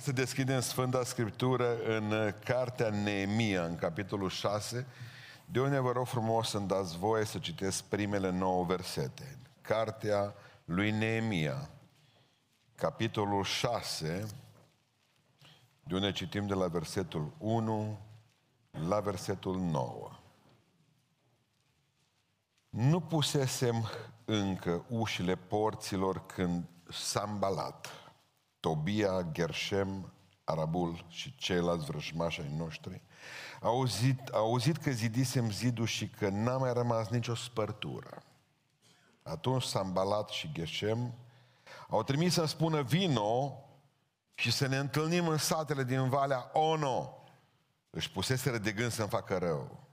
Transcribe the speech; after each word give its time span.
Să 0.00 0.12
deschidem 0.12 0.60
Sfânta 0.60 1.04
Scriptură 1.04 1.76
în 1.84 2.34
Cartea 2.44 2.90
Neemia, 2.90 3.64
în 3.64 3.76
capitolul 3.76 4.28
6, 4.28 4.86
de 5.44 5.60
unde 5.60 5.78
vă 5.78 5.92
rog 5.92 6.06
frumos 6.06 6.48
să-mi 6.48 6.66
dați 6.66 6.98
voie 6.98 7.24
să 7.24 7.38
citesc 7.38 7.84
primele 7.84 8.30
nouă 8.30 8.64
versete. 8.64 9.38
Cartea 9.60 10.34
lui 10.64 10.90
Neemia, 10.90 11.70
capitolul 12.74 13.44
6, 13.44 14.26
de 15.84 15.94
unde 15.94 16.12
citim 16.12 16.46
de 16.46 16.54
la 16.54 16.66
versetul 16.66 17.32
1 17.38 17.98
la 18.70 19.00
versetul 19.00 19.58
9. 19.58 20.10
Nu 22.68 23.00
pusesem 23.00 23.88
încă 24.24 24.84
ușile 24.88 25.36
porților 25.36 26.26
când 26.26 26.64
s-a 26.88 27.24
îmbalat 27.26 28.05
Tobia, 28.66 29.26
Gershem, 29.32 30.12
Arabul 30.44 31.04
și 31.08 31.34
ceilalți 31.36 31.84
vrăjmași 31.84 32.40
ai 32.40 32.54
noștri, 32.56 33.02
au 33.60 33.70
auzit, 33.70 34.28
au 34.28 34.44
auzit 34.44 34.76
că 34.76 34.90
zidisem 34.90 35.50
zidul 35.50 35.86
și 35.86 36.08
că 36.08 36.28
n-a 36.28 36.56
mai 36.56 36.72
rămas 36.72 37.08
nicio 37.08 37.34
spărtură. 37.34 38.22
Atunci 39.22 39.62
s-a 39.62 39.80
îmbalat 39.80 40.28
și 40.28 40.52
Geshem, 40.52 41.14
au 41.88 42.02
trimis 42.02 42.32
să 42.32 42.44
spună 42.44 42.82
vino 42.82 43.64
și 44.34 44.52
să 44.52 44.66
ne 44.66 44.76
întâlnim 44.76 45.28
în 45.28 45.38
satele 45.38 45.84
din 45.84 46.08
Valea 46.08 46.50
Ono. 46.52 47.22
Își 47.90 48.10
puseseră 48.10 48.58
de 48.58 48.72
gând 48.72 48.90
să-mi 48.90 49.08
facă 49.08 49.38
rău. 49.38 49.86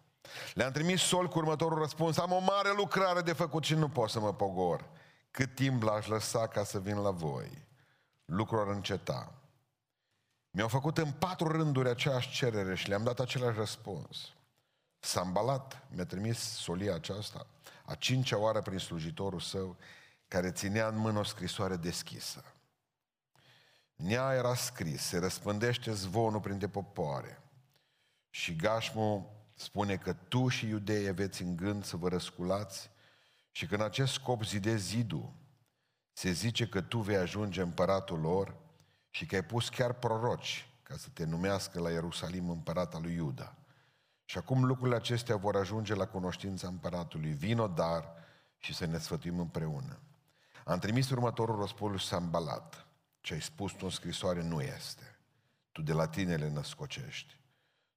Le-am 0.53 0.71
trimis 0.71 1.01
sol 1.01 1.27
cu 1.27 1.37
următorul 1.37 1.79
răspuns, 1.79 2.17
am 2.17 2.31
o 2.31 2.39
mare 2.39 2.73
lucrare 2.77 3.21
de 3.21 3.33
făcut 3.33 3.63
și 3.63 3.73
nu 3.73 3.89
pot 3.89 4.09
să 4.09 4.19
mă 4.19 4.33
pogor. 4.33 4.89
Cât 5.31 5.55
timp 5.55 5.83
l-aș 5.83 6.07
lăsa 6.07 6.47
ca 6.47 6.63
să 6.63 6.79
vin 6.79 6.97
la 6.97 7.11
voi? 7.11 7.71
Lucrul 8.25 8.59
ar 8.59 8.67
înceta. 8.67 9.33
Mi-au 10.49 10.67
făcut 10.67 10.97
în 10.97 11.11
patru 11.11 11.47
rânduri 11.47 11.89
aceeași 11.89 12.31
cerere 12.31 12.75
și 12.75 12.87
le-am 12.87 13.03
dat 13.03 13.19
același 13.19 13.57
răspuns. 13.57 14.33
S-a 14.99 15.21
îmbalat, 15.21 15.87
mi-a 15.89 16.05
trimis 16.05 16.39
solia 16.39 16.95
aceasta, 16.95 17.47
a 17.85 17.95
cincea 17.95 18.37
oară 18.37 18.61
prin 18.61 18.77
slujitorul 18.77 19.39
său, 19.39 19.77
care 20.27 20.51
ținea 20.51 20.87
în 20.87 20.97
mână 20.97 21.19
o 21.19 21.23
scrisoare 21.23 21.75
deschisă. 21.75 22.43
În 23.95 24.05
ea 24.09 24.33
era 24.33 24.55
scris, 24.55 25.01
se 25.01 25.17
răspândește 25.17 25.91
zvonul 25.93 26.39
printre 26.39 26.67
popoare. 26.67 27.41
Și 28.29 28.55
Gașmu 28.55 29.33
spune 29.55 29.97
că 29.97 30.13
tu 30.13 30.47
și 30.47 30.67
iudei 30.67 31.07
aveți 31.07 31.41
în 31.41 31.55
gând 31.55 31.85
să 31.85 31.97
vă 31.97 32.09
răsculați 32.09 32.89
și 33.51 33.67
că 33.67 33.75
în 33.75 33.81
acest 33.81 34.13
scop 34.13 34.43
zidezi 34.43 34.85
zidul 34.85 35.33
se 36.13 36.31
zice 36.31 36.67
că 36.67 36.81
tu 36.81 36.99
vei 36.99 37.15
ajunge 37.15 37.61
împăratul 37.61 38.19
lor 38.19 38.55
și 39.09 39.25
că 39.25 39.35
ai 39.35 39.43
pus 39.43 39.69
chiar 39.69 39.93
proroci 39.93 40.67
ca 40.83 40.95
să 40.97 41.07
te 41.13 41.25
numească 41.25 41.79
la 41.79 41.91
Ierusalim 41.91 42.49
împărat 42.49 42.93
al 42.93 43.01
lui 43.01 43.13
Iuda. 43.13 43.55
Și 44.25 44.37
acum 44.37 44.65
lucrurile 44.65 44.95
acestea 44.95 45.35
vor 45.35 45.55
ajunge 45.55 45.93
la 45.93 46.07
cunoștința 46.07 46.67
împăratului. 46.67 47.31
Vino 47.31 47.67
dar 47.67 48.13
și 48.57 48.73
să 48.73 48.85
ne 48.85 48.97
sfătuim 48.97 49.39
împreună. 49.39 49.99
Am 50.65 50.79
trimis 50.79 51.09
următorul 51.09 51.59
răspuns 51.59 52.01
și 52.01 52.07
s-a 52.07 52.17
îmbalat. 52.17 52.87
Ce 53.21 53.33
ai 53.33 53.41
spus 53.41 53.71
tu 53.71 53.79
în 53.81 53.89
scrisoare 53.89 54.43
nu 54.43 54.61
este. 54.61 55.19
Tu 55.71 55.81
de 55.81 55.93
la 55.93 56.07
tine 56.07 56.35
le 56.35 56.49
născocești. 56.49 57.39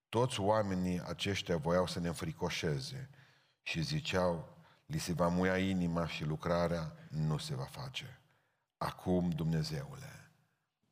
Toți 0.09 0.41
oamenii 0.41 1.03
aceștia 1.07 1.57
voiau 1.57 1.87
să 1.87 2.01
ne 2.01 2.09
înfricoșeze 2.09 3.11
și 3.63 3.83
ziceau, 3.83 4.56
li 4.87 4.99
se 4.99 5.13
va 5.13 5.29
muia 5.29 5.59
inima 5.59 6.07
și 6.07 6.25
lucrarea 6.25 6.93
nu 7.09 7.39
se 7.39 7.55
va 7.55 7.65
face. 7.65 8.21
Acum, 8.79 9.31
Dumnezeule, 9.31 10.31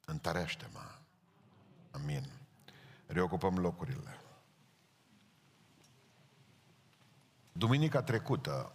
întărește-mă. 0.04 0.84
Amin. 1.90 2.26
Reocupăm 3.06 3.58
locurile. 3.58 4.18
Duminica 7.52 8.02
trecută, 8.02 8.72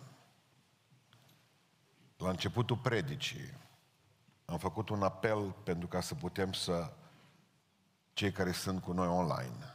la 2.18 2.30
începutul 2.30 2.78
predicii, 2.78 3.58
am 4.46 4.58
făcut 4.58 4.90
un 4.90 5.04
apel 5.04 5.52
pentru 5.52 5.88
ca 5.88 6.02
să 6.02 6.16
putem 6.16 6.54
să, 6.54 6.94
cei 8.14 8.32
care 8.32 8.52
sunt 8.52 8.82
cu 8.82 8.92
noi 8.92 9.08
online, 9.08 9.74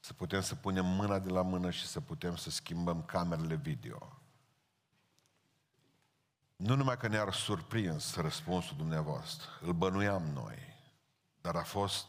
să 0.00 0.12
putem 0.12 0.40
să 0.40 0.54
punem 0.54 0.86
mâna 0.86 1.18
de 1.18 1.30
la 1.30 1.42
mână 1.42 1.70
și 1.70 1.86
să 1.86 2.00
putem 2.00 2.36
să 2.36 2.50
schimbăm 2.50 3.02
camerele 3.02 3.54
video. 3.54 4.17
Nu 6.58 6.74
numai 6.74 6.96
că 6.96 7.08
ne-ar 7.08 7.32
surprins 7.32 8.16
răspunsul 8.16 8.76
dumneavoastră, 8.76 9.48
îl 9.60 9.72
bănuiam 9.72 10.22
noi, 10.22 10.58
dar 11.40 11.56
a 11.56 11.62
fost 11.62 12.06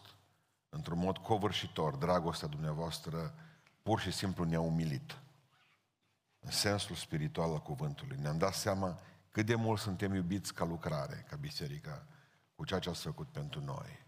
într-un 0.69 0.99
mod 0.99 1.17
covârșitor, 1.17 1.95
dragostea 1.95 2.47
dumneavoastră 2.47 3.33
pur 3.81 3.99
și 3.99 4.11
simplu 4.11 4.43
ne-a 4.43 4.59
umilit. 4.59 5.19
În 6.39 6.51
sensul 6.51 6.95
spiritual 6.95 7.51
al 7.51 7.61
cuvântului. 7.61 8.17
Ne-am 8.17 8.37
dat 8.37 8.53
seama 8.53 8.99
cât 9.31 9.45
de 9.45 9.55
mult 9.55 9.79
suntem 9.79 10.13
iubiți 10.13 10.53
ca 10.53 10.65
lucrare, 10.65 11.25
ca 11.29 11.35
biserică, 11.35 12.07
cu 12.55 12.65
ceea 12.65 12.79
ce 12.79 12.89
ați 12.89 13.01
făcut 13.01 13.27
pentru 13.27 13.61
noi. 13.61 14.05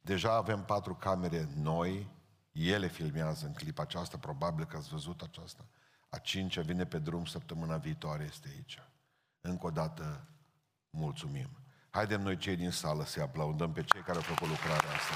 Deja 0.00 0.32
avem 0.32 0.64
patru 0.64 0.94
camere 0.94 1.48
noi, 1.54 2.10
ele 2.52 2.88
filmează 2.88 3.46
în 3.46 3.52
clipa 3.52 3.82
aceasta, 3.82 4.18
probabil 4.18 4.64
că 4.64 4.76
ați 4.76 4.88
văzut 4.88 5.22
aceasta. 5.22 5.66
A 6.08 6.18
cincea 6.18 6.62
vine 6.62 6.86
pe 6.86 6.98
drum 6.98 7.24
săptămâna 7.24 7.76
viitoare, 7.76 8.24
este 8.24 8.48
aici. 8.48 8.82
Încă 9.46 9.66
o 9.66 9.70
dată, 9.70 10.26
mulțumim. 10.90 11.48
Haidem 11.90 12.20
noi 12.20 12.36
cei 12.36 12.56
din 12.56 12.70
sală 12.70 13.04
să 13.04 13.20
aplaudăm 13.20 13.72
pe 13.72 13.82
cei 13.82 14.00
care 14.00 14.16
au 14.16 14.22
făcut 14.22 14.48
lucrarea 14.48 14.90
asta. 14.90 15.14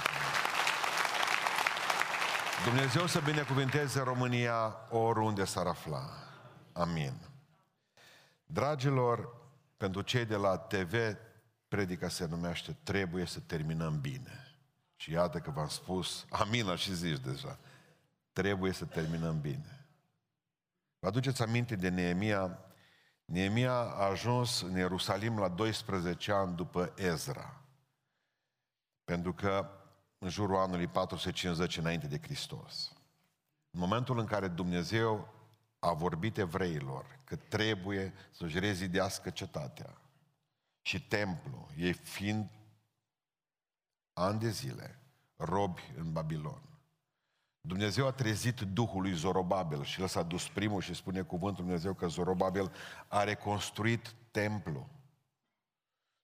Dumnezeu 2.65 3.07
să 3.07 3.21
binecuvinteze 3.21 4.01
România 4.01 4.77
oriunde 4.91 5.45
s-ar 5.45 5.67
afla. 5.67 6.09
Amin. 6.73 7.13
Dragilor, 8.47 9.37
pentru 9.77 10.03
cei 10.03 10.25
de 10.25 10.37
la 10.37 10.59
TV, 10.59 11.17
predica 11.69 12.09
se 12.09 12.27
numește 12.27 12.77
Trebuie 12.83 13.25
să 13.25 13.41
terminăm 13.41 14.01
bine. 14.01 14.47
Și 14.97 15.11
iată 15.11 15.39
că 15.39 15.51
v-am 15.51 15.69
spus, 15.69 16.27
amina 16.31 16.77
și 16.77 16.95
zici 16.95 17.19
deja, 17.19 17.59
trebuie 18.33 18.73
să 18.73 18.85
terminăm 18.85 19.41
bine. 19.41 19.87
Vă 20.99 21.07
aduceți 21.07 21.43
aminte 21.43 21.77
de 21.77 21.89
Neemia 21.89 22.59
Neemia 23.29 23.73
a 23.73 24.05
ajuns 24.05 24.61
în 24.61 24.77
Ierusalim 24.77 25.39
la 25.39 25.49
12 25.49 26.33
ani 26.33 26.57
după 26.57 26.93
Ezra. 26.97 27.61
Pentru 29.05 29.33
că 29.35 29.71
în 30.19 30.29
jurul 30.29 30.57
anului 30.57 30.87
450 30.87 31.77
înainte 31.77 32.07
de 32.07 32.19
Hristos. 32.21 32.93
În 33.71 33.81
momentul 33.81 34.19
în 34.19 34.27
care 34.27 34.49
Dumnezeu 34.49 35.35
a 35.79 35.93
vorbit 35.93 36.39
evreilor 36.39 37.19
că 37.25 37.37
trebuie 37.37 38.15
să-și 38.31 38.59
rezidească 38.59 39.31
cetatea 39.31 40.01
și 40.83 41.09
templu, 41.09 41.69
ei 41.77 41.93
fiind 41.93 42.51
ani 44.13 44.39
de 44.39 44.51
zile 44.51 44.99
robi 45.37 45.93
în 45.97 46.13
Babilon. 46.13 46.63
Dumnezeu 47.69 48.07
a 48.07 48.13
trezit 48.13 48.61
Duhul 48.61 49.03
lui 49.03 49.13
Zorobabel 49.13 49.85
și 49.85 50.01
l-a 50.01 50.23
dus 50.23 50.49
primul 50.49 50.81
și 50.81 50.95
spune 50.95 51.23
cuvântul 51.23 51.65
Dumnezeu 51.65 51.95
că 51.95 52.07
Zorobabel 52.07 52.73
a 53.09 53.25
reconstruit 53.25 54.15
templu. 54.31 54.89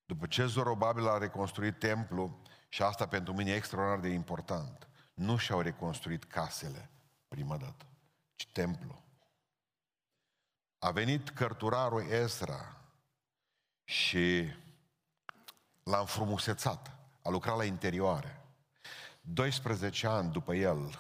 După 0.05 0.27
ce 0.27 0.47
Zorobabel 0.47 1.09
a 1.09 1.19
reconstruit 1.19 1.79
templu, 1.79 2.41
și 2.69 2.83
asta 2.83 3.07
pentru 3.07 3.33
mine 3.33 3.51
e 3.51 3.55
extraordinar 3.55 4.01
de 4.01 4.09
important, 4.09 4.89
nu 5.15 5.37
și-au 5.37 5.61
reconstruit 5.61 6.25
casele 6.25 6.91
prima 7.29 7.57
dată, 7.57 7.87
ci 8.35 8.49
templu. 8.53 9.03
A 10.79 10.91
venit 10.91 11.31
cărturarul 11.31 12.11
Ezra 12.11 12.77
și 13.85 14.45
l-a 15.83 15.99
înfrumusețat, 15.99 16.97
a 17.23 17.29
lucrat 17.29 17.57
la 17.57 17.65
interioare. 17.65 18.45
12 19.21 20.07
ani 20.07 20.33
după 20.33 20.55
el, 20.55 20.99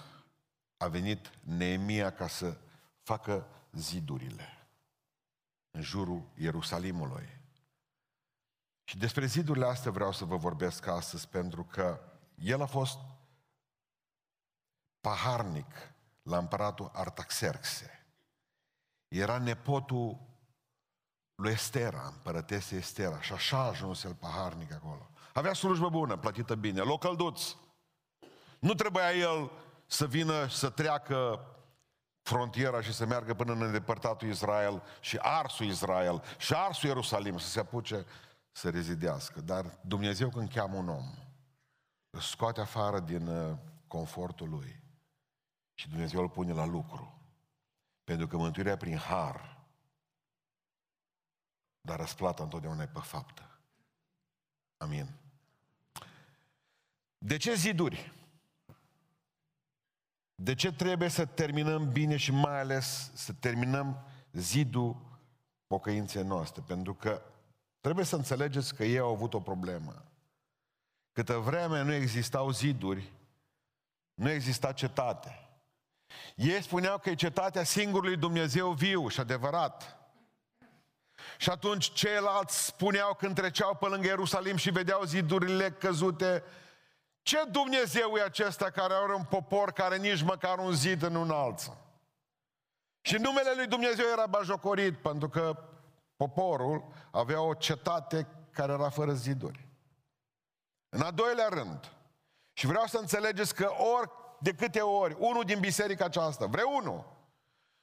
a 0.84 0.88
venit 0.88 1.30
Neemia 1.40 2.12
ca 2.12 2.28
să 2.28 2.56
facă 3.02 3.46
zidurile 3.72 4.68
în 5.70 5.82
jurul 5.82 6.22
Ierusalimului. 6.36 7.28
Și 8.84 8.98
despre 8.98 9.26
zidurile 9.26 9.66
astea 9.66 9.90
vreau 9.90 10.12
să 10.12 10.24
vă 10.24 10.36
vorbesc 10.36 10.86
astăzi, 10.86 11.28
pentru 11.28 11.64
că 11.64 12.00
el 12.34 12.62
a 12.62 12.66
fost 12.66 12.98
paharnic 15.00 15.92
la 16.22 16.38
împăratul 16.38 16.90
Artaxerxe. 16.92 18.06
Era 19.08 19.38
nepotul 19.38 20.18
lui 21.34 21.52
Estera, 21.52 22.06
împărătese 22.06 22.76
Estera, 22.76 23.20
și 23.20 23.32
așa 23.32 23.58
a 23.58 23.68
ajuns 23.68 24.04
el 24.04 24.14
paharnic 24.14 24.72
acolo. 24.72 25.10
Avea 25.32 25.52
slujbă 25.52 25.88
bună, 25.88 26.16
plătită 26.16 26.54
bine, 26.54 26.80
loc 26.80 27.00
călduț. 27.00 27.54
Nu 28.58 28.74
trebuia 28.74 29.12
el 29.12 29.50
să 29.86 30.06
vină 30.06 30.46
să 30.46 30.70
treacă 30.70 31.48
frontiera 32.22 32.80
și 32.80 32.92
să 32.92 33.06
meargă 33.06 33.34
până 33.34 33.52
în 33.52 33.62
îndepărtatul 33.62 34.28
Israel 34.28 34.82
și 35.00 35.18
arsul 35.20 35.66
Israel 35.66 36.22
și 36.38 36.54
arsul 36.54 36.88
Ierusalim 36.88 37.38
să 37.38 37.48
se 37.48 37.60
apuce 37.60 38.04
să 38.52 38.70
rezidească. 38.70 39.40
Dar 39.40 39.78
Dumnezeu 39.80 40.28
când 40.28 40.52
cheamă 40.52 40.76
un 40.76 40.88
om, 40.88 41.14
îl 42.10 42.20
scoate 42.20 42.60
afară 42.60 43.00
din 43.00 43.26
uh, 43.26 43.56
confortul 43.86 44.48
lui 44.48 44.82
și 45.74 45.88
Dumnezeu 45.88 46.20
îl 46.20 46.28
pune 46.28 46.52
la 46.52 46.64
lucru. 46.64 47.18
Pentru 48.04 48.26
că 48.26 48.36
mântuirea 48.36 48.76
prin 48.76 48.96
har, 48.96 49.66
dar 51.80 51.98
răsplata 51.98 52.42
întotdeauna 52.42 52.82
e 52.82 52.86
pe 52.86 53.00
faptă. 53.00 53.58
Amin. 54.76 55.08
De 57.18 57.36
ce 57.36 57.54
ziduri? 57.54 58.12
De 60.34 60.54
ce 60.54 60.72
trebuie 60.72 61.08
să 61.08 61.26
terminăm 61.26 61.92
bine 61.92 62.16
și 62.16 62.32
mai 62.32 62.60
ales 62.60 63.10
să 63.14 63.32
terminăm 63.32 64.06
zidul 64.32 64.96
pocăinței 65.66 66.22
noastre? 66.22 66.62
Pentru 66.66 66.94
că 66.94 67.22
trebuie 67.80 68.04
să 68.04 68.16
înțelegeți 68.16 68.74
că 68.74 68.84
ei 68.84 68.98
au 68.98 69.12
avut 69.12 69.34
o 69.34 69.40
problemă. 69.40 70.04
Câtă 71.12 71.36
vreme 71.36 71.82
nu 71.82 71.92
existau 71.92 72.50
ziduri, 72.50 73.12
nu 74.14 74.30
exista 74.30 74.72
cetate. 74.72 75.38
Ei 76.34 76.62
spuneau 76.62 76.98
că 76.98 77.10
e 77.10 77.14
cetatea 77.14 77.64
singurului 77.64 78.16
Dumnezeu 78.16 78.72
viu 78.72 79.08
și 79.08 79.20
adevărat. 79.20 79.98
Și 81.38 81.50
atunci 81.50 81.92
ceilalți 81.92 82.64
spuneau 82.64 83.14
când 83.14 83.34
treceau 83.34 83.74
pe 83.74 83.86
lângă 83.86 84.06
Ierusalim 84.06 84.56
și 84.56 84.70
vedeau 84.70 85.02
zidurile 85.02 85.70
căzute, 85.70 86.42
ce 87.24 87.44
Dumnezeu 87.50 88.16
e 88.16 88.22
acesta 88.22 88.70
care 88.70 88.94
are 88.94 89.14
un 89.14 89.24
popor 89.24 89.72
care 89.72 89.96
nici 89.96 90.22
măcar 90.22 90.58
un 90.58 90.72
zid 90.72 91.02
nu 91.02 91.20
înalță? 91.20 91.78
Și 93.00 93.16
numele 93.16 93.52
lui 93.54 93.66
Dumnezeu 93.66 94.04
era 94.12 94.26
bajocorit 94.26 94.98
pentru 94.98 95.28
că 95.28 95.68
poporul 96.16 96.84
avea 97.10 97.40
o 97.40 97.54
cetate 97.54 98.26
care 98.50 98.72
era 98.72 98.88
fără 98.88 99.12
ziduri. 99.12 99.68
În 100.88 101.00
a 101.00 101.10
doilea 101.10 101.48
rând, 101.48 101.92
și 102.52 102.66
vreau 102.66 102.86
să 102.86 102.98
înțelegeți 102.98 103.54
că 103.54 103.70
ori 103.70 104.10
de 104.40 104.52
câte 104.52 104.80
ori 104.80 105.16
unul 105.18 105.44
din 105.44 105.60
biserica 105.60 106.04
aceasta, 106.04 106.46
vreunul, 106.46 107.12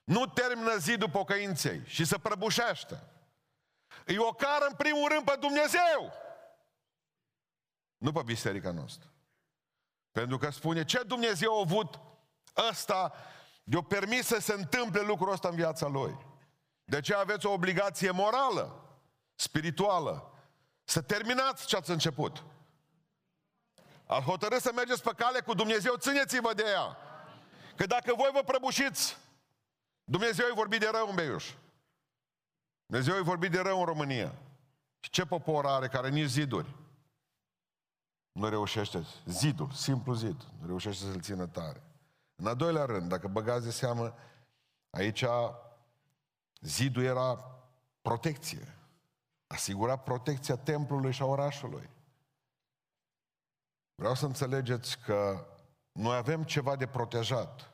nu 0.03 0.25
termină 0.25 0.75
zidul 0.77 1.09
pocăinței 1.09 1.81
și 1.85 2.05
se 2.05 2.17
prăbușește, 2.17 3.03
îi 4.05 4.17
ocară 4.17 4.65
în 4.69 4.75
primul 4.75 5.09
rând 5.09 5.25
pe 5.25 5.37
Dumnezeu, 5.39 6.13
nu 7.97 8.11
pe 8.11 8.21
biserica 8.25 8.71
noastră. 8.71 9.10
Pentru 10.11 10.37
că 10.37 10.49
spune, 10.49 10.83
ce 10.83 11.03
Dumnezeu 11.03 11.57
a 11.57 11.61
avut 11.61 11.99
ăsta 12.69 13.13
de-o 13.63 13.81
permis 13.81 14.25
să 14.25 14.39
se 14.39 14.53
întâmple 14.53 15.01
lucrul 15.01 15.31
ăsta 15.31 15.47
în 15.47 15.55
viața 15.55 15.87
lui. 15.87 16.17
De 16.83 16.99
ce 16.99 17.13
aveți 17.13 17.45
o 17.45 17.51
obligație 17.51 18.11
morală, 18.11 18.95
spirituală, 19.35 20.33
să 20.83 21.01
terminați 21.01 21.65
ce 21.65 21.75
ați 21.75 21.89
început. 21.89 22.43
Al 24.05 24.21
hotărât 24.21 24.61
să 24.61 24.71
mergeți 24.75 25.03
pe 25.03 25.11
cale 25.15 25.39
cu 25.39 25.53
Dumnezeu, 25.53 25.95
țineți-vă 25.95 26.53
de 26.53 26.63
ea. 26.67 26.97
Că 27.75 27.85
dacă 27.85 28.13
voi 28.15 28.29
vă 28.33 28.41
prăbușiți, 28.41 29.17
Dumnezeu 30.03 30.45
îi 30.47 30.55
vorbi 30.55 30.77
de 30.77 30.89
rău 30.91 31.07
în 31.09 31.15
Beiuș. 31.15 31.53
Dumnezeu 32.85 33.15
îi 33.15 33.23
vorbi 33.23 33.49
de 33.49 33.59
rău 33.59 33.79
în 33.79 33.85
România. 33.85 34.33
Și 34.99 35.09
ce 35.09 35.25
popor 35.25 35.65
are 35.65 35.87
care 35.87 36.09
nici 36.09 36.27
ziduri? 36.27 36.75
Nu 38.31 38.49
reușește. 38.49 39.05
Zidul, 39.25 39.71
simplu 39.71 40.13
zid, 40.13 40.47
nu 40.59 40.67
reușește 40.67 41.05
să-l 41.05 41.21
țină 41.21 41.47
tare. 41.47 41.83
În 42.35 42.47
a 42.47 42.53
doilea 42.53 42.85
rând, 42.85 43.09
dacă 43.09 43.27
băgați 43.27 43.65
de 43.65 43.71
seamă, 43.71 44.15
aici 44.89 45.25
zidul 46.61 47.03
era 47.03 47.37
protecție. 48.01 48.75
Asigura 49.47 49.95
protecția 49.95 50.55
templului 50.55 51.11
și 51.11 51.21
a 51.21 51.25
orașului. 51.25 51.89
Vreau 53.95 54.15
să 54.15 54.25
înțelegeți 54.25 54.99
că 54.99 55.45
noi 55.91 56.15
avem 56.15 56.43
ceva 56.43 56.75
de 56.75 56.87
protejat. 56.87 57.73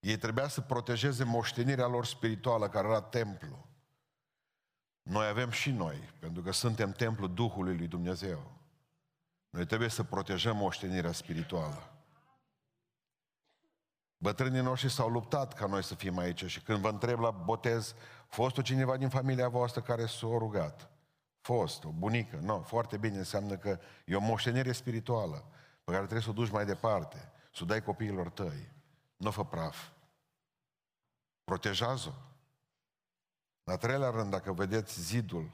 Ei 0.00 0.16
trebuia 0.16 0.48
să 0.48 0.60
protejeze 0.60 1.24
moștenirea 1.24 1.86
lor 1.86 2.04
spirituală, 2.04 2.68
care 2.68 2.88
era 2.88 3.02
templu. 3.02 3.66
Noi 5.02 5.26
avem 5.26 5.50
și 5.50 5.70
noi, 5.70 6.12
pentru 6.18 6.42
că 6.42 6.50
suntem 6.50 6.92
templul 6.92 7.34
Duhului 7.34 7.76
lui 7.76 7.86
Dumnezeu. 7.86 8.52
Noi 9.54 9.66
trebuie 9.66 9.88
să 9.88 10.04
protejăm 10.04 10.56
moștenirea 10.56 11.12
spirituală. 11.12 11.92
Bătrânii 14.16 14.60
noștri 14.60 14.90
s-au 14.90 15.08
luptat 15.08 15.52
ca 15.52 15.66
noi 15.66 15.82
să 15.82 15.94
fim 15.94 16.18
aici 16.18 16.44
și 16.44 16.60
când 16.60 16.78
vă 16.78 16.88
întreb 16.88 17.18
la 17.18 17.30
botez, 17.30 17.94
fost 18.26 18.58
o 18.58 18.62
cineva 18.62 18.96
din 18.96 19.08
familia 19.08 19.48
voastră 19.48 19.80
care 19.80 20.06
s-a 20.06 20.26
rugat? 20.26 20.90
Fost, 21.40 21.84
o 21.84 21.90
bunică. 21.90 22.36
Nu, 22.36 22.46
no, 22.46 22.62
foarte 22.62 22.96
bine, 22.96 23.18
înseamnă 23.18 23.56
că 23.56 23.78
e 24.04 24.16
o 24.16 24.20
moștenire 24.20 24.72
spirituală 24.72 25.44
pe 25.84 25.90
care 25.90 26.02
trebuie 26.02 26.22
să 26.22 26.30
o 26.30 26.32
duci 26.32 26.50
mai 26.50 26.64
departe, 26.64 27.32
să 27.52 27.60
o 27.62 27.66
dai 27.66 27.82
copiilor 27.82 28.30
tăi. 28.30 28.72
Nu 29.16 29.30
fă 29.30 29.44
praf. 29.44 29.88
Protejează-o. 31.44 32.12
În 33.64 33.76
treilea 33.76 34.10
rând, 34.10 34.30
dacă 34.30 34.52
vedeți 34.52 35.00
zidul, 35.00 35.50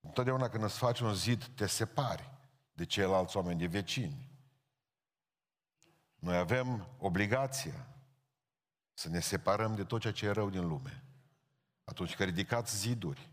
întotdeauna 0.00 0.48
când 0.48 0.64
îți 0.64 0.78
faci 0.78 1.00
un 1.00 1.14
zid, 1.14 1.44
te 1.44 1.66
separi 1.66 2.34
de 2.76 2.84
ceilalți 2.84 3.36
oameni, 3.36 3.58
de 3.58 3.66
vecini. 3.66 4.28
Noi 6.18 6.36
avem 6.36 6.88
obligația 6.98 7.86
să 8.94 9.08
ne 9.08 9.20
separăm 9.20 9.74
de 9.74 9.84
tot 9.84 10.00
ceea 10.00 10.12
ce 10.12 10.26
e 10.26 10.30
rău 10.30 10.50
din 10.50 10.66
lume. 10.68 11.04
Atunci 11.84 12.14
când 12.14 12.28
ridicați 12.28 12.76
ziduri, 12.76 13.30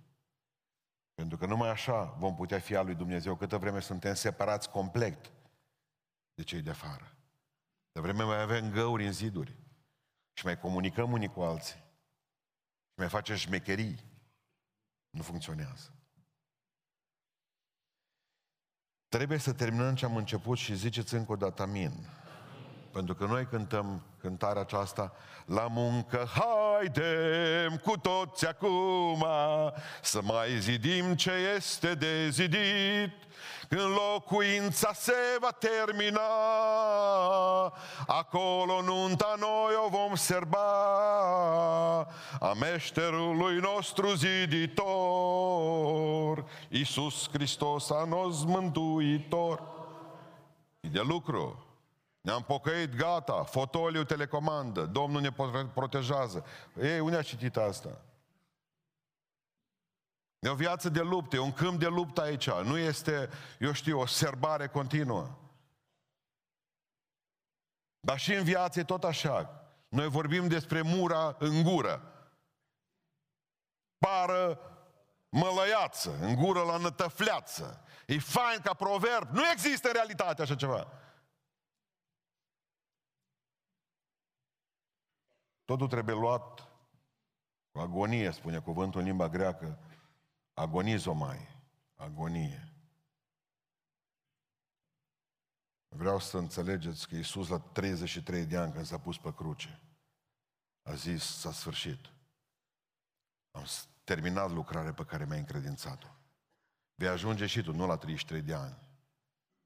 pentru 1.13 1.37
că 1.37 1.45
numai 1.45 1.69
așa 1.69 2.03
vom 2.03 2.35
putea 2.35 2.59
fi 2.59 2.75
al 2.75 2.85
lui 2.85 2.95
Dumnezeu 2.95 3.35
câtă 3.35 3.57
vreme 3.57 3.79
suntem 3.79 4.13
separați 4.13 4.69
complet 4.69 5.31
de 6.33 6.43
cei 6.43 6.61
de 6.61 6.69
afară. 6.69 7.15
De 7.91 7.99
vreme 7.99 8.23
mai 8.23 8.41
avem 8.41 8.71
găuri 8.71 9.05
în 9.05 9.13
ziduri 9.13 9.57
și 10.33 10.45
mai 10.45 10.59
comunicăm 10.59 11.11
unii 11.11 11.29
cu 11.29 11.41
alții 11.41 11.83
și 12.87 12.95
mai 12.95 13.09
facem 13.09 13.35
șmecherii. 13.35 13.99
Nu 15.09 15.21
funcționează. 15.21 15.92
Trebuie 19.13 19.37
să 19.37 19.51
terminăm 19.51 19.95
ce 19.95 20.05
am 20.05 20.15
început 20.15 20.57
și 20.57 20.75
ziceți 20.75 21.13
încă 21.13 21.31
o 21.31 21.35
dată 21.35 21.61
amin. 21.61 21.91
Pentru 22.91 23.15
că 23.15 23.25
noi 23.25 23.47
cântăm 23.49 24.01
cântarea 24.19 24.61
aceasta 24.61 25.13
La 25.45 25.67
muncă 25.69 26.27
haidem 26.33 27.77
cu 27.83 27.97
toți 27.97 28.47
acum 28.47 29.25
Să 30.01 30.19
mai 30.23 30.59
zidim 30.59 31.15
ce 31.15 31.31
este 31.55 31.93
de 31.93 32.29
zidit 32.29 33.13
Când 33.69 33.81
locuința 33.81 34.93
se 34.93 35.37
va 35.39 35.51
termina 35.51 36.21
Acolo 38.07 38.81
nunta 38.81 39.35
noi 39.39 39.73
o 39.85 39.89
vom 39.89 40.15
serba. 40.15 40.59
A 42.39 42.53
meșterului 42.59 43.59
nostru 43.59 44.13
ziditor 44.13 44.83
Iisus 46.69 47.29
Hristos 47.31 47.89
a 47.89 48.03
nos 48.03 48.43
mântuitor. 48.43 49.63
E 50.79 50.87
de 50.87 51.01
lucru. 51.01 51.65
Ne-am 52.21 52.43
pocăit, 52.43 52.95
gata, 52.95 53.43
fotoliu 53.43 54.03
telecomandă, 54.03 54.81
Domnul 54.81 55.21
ne 55.21 55.31
protejează. 55.73 56.45
Ei, 56.81 56.99
unde 56.99 57.17
a 57.17 57.21
citit 57.21 57.57
asta? 57.57 57.89
E 60.43 60.49
o 60.49 60.55
viață 60.55 60.89
de 60.89 61.01
luptă, 61.01 61.35
e 61.35 61.39
un 61.39 61.53
câmp 61.53 61.79
de 61.79 61.87
luptă 61.87 62.21
aici. 62.21 62.51
Nu 62.51 62.77
este, 62.77 63.29
eu 63.59 63.71
știu, 63.71 63.99
o 63.99 64.05
serbare 64.05 64.67
continuă. 64.67 65.37
Dar 67.99 68.19
și 68.19 68.33
în 68.33 68.43
viață 68.43 68.79
e 68.79 68.83
tot 68.83 69.03
așa. 69.03 69.63
Noi 69.87 70.07
vorbim 70.07 70.47
despre 70.47 70.81
mura 70.81 71.35
în 71.39 71.63
gură. 71.63 72.13
Pară 73.97 74.59
mălăiață, 75.29 76.17
în 76.19 76.35
gură 76.35 76.61
la 76.61 76.77
nătăfleață. 76.77 77.85
E 78.07 78.19
fain 78.19 78.59
ca 78.63 78.73
proverb. 78.73 79.29
Nu 79.29 79.49
există 79.51 79.87
în 79.87 79.93
realitate 79.93 80.41
așa 80.41 80.55
ceva. 80.55 80.87
Totul 85.65 85.87
trebuie 85.87 86.15
luat 86.15 86.67
cu 87.71 87.79
agonie, 87.79 88.31
spune 88.31 88.59
cuvântul 88.59 88.99
în 88.99 89.05
limba 89.05 89.29
greacă, 89.29 89.79
agonizomai, 90.53 91.47
agonie. 91.95 92.73
Vreau 95.87 96.19
să 96.19 96.37
înțelegeți 96.37 97.07
că 97.07 97.15
Iisus 97.15 97.47
la 97.47 97.59
33 97.59 98.45
de 98.45 98.57
ani 98.57 98.73
când 98.73 98.85
s-a 98.85 98.99
pus 98.99 99.17
pe 99.17 99.33
cruce, 99.33 99.81
a 100.81 100.93
zis, 100.93 101.23
s-a 101.23 101.51
sfârșit. 101.51 102.11
Am 103.51 103.65
terminat 104.03 104.51
lucrarea 104.51 104.93
pe 104.93 105.05
care 105.05 105.25
mi-ai 105.25 105.39
încredințat-o. 105.39 106.07
Vei 106.95 107.07
ajunge 107.07 107.45
și 107.45 107.61
tu, 107.61 107.73
nu 107.73 107.87
la 107.87 107.97
33 107.97 108.41
de 108.41 108.53
ani. 108.53 108.77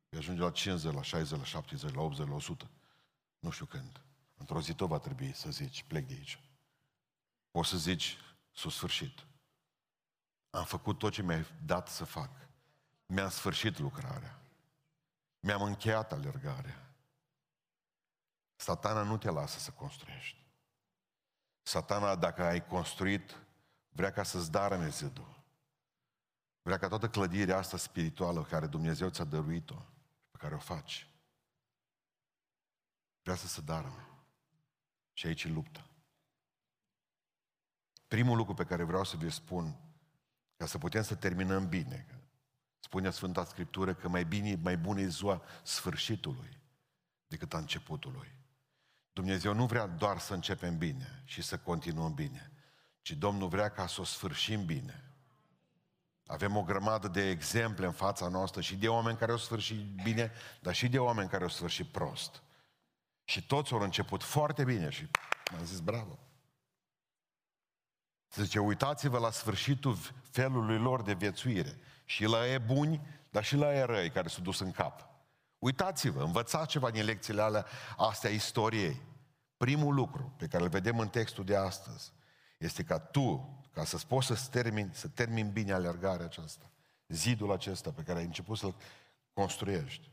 Vei 0.09 0.19
ajunge 0.19 0.41
la 0.41 0.51
50, 0.51 0.93
la 0.93 1.01
60, 1.01 1.37
la 1.37 1.45
70, 1.45 1.93
la 1.93 2.01
80, 2.01 2.27
la 2.27 2.33
100. 2.33 2.69
Nu 3.39 3.49
știu 3.49 3.65
când. 3.65 4.01
Într-o 4.35 4.61
zi 4.61 4.73
tot 4.73 4.87
va 4.87 4.99
trebui 4.99 5.33
să 5.33 5.49
zici, 5.49 5.83
plec 5.83 6.07
de 6.07 6.13
aici. 6.13 6.39
O 7.51 7.63
să 7.63 7.77
zici, 7.77 8.17
s-a 8.51 8.69
sfârșit. 8.69 9.25
Am 10.49 10.63
făcut 10.63 10.97
tot 10.97 11.11
ce 11.11 11.21
mi-ai 11.21 11.45
dat 11.65 11.87
să 11.87 12.05
fac. 12.05 12.29
Mi-am 13.05 13.29
sfârșit 13.29 13.77
lucrarea. 13.77 14.39
Mi-am 15.39 15.61
încheiat 15.61 16.11
alergarea. 16.11 16.87
Satana 18.55 19.03
nu 19.03 19.17
te 19.17 19.29
lasă 19.29 19.59
să 19.59 19.71
construiești. 19.71 20.45
Satana, 21.61 22.15
dacă 22.15 22.43
ai 22.43 22.67
construit, 22.67 23.37
vrea 23.89 24.11
ca 24.11 24.23
să-ți 24.23 24.51
darăme 24.51 24.89
zidul. 24.89 25.43
Vrea 26.61 26.77
ca 26.77 26.87
toată 26.87 27.09
clădirea 27.09 27.57
asta 27.57 27.77
spirituală 27.77 28.43
care 28.43 28.67
Dumnezeu 28.67 29.09
ți-a 29.09 29.23
dăruit-o, 29.23 29.85
pe 30.31 30.37
care 30.37 30.55
o 30.55 30.59
faci, 30.59 31.09
vrea 33.21 33.35
să 33.35 33.47
se 33.47 33.61
darăme. 33.61 34.07
Și 35.13 35.27
aici 35.27 35.43
e 35.43 35.49
lupta. 35.49 35.87
Primul 38.07 38.37
lucru 38.37 38.53
pe 38.53 38.65
care 38.65 38.83
vreau 38.83 39.03
să 39.03 39.17
vi 39.17 39.29
spun, 39.29 39.86
ca 40.57 40.65
să 40.65 40.77
putem 40.77 41.03
să 41.03 41.15
terminăm 41.15 41.67
bine, 41.67 42.05
spune 42.79 43.09
Sfânta 43.09 43.45
Scriptură 43.45 43.93
că 43.93 44.07
mai 44.07 44.25
bine, 44.25 44.59
mai 44.61 44.77
bună 44.77 44.99
e 44.99 45.07
ziua 45.07 45.41
sfârșitului 45.63 46.59
decât 47.27 47.53
a 47.53 47.57
începutului. 47.57 48.35
Dumnezeu 49.13 49.53
nu 49.53 49.65
vrea 49.65 49.87
doar 49.87 50.19
să 50.19 50.33
începem 50.33 50.77
bine 50.77 51.21
și 51.25 51.41
să 51.41 51.57
continuăm 51.57 52.13
bine, 52.13 52.51
ci 53.01 53.11
Domnul 53.11 53.47
vrea 53.47 53.69
ca 53.69 53.87
să 53.87 54.01
o 54.01 54.03
sfârșim 54.03 54.65
bine. 54.65 55.01
Avem 56.25 56.55
o 56.55 56.63
grămadă 56.63 57.07
de 57.07 57.29
exemple 57.29 57.85
în 57.85 57.91
fața 57.91 58.27
noastră 58.27 58.61
și 58.61 58.75
de 58.75 58.87
oameni 58.87 59.17
care 59.17 59.31
au 59.31 59.37
sfârșit 59.37 60.03
bine, 60.03 60.31
dar 60.61 60.75
și 60.75 60.89
de 60.89 60.99
oameni 60.99 61.29
care 61.29 61.43
au 61.43 61.49
sfârșit 61.49 61.87
prost. 61.87 62.41
Și 63.23 63.45
toți 63.45 63.73
au 63.73 63.79
început 63.79 64.23
foarte 64.23 64.63
bine 64.63 64.89
și 64.89 65.09
m-am 65.51 65.65
zis 65.65 65.79
bravo. 65.79 66.19
Zice, 68.33 68.59
uitați-vă 68.59 69.17
la 69.17 69.31
sfârșitul 69.31 69.97
felului 70.31 70.77
lor 70.77 71.01
de 71.01 71.13
viețuire. 71.13 71.77
Și 72.05 72.25
la 72.25 72.47
e 72.47 72.57
buni, 72.57 73.01
dar 73.29 73.43
și 73.43 73.55
la 73.55 73.73
e 73.73 73.83
răi 73.83 74.09
care 74.09 74.27
s-au 74.27 74.43
dus 74.43 74.59
în 74.59 74.71
cap. 74.71 75.07
Uitați-vă, 75.59 76.23
învățați 76.23 76.67
ceva 76.67 76.91
din 76.91 77.03
lecțiile 77.03 77.41
alea, 77.41 77.65
astea 77.97 78.29
istoriei. 78.29 79.01
Primul 79.57 79.93
lucru 79.93 80.33
pe 80.37 80.47
care 80.47 80.63
îl 80.63 80.69
vedem 80.69 80.99
în 80.99 81.07
textul 81.07 81.43
de 81.43 81.55
astăzi 81.55 82.13
este 82.57 82.83
ca 82.83 82.99
tu, 82.99 83.59
ca 83.71 83.83
să 83.83 83.97
poți 84.07 84.27
să 84.27 84.47
termini, 84.51 84.89
să 84.93 85.07
termini 85.07 85.49
bine 85.49 85.73
alergarea 85.73 86.25
aceasta, 86.25 86.71
zidul 87.07 87.51
acesta 87.51 87.91
pe 87.91 88.01
care 88.01 88.19
ai 88.19 88.25
început 88.25 88.57
să-l 88.57 88.75
construiești, 89.33 90.11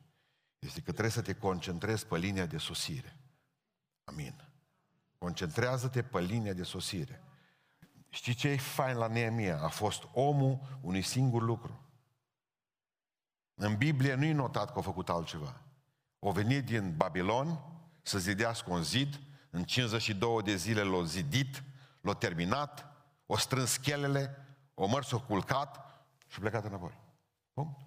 este 0.58 0.80
că 0.80 0.90
trebuie 0.90 1.10
să 1.10 1.22
te 1.22 1.34
concentrezi 1.34 2.06
pe 2.06 2.16
linia 2.18 2.46
de 2.46 2.58
sosire. 2.58 3.16
Amin. 4.04 4.48
Concentrează-te 5.18 6.02
pe 6.02 6.20
linia 6.20 6.52
de 6.52 6.62
sosire. 6.62 7.22
Știi 8.14 8.34
ce 8.34 8.48
e 8.48 8.56
fain 8.56 8.96
la 8.96 9.06
Neemia? 9.06 9.62
A 9.62 9.68
fost 9.68 10.08
omul 10.12 10.78
unui 10.80 11.02
singur 11.02 11.42
lucru. 11.42 11.80
În 13.54 13.76
Biblie 13.76 14.14
nu 14.14 14.24
e 14.24 14.32
notat 14.32 14.72
că 14.72 14.78
a 14.78 14.82
făcut 14.82 15.08
altceva. 15.08 15.60
O 16.18 16.32
venit 16.32 16.64
din 16.64 16.96
Babilon 16.96 17.60
să 18.02 18.18
zidească 18.18 18.70
un 18.70 18.82
zid, 18.82 19.20
în 19.50 19.64
52 19.64 20.42
de 20.42 20.56
zile 20.56 20.82
l-a 20.82 21.04
zidit, 21.04 21.62
l-a 22.00 22.14
terminat, 22.14 22.86
o 23.26 23.36
strâns 23.36 23.70
schelele, 23.70 24.46
o 24.74 24.86
mărs, 24.86 25.10
o 25.10 25.20
culcat 25.20 25.76
și 26.26 26.36
a 26.36 26.40
plecat 26.40 26.64
înapoi. 26.64 27.00
Punct. 27.52 27.78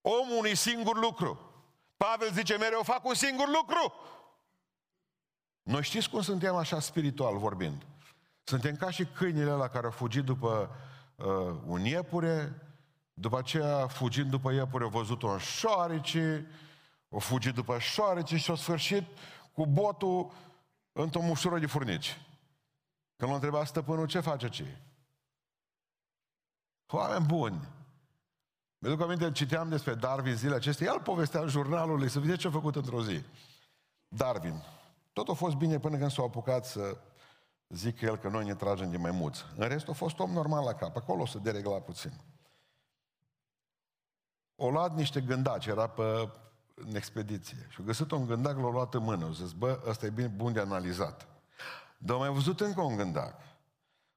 Omul 0.00 0.36
unui 0.36 0.54
singur 0.54 0.98
lucru. 0.98 1.50
Pavel 1.96 2.32
zice 2.32 2.56
mereu, 2.56 2.82
fac 2.82 3.04
un 3.04 3.14
singur 3.14 3.48
lucru. 3.48 3.94
Noi 5.62 5.82
știți 5.82 6.10
cum 6.10 6.20
suntem 6.20 6.54
așa 6.54 6.80
spiritual 6.80 7.38
vorbind? 7.38 7.86
Suntem 8.44 8.76
ca 8.76 8.90
și 8.90 9.04
câinile 9.04 9.50
la 9.50 9.68
care 9.68 9.84
au 9.84 9.92
fugit 9.92 10.24
după 10.24 10.70
uh, 11.16 11.60
un 11.66 11.84
iepure, 11.84 12.62
după 13.14 13.38
aceea, 13.38 13.86
fugind 13.86 14.30
după 14.30 14.52
iepure, 14.52 14.84
au 14.84 14.90
văzut 14.90 15.22
un 15.22 15.38
șoarece, 15.38 16.46
au 17.10 17.18
fugit 17.18 17.54
după 17.54 17.78
șoarece 17.78 18.36
și 18.36 18.50
au 18.50 18.56
sfârșit 18.56 19.04
cu 19.52 19.66
botul 19.66 20.32
într-o 20.92 21.20
mușură 21.20 21.58
de 21.58 21.66
furnici. 21.66 22.20
Când 23.16 23.30
l-a 23.30 23.34
întrebat 23.36 23.66
stăpânul, 23.66 24.06
ce 24.06 24.20
face 24.20 24.48
ce? 24.48 24.76
Oameni 26.86 27.26
buni. 27.26 27.68
Mi-aduc 28.78 29.00
aminte, 29.00 29.32
citeam 29.32 29.68
despre 29.68 29.94
Darwin 29.94 30.36
zilele 30.36 30.56
acestea, 30.56 30.92
el 30.92 31.00
povestea 31.00 31.40
în 31.40 31.48
jurnalul 31.48 31.98
lui, 31.98 32.08
să 32.08 32.20
vedeți 32.20 32.38
ce 32.38 32.46
a 32.46 32.50
făcut 32.50 32.76
într-o 32.76 33.02
zi. 33.02 33.24
Darwin. 34.08 34.62
Tot 35.12 35.28
a 35.28 35.32
fost 35.32 35.54
bine 35.54 35.78
până 35.78 35.96
când 35.96 36.10
s-a 36.10 36.22
apucat 36.22 36.64
să 36.64 36.96
zic 37.68 38.00
el 38.00 38.16
că 38.16 38.28
noi 38.28 38.44
ne 38.44 38.54
tragem 38.54 38.90
de 38.90 38.96
maimuță. 38.96 39.52
În 39.56 39.68
rest 39.68 39.88
a 39.88 39.92
fost 39.92 40.18
om 40.18 40.30
normal 40.30 40.64
la 40.64 40.74
cap. 40.74 40.96
Acolo 40.96 41.22
o 41.22 41.26
să 41.26 41.38
deregla 41.38 41.80
puțin. 41.80 42.12
O 44.56 44.70
luat 44.70 44.94
niște 44.94 45.20
gândaci, 45.20 45.66
era 45.66 45.86
pe, 45.86 46.30
în 46.74 46.94
expediție. 46.94 47.66
Și 47.68 47.76
a 47.80 47.84
găsit 47.84 48.10
un 48.10 48.26
gândac, 48.26 48.56
l-a 48.56 48.70
luat 48.70 48.94
în 48.94 49.02
mână. 49.02 49.26
A 49.26 49.30
zis, 49.30 49.52
bă, 49.52 49.80
ăsta 49.86 50.06
e 50.06 50.10
bine 50.10 50.26
bun 50.26 50.52
de 50.52 50.60
analizat. 50.60 51.26
Dar 51.98 52.16
mai 52.16 52.28
văzut 52.28 52.60
încă 52.60 52.80
un 52.80 52.96
gândac. 52.96 53.34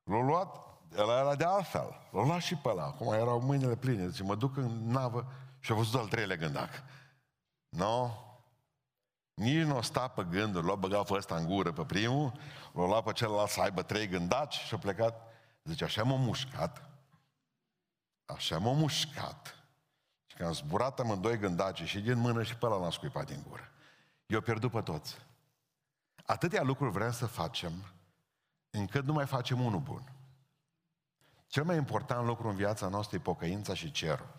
L-a 0.04 0.24
luat, 0.24 0.56
el 0.98 1.10
era 1.10 1.36
de 1.36 1.44
altfel. 1.44 2.08
L-a 2.12 2.26
luat 2.26 2.42
și 2.42 2.56
pe 2.56 2.70
ăla. 2.70 2.84
Acum 2.84 3.14
erau 3.14 3.42
mâinile 3.42 3.76
pline. 3.76 4.08
Zice, 4.08 4.24
mă 4.24 4.36
duc 4.36 4.58
în 4.58 4.92
navă 4.92 5.32
și 5.60 5.72
a 5.72 5.76
văzut 5.76 6.00
al 6.00 6.08
treilea 6.08 6.36
gândac. 6.36 6.70
Nu? 7.70 7.80
No? 7.80 8.10
Nici 9.36 9.66
nu 9.66 9.78
o 9.78 9.82
sta 9.82 10.08
pe 10.08 10.24
gânduri, 10.24 10.66
l-a 10.66 10.76
băgat 10.76 11.08
pe 11.08 11.14
ăsta 11.14 11.36
în 11.36 11.46
gură 11.46 11.72
pe 11.72 11.86
primul, 11.86 12.32
l-a 12.74 12.86
luat 12.86 13.04
pe 13.04 13.12
celălalt 13.12 13.50
să 13.50 13.62
aibă 13.62 13.82
trei 13.84 14.08
gândaci 14.08 14.54
și 14.54 14.74
a 14.74 14.78
plecat. 14.78 15.34
Zice, 15.64 15.84
așa 15.84 16.04
m-a 16.04 16.16
mușcat. 16.16 16.90
Așa 18.26 18.58
m-a 18.58 18.72
mușcat. 18.72 19.64
Și 20.26 20.36
când 20.36 20.48
am 20.48 20.54
zburat 20.54 21.00
amândoi 21.00 21.38
gândaci 21.38 21.84
și 21.84 22.00
din 22.00 22.18
mână 22.18 22.44
și 22.44 22.56
pe 22.56 22.66
ăla 22.66 22.78
l-am 22.78 22.92
scuipat 22.92 23.26
din 23.26 23.44
gură. 23.48 23.72
Eu 24.26 24.42
pierdut 24.42 24.72
pe 24.72 24.82
toți. 24.82 25.18
Atâtea 26.26 26.64
lucruri 26.64 26.92
vrem 26.92 27.12
să 27.12 27.26
facem, 27.26 27.72
încât 28.70 29.06
nu 29.06 29.14
mai 29.14 29.26
facem 29.26 29.60
unul 29.66 29.80
bun. 29.80 30.12
Cel 31.48 31.64
mai 31.64 31.78
important 31.78 32.26
lucru 32.26 32.48
în 32.48 32.56
viața 32.56 32.88
noastră 32.88 33.18
e 33.18 33.20
pocăința 33.20 33.74
și 33.74 33.92
cerul. 33.92 34.34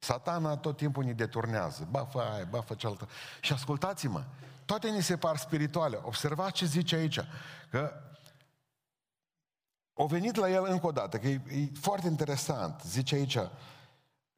Punct. 0.00 0.24
Satana 0.24 0.56
tot 0.56 0.76
timpul 0.76 1.04
ne 1.04 1.12
deturnează. 1.12 1.86
Ba, 1.90 2.04
fă 2.04 2.18
aia, 2.18 2.44
ba, 2.44 2.60
fă 2.60 2.74
cealaltă. 2.74 3.08
Și 3.40 3.52
ascultați-mă, 3.52 4.24
toate 4.64 4.88
ni 4.88 5.02
se 5.02 5.16
par 5.16 5.36
spirituale. 5.36 6.00
Observați 6.02 6.52
ce 6.52 6.66
zice 6.66 6.94
aici. 6.94 7.20
Că 7.70 7.92
o 9.92 10.06
venit 10.06 10.34
la 10.34 10.50
el 10.50 10.64
încă 10.64 10.86
o 10.86 10.92
dată, 10.92 11.18
că 11.18 11.28
e, 11.28 11.42
e 11.48 11.68
foarte 11.80 12.06
interesant. 12.06 12.82
Zice 12.84 13.14
aici, 13.14 13.38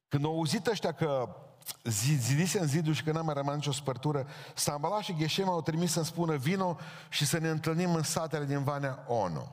când 0.07 0.25
au 0.25 0.31
auzit 0.31 0.67
ăștia 0.67 0.91
că 0.91 1.35
zidise 1.83 2.59
în 2.59 2.67
zidul 2.67 2.93
și 2.93 3.03
că 3.03 3.11
n-a 3.11 3.21
mai 3.21 3.33
rămas 3.33 3.55
nicio 3.55 3.71
spărtură, 3.71 4.27
Sambala 4.55 5.01
și 5.01 5.13
Gheșem 5.13 5.49
au 5.49 5.61
trimis 5.61 5.91
să-mi 5.91 6.05
spună 6.05 6.35
vino 6.35 6.77
și 7.09 7.25
să 7.25 7.37
ne 7.37 7.49
întâlnim 7.49 7.95
în 7.95 8.03
satele 8.03 8.45
din 8.45 8.63
Vanea 8.63 9.03
Ono. 9.07 9.51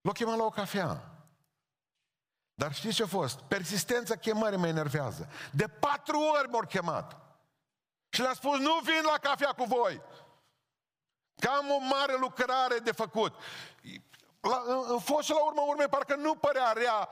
L-au 0.00 0.12
chemat 0.12 0.36
la 0.36 0.44
o 0.44 0.48
cafea. 0.48 1.19
Dar 2.60 2.74
știți 2.74 2.94
ce 2.94 3.02
a 3.02 3.06
fost? 3.06 3.40
Persistența 3.40 4.16
chemării 4.16 4.58
mă 4.58 4.66
enervează. 4.66 5.28
De 5.50 5.66
patru 5.68 6.18
ori 6.18 6.48
m-au 6.48 6.66
chemat. 6.66 7.16
Și 8.08 8.20
le-a 8.20 8.32
spus, 8.32 8.58
nu 8.58 8.80
vin 8.84 9.02
la 9.12 9.18
cafea 9.28 9.52
cu 9.52 9.64
voi. 9.64 10.02
Că 11.36 11.48
am 11.48 11.70
o 11.70 11.78
mare 11.78 12.16
lucrare 12.18 12.78
de 12.78 12.92
făcut. 12.92 13.34
La, 14.40 14.62
în, 14.66 14.84
în 14.88 14.98
fost 14.98 15.22
și 15.22 15.30
la 15.30 15.44
urmă 15.44 15.62
urme, 15.68 15.84
parcă 15.84 16.14
nu 16.14 16.34
părea 16.34 16.72
rea 16.72 17.08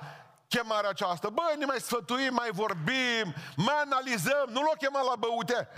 chemarea 0.49 0.91
aceasta. 0.91 1.29
Băi, 1.29 1.55
ne 1.59 1.65
mai 1.65 1.81
sfătuim, 1.81 2.35
mai 2.35 2.51
vorbim, 2.51 3.35
mai 3.57 3.81
analizăm, 3.81 4.49
nu 4.49 4.61
l-o 4.61 4.73
chema 4.79 5.01
la 5.01 5.17
băute. 5.17 5.69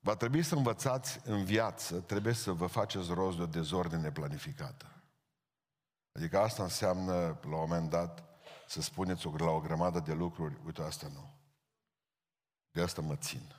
Va 0.00 0.16
trebui 0.16 0.42
să 0.42 0.54
învățați 0.54 1.20
în 1.24 1.44
viață, 1.44 1.96
trebuie 1.96 2.34
să 2.34 2.52
vă 2.52 2.66
faceți 2.66 3.12
rost 3.12 3.36
de 3.36 3.42
o 3.42 3.46
dezordine 3.46 4.10
planificată. 4.10 4.99
Adică 6.12 6.38
asta 6.38 6.62
înseamnă, 6.62 7.14
la 7.42 7.56
un 7.56 7.68
moment 7.68 7.90
dat, 7.90 8.24
să 8.66 8.80
spuneți 8.80 9.26
la 9.26 9.50
o 9.50 9.60
grămadă 9.60 10.00
de 10.00 10.12
lucruri, 10.12 10.60
uite, 10.64 10.82
asta 10.82 11.08
nu. 11.08 11.34
De 12.70 12.82
asta 12.82 13.00
mă 13.00 13.16
țin. 13.16 13.54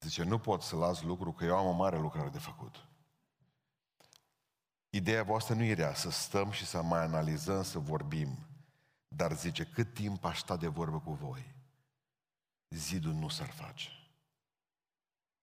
Zice, 0.00 0.22
nu 0.22 0.38
pot 0.38 0.62
să 0.62 0.76
las 0.76 1.02
lucru, 1.02 1.32
că 1.32 1.44
eu 1.44 1.56
am 1.56 1.66
o 1.66 1.72
mare 1.72 1.98
lucrare 1.98 2.28
de 2.28 2.38
făcut. 2.38 2.88
Ideea 4.90 5.22
voastră 5.22 5.54
nu 5.54 5.62
era 5.62 5.94
să 5.94 6.10
stăm 6.10 6.50
și 6.50 6.66
să 6.66 6.82
mai 6.82 7.00
analizăm, 7.00 7.62
să 7.62 7.78
vorbim. 7.78 8.38
Dar 9.08 9.32
zice, 9.32 9.64
cât 9.64 9.94
timp 9.94 10.24
aș 10.24 10.38
sta 10.38 10.56
de 10.56 10.66
vorbă 10.66 11.00
cu 11.00 11.12
voi, 11.12 11.54
zidul 12.68 13.12
nu 13.12 13.28
s-ar 13.28 13.50
face. 13.50 13.88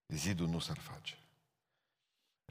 Zidul 0.08 0.48
nu 0.48 0.60
s-ar 0.60 0.78
face. 0.78 1.21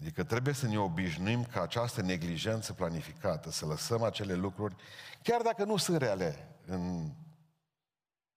Adică 0.01 0.25
trebuie 0.25 0.55
să 0.55 0.67
ne 0.67 0.79
obișnuim 0.79 1.45
ca 1.45 1.63
această 1.63 2.03
neglijență 2.03 2.73
planificată, 2.73 3.51
să 3.51 3.67
lăsăm 3.67 4.03
acele 4.03 4.35
lucruri, 4.35 4.77
chiar 5.23 5.41
dacă 5.43 5.65
nu 5.65 5.77
sunt 5.77 5.97
reale 5.97 6.49
în, 6.67 7.11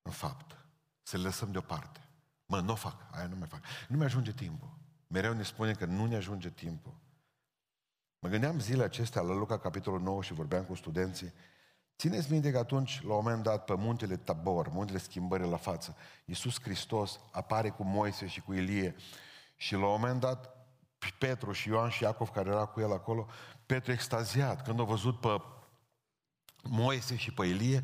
în 0.02 0.12
fapt, 0.12 0.58
să 1.02 1.18
le 1.18 1.24
lăsăm 1.24 1.52
deoparte. 1.52 2.00
Mă, 2.46 2.60
nu 2.60 2.72
o 2.72 2.76
fac, 2.76 2.96
aia 3.12 3.28
nu 3.28 3.36
mai 3.36 3.48
fac. 3.48 3.62
Nu 3.88 3.98
mi 3.98 4.04
ajunge 4.04 4.32
timpul. 4.32 4.78
Mereu 5.08 5.34
ne 5.34 5.44
spune 5.44 5.74
că 5.74 5.86
nu 5.86 6.06
ne 6.06 6.16
ajunge 6.16 6.50
timpul. 6.50 6.94
Mă 8.20 8.30
gândeam 8.30 8.60
zilele 8.60 8.84
acestea 8.84 9.22
la 9.22 9.34
Luca, 9.34 9.60
capitolul 9.60 10.02
9 10.02 10.22
și 10.22 10.34
vorbeam 10.34 10.64
cu 10.64 10.76
studenții. 10.76 11.34
Țineți 11.98 12.32
minte 12.32 12.52
că 12.52 12.58
atunci, 12.58 13.02
la 13.04 13.14
un 13.14 13.24
moment 13.24 13.44
dat, 13.44 13.66
pe 13.66 13.76
muntele 13.76 14.18
Tabor, 14.18 14.68
muntele 14.70 14.98
schimbării 14.98 15.50
la 15.50 15.58
față, 15.58 15.96
Iisus 16.26 16.62
Hristos 16.62 17.20
apare 17.32 17.70
cu 17.70 17.84
Moise 17.84 18.28
și 18.28 18.42
cu 18.42 18.54
Ilie 18.54 18.96
și 19.56 19.74
la 19.74 19.86
un 19.86 20.00
moment 20.00 20.20
dat 20.20 20.63
Petru 21.12 21.52
și 21.52 21.68
Ioan 21.68 21.90
și 21.90 22.04
Iacov, 22.04 22.30
care 22.30 22.50
era 22.50 22.66
cu 22.66 22.80
el 22.80 22.92
acolo, 22.92 23.28
Petru 23.66 23.92
extaziat, 23.92 24.64
când 24.64 24.80
a 24.80 24.84
văzut 24.84 25.20
pe 25.20 25.42
Moise 26.64 27.16
și 27.16 27.34
pe 27.34 27.46
Ilie, 27.46 27.84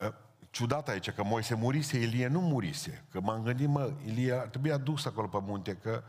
ă, 0.00 0.14
ciudat 0.50 0.88
aici, 0.88 1.10
că 1.10 1.24
Moise 1.24 1.54
murise, 1.54 1.98
Ilie 1.98 2.26
nu 2.26 2.40
murise. 2.40 3.04
Că 3.10 3.20
m-am 3.20 3.42
gândit, 3.42 3.68
mă, 3.68 3.92
Ilie 4.04 4.34
trebuie 4.34 4.72
adus 4.72 5.04
acolo 5.04 5.26
pe 5.26 5.38
munte, 5.40 5.76
că 5.76 6.02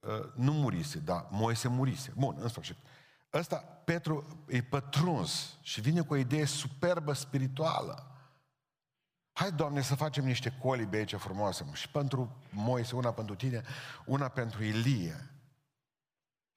uh, 0.00 0.32
nu 0.34 0.52
murise, 0.52 0.98
dar 0.98 1.26
Moise 1.30 1.68
murise. 1.68 2.12
Bun, 2.16 2.36
în 2.38 2.48
sfârșit. 2.48 2.76
Ăsta, 3.32 3.56
Petru, 3.84 4.44
e 4.46 4.62
pătruns 4.62 5.58
și 5.60 5.80
vine 5.80 6.00
cu 6.00 6.12
o 6.12 6.16
idee 6.16 6.44
superbă 6.44 7.12
spirituală. 7.12 8.04
Hai, 9.32 9.52
Doamne, 9.52 9.80
să 9.80 9.94
facem 9.94 10.24
niște 10.24 10.56
colibe 10.62 10.96
aici 10.96 11.14
frumoase. 11.14 11.66
Și 11.72 11.88
pentru 11.88 12.36
Moise, 12.50 12.96
una 12.96 13.12
pentru 13.12 13.34
tine, 13.34 13.62
una 14.04 14.28
pentru 14.28 14.62
Ilie. 14.62 15.29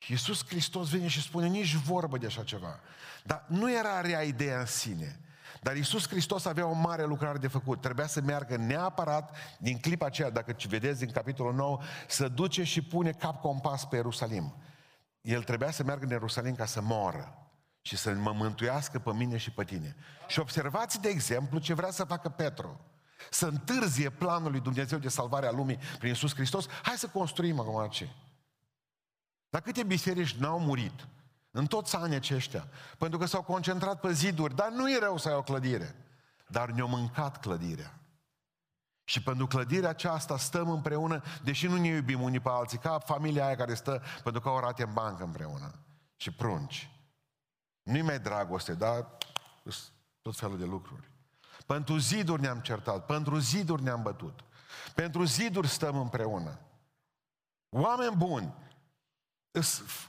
Și 0.03 0.12
Iisus 0.12 0.45
Hristos 0.48 0.89
vine 0.89 1.07
și 1.07 1.22
spune 1.22 1.48
nici 1.48 1.75
vorbă 1.75 2.17
de 2.17 2.25
așa 2.25 2.43
ceva. 2.43 2.79
Dar 3.24 3.45
nu 3.48 3.72
era 3.72 4.01
rea 4.01 4.22
ideea 4.22 4.60
în 4.60 4.65
sine. 4.65 5.19
Dar 5.62 5.75
Iisus 5.75 6.07
Hristos 6.07 6.45
avea 6.45 6.65
o 6.65 6.74
mare 6.74 7.05
lucrare 7.05 7.38
de 7.38 7.48
făcut. 7.48 7.81
Trebuia 7.81 8.07
să 8.07 8.22
meargă 8.22 8.57
neapărat 8.57 9.36
din 9.60 9.79
clipa 9.79 10.05
aceea, 10.05 10.29
dacă 10.29 10.55
vedeți 10.67 11.00
din 11.00 11.12
capitolul 11.12 11.53
9, 11.53 11.79
să 12.07 12.27
duce 12.27 12.63
și 12.63 12.81
pune 12.81 13.12
cap 13.12 13.41
compas 13.41 13.86
pe 13.86 13.95
Ierusalim. 13.95 14.55
El 15.22 15.43
trebuia 15.43 15.72
să 15.72 15.83
meargă 15.83 16.03
în 16.03 16.12
Ierusalim 16.12 16.55
ca 16.55 16.65
să 16.65 16.81
moară 16.81 17.38
și 17.81 17.98
să 17.98 18.13
mă 18.13 18.31
mântuiască 18.31 19.00
pe 19.00 19.13
mine 19.13 19.38
și 19.38 19.51
pe 19.51 19.63
tine. 19.63 19.95
Și 20.27 20.39
observați, 20.39 21.01
de 21.01 21.10
exemplu, 21.10 21.60
ce 21.60 21.74
vrea 21.74 21.91
să 21.91 22.03
facă 22.03 22.29
Petru. 22.29 22.79
Să 23.29 23.45
întârzie 23.45 24.10
planul 24.10 24.51
lui 24.51 24.60
Dumnezeu 24.60 24.98
de 24.98 25.10
salvare 25.10 25.48
a 25.48 25.51
lumii 25.51 25.79
prin 25.98 26.10
Iisus 26.10 26.33
Hristos. 26.33 26.67
Hai 26.81 26.95
să 26.95 27.07
construim 27.07 27.60
acum 27.60 27.88
ce? 27.89 28.10
Dar 29.53 29.62
câte 29.62 29.83
biserici 29.83 30.36
n-au 30.36 30.60
murit 30.60 31.07
în 31.51 31.65
toți 31.65 31.95
anii 31.95 32.15
aceștia? 32.15 32.67
Pentru 32.98 33.17
că 33.17 33.25
s-au 33.25 33.43
concentrat 33.43 34.00
pe 34.00 34.12
ziduri, 34.12 34.55
dar 34.55 34.69
nu 34.69 34.91
e 34.91 35.00
rău 35.00 35.17
să 35.17 35.29
ai 35.29 35.36
o 35.36 35.41
clădire. 35.41 35.95
Dar 36.48 36.69
ne-au 36.69 36.88
mâncat 36.88 37.39
clădirea. 37.39 38.00
Și 39.03 39.24
pentru 39.24 39.48
clădirea 39.48 39.89
aceasta 39.89 40.38
stăm 40.38 40.69
împreună, 40.69 41.24
deși 41.43 41.67
nu 41.67 41.77
ne 41.77 41.88
iubim 41.88 42.22
unii 42.22 42.39
pe 42.39 42.50
alții, 42.50 42.77
ca 42.77 43.00
familia 43.00 43.45
aia 43.45 43.55
care 43.55 43.74
stă 43.74 44.01
pentru 44.24 44.41
că 44.41 44.50
au 44.50 44.60
rate 44.60 44.83
în 44.83 44.93
bancă 44.93 45.24
împreună. 45.24 45.74
Și 46.15 46.31
prunci. 46.31 46.91
Nu-i 47.83 48.01
mai 48.01 48.19
dragoste, 48.19 48.74
dar 48.74 49.17
tot 50.22 50.36
felul 50.36 50.57
de 50.57 50.65
lucruri. 50.65 51.12
Pentru 51.65 51.98
ziduri 51.98 52.41
ne-am 52.41 52.60
certat, 52.60 53.05
pentru 53.05 53.38
ziduri 53.38 53.83
ne-am 53.83 54.01
bătut. 54.01 54.39
Pentru 54.95 55.24
ziduri 55.24 55.67
stăm 55.67 55.98
împreună. 55.98 56.60
Oameni 57.69 58.15
buni, 58.15 58.53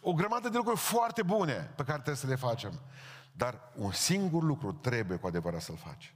o 0.00 0.12
grămadă 0.12 0.48
de 0.48 0.56
lucruri 0.56 0.78
foarte 0.78 1.22
bune 1.22 1.54
pe 1.54 1.82
care 1.82 1.94
trebuie 1.94 2.16
să 2.16 2.26
le 2.26 2.34
facem. 2.34 2.80
Dar 3.32 3.60
un 3.74 3.92
singur 3.92 4.42
lucru 4.42 4.72
trebuie 4.72 5.18
cu 5.18 5.26
adevărat 5.26 5.60
să-l 5.60 5.76
faci. 5.76 6.14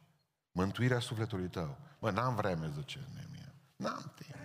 Mântuirea 0.53 0.99
sufletului 0.99 1.49
tău. 1.49 1.77
Mă, 1.99 2.11
n-am 2.11 2.35
vreme, 2.35 2.71
zice 2.79 3.01
Nemia. 3.15 3.53
N-am 3.77 4.13
timp. 4.15 4.37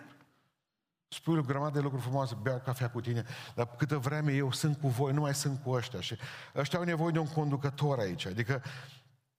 Spui 1.08 1.38
o 1.38 1.42
grămadă 1.42 1.72
de 1.72 1.80
lucruri 1.80 2.04
frumoase, 2.04 2.38
beau 2.42 2.60
cafea 2.60 2.90
cu 2.90 3.02
tine, 3.02 3.26
dar 3.56 3.76
câtă 3.76 3.98
vreme 3.98 4.34
eu 4.34 4.52
sunt 4.52 4.80
cu 4.80 4.88
voi, 4.88 5.14
nu 5.14 5.22
mai 5.22 5.36
sunt 5.36 5.62
cu 5.64 5.70
ăștia. 5.70 6.02
Și 6.02 6.18
ăștia 6.56 6.80
au 6.80 6.86
nevoie 6.86 7.12
de 7.12 7.20
un 7.20 7.28
conducător 7.28 8.00
aici. 8.00 8.26
Adică 8.26 8.64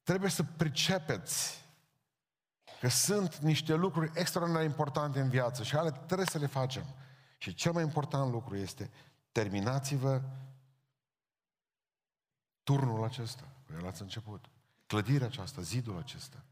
trebuie 0.02 0.30
să 0.30 0.42
pricepeți 0.42 1.64
că 2.80 2.88
sunt 2.88 3.36
niște 3.36 3.74
lucruri 3.74 4.10
extraordinar 4.14 4.64
importante 4.64 5.20
în 5.20 5.28
viață 5.28 5.62
și 5.62 5.76
ale 5.76 5.90
trebuie 5.90 6.26
să 6.26 6.38
le 6.38 6.46
facem. 6.46 6.84
Și 7.38 7.54
cel 7.54 7.72
mai 7.72 7.82
important 7.82 8.30
lucru 8.32 8.56
este 8.56 8.90
terminați-vă 9.34 10.22
turnul 12.62 13.04
acesta, 13.04 13.48
care 13.66 13.80
l-ați 13.80 14.02
început. 14.02 14.44
Clădirea 14.86 15.26
aceasta, 15.26 15.62
zidul 15.62 15.98
acesta. 15.98 16.44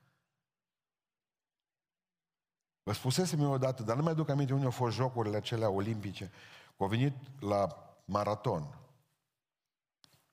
Vă 2.82 2.92
spusesem 2.92 3.40
eu 3.40 3.50
odată, 3.52 3.82
dar 3.82 3.96
nu 3.96 4.02
mai 4.02 4.14
duc 4.14 4.28
aminte 4.28 4.52
unde 4.52 4.64
au 4.64 4.70
fost 4.70 4.94
jocurile 4.94 5.36
acelea 5.36 5.70
olimpice. 5.70 6.30
Au 6.76 6.86
venit 6.86 7.40
la 7.40 7.66
maraton. 8.04 8.78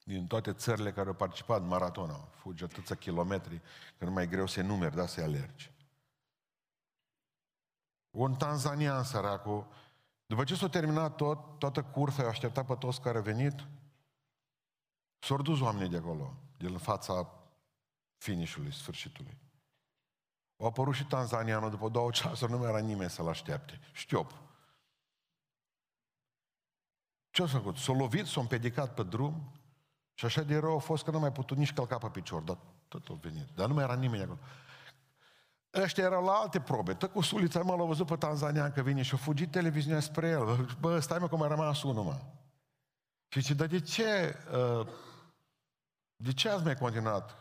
Din 0.03 0.27
toate 0.27 0.53
țările 0.53 0.91
care 0.91 1.07
au 1.07 1.15
participat 1.15 1.61
în 1.61 1.67
maraton, 1.67 2.09
au 2.09 2.29
fugi 2.31 2.63
atâția 2.63 2.95
kilometri, 2.95 3.61
că 3.97 4.05
nu 4.05 4.11
mai 4.11 4.23
e 4.23 4.27
greu 4.27 4.47
să 4.47 4.61
numeri, 4.61 4.95
da, 4.95 5.05
să-i 5.05 5.23
alergi. 5.23 5.71
Un 8.11 8.35
tanzanian 8.35 9.03
săracul, 9.03 9.67
după 10.29 10.43
ce 10.43 10.55
s-a 10.55 10.69
terminat 10.69 11.15
tot, 11.15 11.59
toată 11.59 11.83
cursa, 11.83 12.21
i-a 12.21 12.27
așteptat 12.27 12.65
pe 12.65 12.75
toți 12.75 13.01
care 13.01 13.17
au 13.17 13.23
venit, 13.23 13.67
s-au 15.19 15.41
dus 15.41 15.61
oamenii 15.61 15.89
de 15.89 15.97
acolo, 15.97 16.33
din 16.57 16.77
fața 16.77 17.33
finișului, 18.17 18.73
sfârșitului. 18.73 19.37
Au 20.57 20.65
apărut 20.65 20.95
și 20.95 21.05
tanzanianul 21.05 21.69
după 21.69 21.89
două 21.89 22.11
ceasuri, 22.11 22.51
nu 22.51 22.57
mai 22.57 22.69
era 22.69 22.79
nimeni 22.79 23.09
să-l 23.09 23.27
aștepte. 23.27 23.79
Știop. 23.91 24.33
Ce-a 27.29 27.47
făcut? 27.47 27.77
S-a 27.77 27.93
lovit, 27.93 28.25
s-a 28.25 28.41
împedicat 28.41 28.93
pe 28.93 29.03
drum 29.03 29.51
și 30.13 30.25
așa 30.25 30.41
de 30.41 30.57
rău 30.57 30.75
a 30.75 30.79
fost 30.79 31.03
că 31.03 31.11
nu 31.11 31.19
mai 31.19 31.31
putut 31.31 31.57
nici 31.57 31.73
călca 31.73 31.97
pe 31.97 32.09
picior, 32.09 32.41
dar 32.41 32.57
tot 32.87 33.07
a 33.09 33.13
venit. 33.13 33.47
Dar 33.55 33.67
nu 33.67 33.73
mai 33.73 33.83
era 33.83 33.95
nimeni 33.95 34.23
acolo. 34.23 34.39
Ăștia 35.73 36.03
erau 36.03 36.23
la 36.23 36.31
alte 36.31 36.59
probe. 36.59 36.93
Tot 36.93 37.11
cu 37.11 37.21
sulița 37.21 37.61
mă 37.61 37.75
l-a 37.75 37.83
văzut 37.83 38.07
pe 38.07 38.15
tanzanian 38.15 38.71
că 38.71 38.81
vine 38.81 39.01
și 39.01 39.13
a 39.13 39.17
fugit 39.17 39.51
televiziunea 39.51 39.99
spre 39.99 40.27
el. 40.27 40.75
Bă, 40.79 40.99
stai 40.99 41.19
mă 41.19 41.27
cum 41.27 41.41
a 41.41 41.47
rămas 41.47 41.83
unul, 41.83 42.03
mă. 42.03 42.19
Și 43.27 43.39
zice, 43.39 43.53
dar 43.53 43.67
de 43.67 43.79
ce, 43.79 44.35
uh, 44.53 44.87
de 46.15 46.33
ce 46.33 46.49
ați 46.49 46.63
mai 46.63 46.75
continuat 46.75 47.35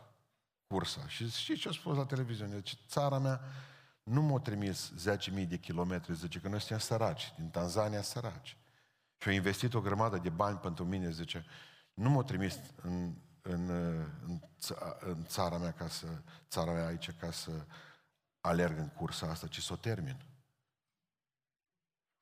cursa. 0.67 1.07
Și 1.07 1.31
știți 1.31 1.61
ce 1.61 1.69
a 1.69 1.73
spus 1.73 1.97
la 1.97 2.05
televiziune? 2.05 2.55
Deci 2.55 2.79
țara 2.89 3.19
mea 3.19 3.41
nu 4.03 4.23
m-a 4.23 4.39
trimis 4.39 4.93
10.000 5.11 5.49
de 5.49 5.57
kilometri, 5.57 6.15
zice 6.15 6.39
că 6.39 6.49
noi 6.49 6.59
suntem 6.59 6.79
săraci, 6.79 7.33
din 7.37 7.49
Tanzania 7.49 8.03
săraci. 8.03 8.57
Și 9.19 9.29
au 9.29 9.35
investit 9.35 9.75
o 9.75 9.81
grămadă 9.81 10.17
de 10.17 10.29
bani 10.29 10.59
pentru 10.59 10.85
mine, 10.85 11.11
zice, 11.11 11.45
nu 11.95 12.11
m-a 12.11 12.23
trimis 12.23 12.59
în, 12.83 13.15
în, 13.43 13.69
în, 14.27 14.41
în 14.99 15.25
țara 15.27 15.57
mea 15.57 15.73
ca 15.73 15.89
să, 15.89 16.07
țara 16.49 16.73
mea 16.73 16.87
aici 16.87 17.11
ca 17.11 17.31
să 17.31 17.51
alerg 18.41 18.79
în 18.79 18.89
cursa 18.89 19.31
asta, 19.31 19.47
ci 19.47 19.63
să 19.63 19.73
o 19.73 19.77
termin. 19.77 20.25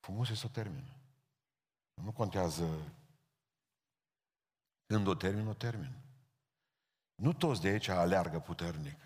Frumos 0.01 0.29
e 0.29 0.35
să 0.35 0.47
o 0.47 0.49
termin. 0.53 0.93
Nu 1.95 2.13
contează 2.13 2.95
când 4.87 5.07
o 5.07 5.15
termin, 5.15 5.47
o 5.47 5.55
termin. 5.55 5.93
Nu 7.15 7.33
toți 7.33 7.61
de 7.61 7.69
aici 7.69 7.89
aleargă 7.89 8.41
puternic. 8.41 9.01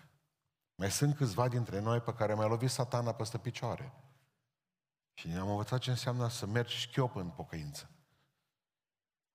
Mai 0.75 0.91
sunt 0.91 1.15
câțiva 1.15 1.47
dintre 1.47 1.79
noi 1.79 2.01
pe 2.01 2.13
care 2.13 2.33
mai 2.33 2.47
lovit 2.47 2.69
satana 2.69 3.13
peste 3.13 3.37
picioare. 3.37 3.93
Și 5.13 5.27
ne-am 5.27 5.49
învățat 5.49 5.79
ce 5.79 5.89
înseamnă 5.89 6.27
să 6.27 6.45
mergi 6.45 6.75
șchiop 6.75 7.15
în 7.15 7.29
pocăință. 7.29 7.89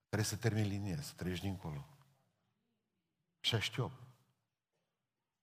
Trebuie 0.06 0.28
să 0.28 0.36
termini 0.36 0.68
linie, 0.68 0.96
să 0.96 1.12
treci 1.14 1.40
dincolo. 1.40 1.86
Și 3.40 3.58
șchiop. 3.58 3.92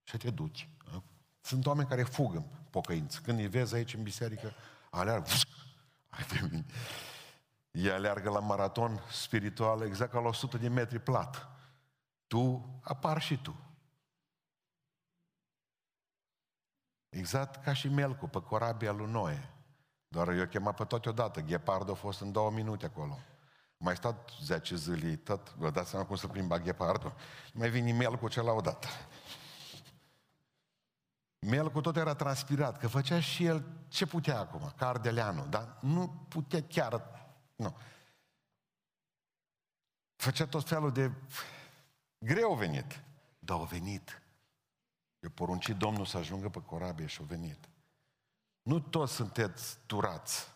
Și 0.04 0.18
te 0.18 0.30
duci. 0.30 0.70
Sunt 1.44 1.66
oameni 1.66 1.88
care 1.88 2.04
fug 2.04 2.36
în 2.36 2.44
pocăință. 2.70 3.20
Când 3.24 3.40
îi 3.40 3.48
vezi 3.48 3.76
aici 3.76 3.94
în 3.94 4.04
biserică, 4.04 4.54
aleargă. 4.90 5.30
Ai 6.10 6.26
de 6.30 6.40
mine. 6.42 6.66
Ei 7.72 7.92
aleargă 7.92 8.30
la 8.30 8.40
maraton 8.40 9.04
spiritual 9.12 9.82
exact 9.82 10.12
ca 10.12 10.20
la 10.20 10.28
100 10.28 10.58
de 10.58 10.68
metri 10.68 11.00
plat 11.00 11.54
tu 12.34 12.66
apar 12.82 13.22
și 13.22 13.38
tu. 13.38 13.56
Exact 17.10 17.64
ca 17.64 17.74
și 17.74 17.88
Melcu 17.88 18.28
pe 18.28 18.42
corabia 18.42 18.92
lui 18.92 19.12
Noe. 19.12 19.50
Doar 20.08 20.30
eu 20.30 20.46
chemat 20.46 20.76
pe 20.76 20.84
toate 20.84 21.10
odată. 21.10 21.40
Ghepardul 21.40 21.94
a 21.94 21.98
fost 21.98 22.22
în 22.22 22.32
două 22.32 22.52
minute 22.52 22.86
acolo. 22.86 23.20
Mai 23.78 23.96
stat 23.96 24.30
10 24.42 24.76
zile, 24.76 25.16
tot, 25.16 25.54
vă 25.56 25.70
dați 25.70 25.90
seama 25.90 26.06
cum 26.06 26.16
să 26.16 26.28
plimba 26.28 26.60
ghepardul. 26.60 27.14
Mai 27.54 27.70
vine 27.70 27.92
Melcu 27.92 28.28
cel 28.28 28.44
la 28.44 28.52
odată. 31.44 31.56
Melcu 31.56 31.82
tot 31.82 31.96
era 31.96 32.16
transpirat, 32.16 32.78
că 32.78 32.88
făcea 32.88 33.20
și 33.20 33.46
el 33.46 33.66
ce 33.88 34.06
putea 34.06 34.40
acum, 34.40 34.74
ca 34.76 34.88
ardeleanul, 34.88 35.50
dar 35.50 35.78
nu 35.82 36.26
putea 36.28 36.64
chiar, 36.64 37.26
nu. 37.56 37.78
Făcea 40.16 40.48
tot 40.48 40.68
felul 40.68 40.92
de 40.92 41.12
Greu 42.18 42.54
venit, 42.54 43.04
dar 43.40 43.58
au 43.58 43.64
venit. 43.64 44.22
Eu 45.20 45.30
poruncit 45.30 45.76
Domnul 45.76 46.06
să 46.06 46.18
ajungă 46.18 46.50
pe 46.50 46.62
corabie 46.62 47.06
și 47.06 47.20
au 47.20 47.26
venit. 47.26 47.70
Nu 48.62 48.80
toți 48.80 49.14
sunteți 49.14 49.78
turați, 49.86 50.54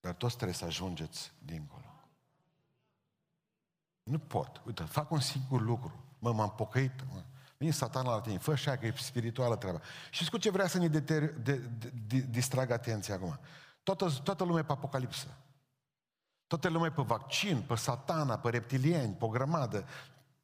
dar 0.00 0.14
toți 0.14 0.34
trebuie 0.34 0.56
să 0.56 0.64
ajungeți 0.64 1.32
dincolo. 1.38 1.94
Nu 4.02 4.18
pot. 4.18 4.62
Uite, 4.64 4.82
fac 4.84 5.10
un 5.10 5.20
singur 5.20 5.60
lucru. 5.60 6.04
Mă, 6.18 6.32
m-am 6.32 6.54
pocăit. 6.54 6.92
Mă. 7.12 7.24
Vine 7.56 7.70
satana 7.70 8.10
la 8.10 8.20
tine, 8.20 8.38
fă 8.38 8.50
așa 8.50 8.76
că 8.76 8.86
e 8.86 8.94
spirituală 8.96 9.56
treaba. 9.56 9.80
Și 10.10 10.30
cu 10.30 10.36
ce 10.38 10.50
vrea 10.50 10.66
să 10.66 10.78
ne 10.78 10.88
deter, 10.88 11.22
de, 11.32 11.56
de, 11.56 11.92
de, 12.06 12.18
distragă 12.18 12.72
atenția 12.72 13.14
acum? 13.14 13.38
Toată, 13.82 14.08
toată 14.22 14.44
lumea 14.44 14.64
pe 14.64 14.72
apocalipsă. 14.72 15.26
Toată 16.46 16.68
lumea 16.68 16.92
pe 16.92 17.02
vaccin, 17.02 17.62
pe 17.62 17.74
satana, 17.74 18.38
pe 18.38 18.50
reptilieni, 18.50 19.14
pe 19.14 19.24
o 19.24 19.28
grămadă. 19.28 19.84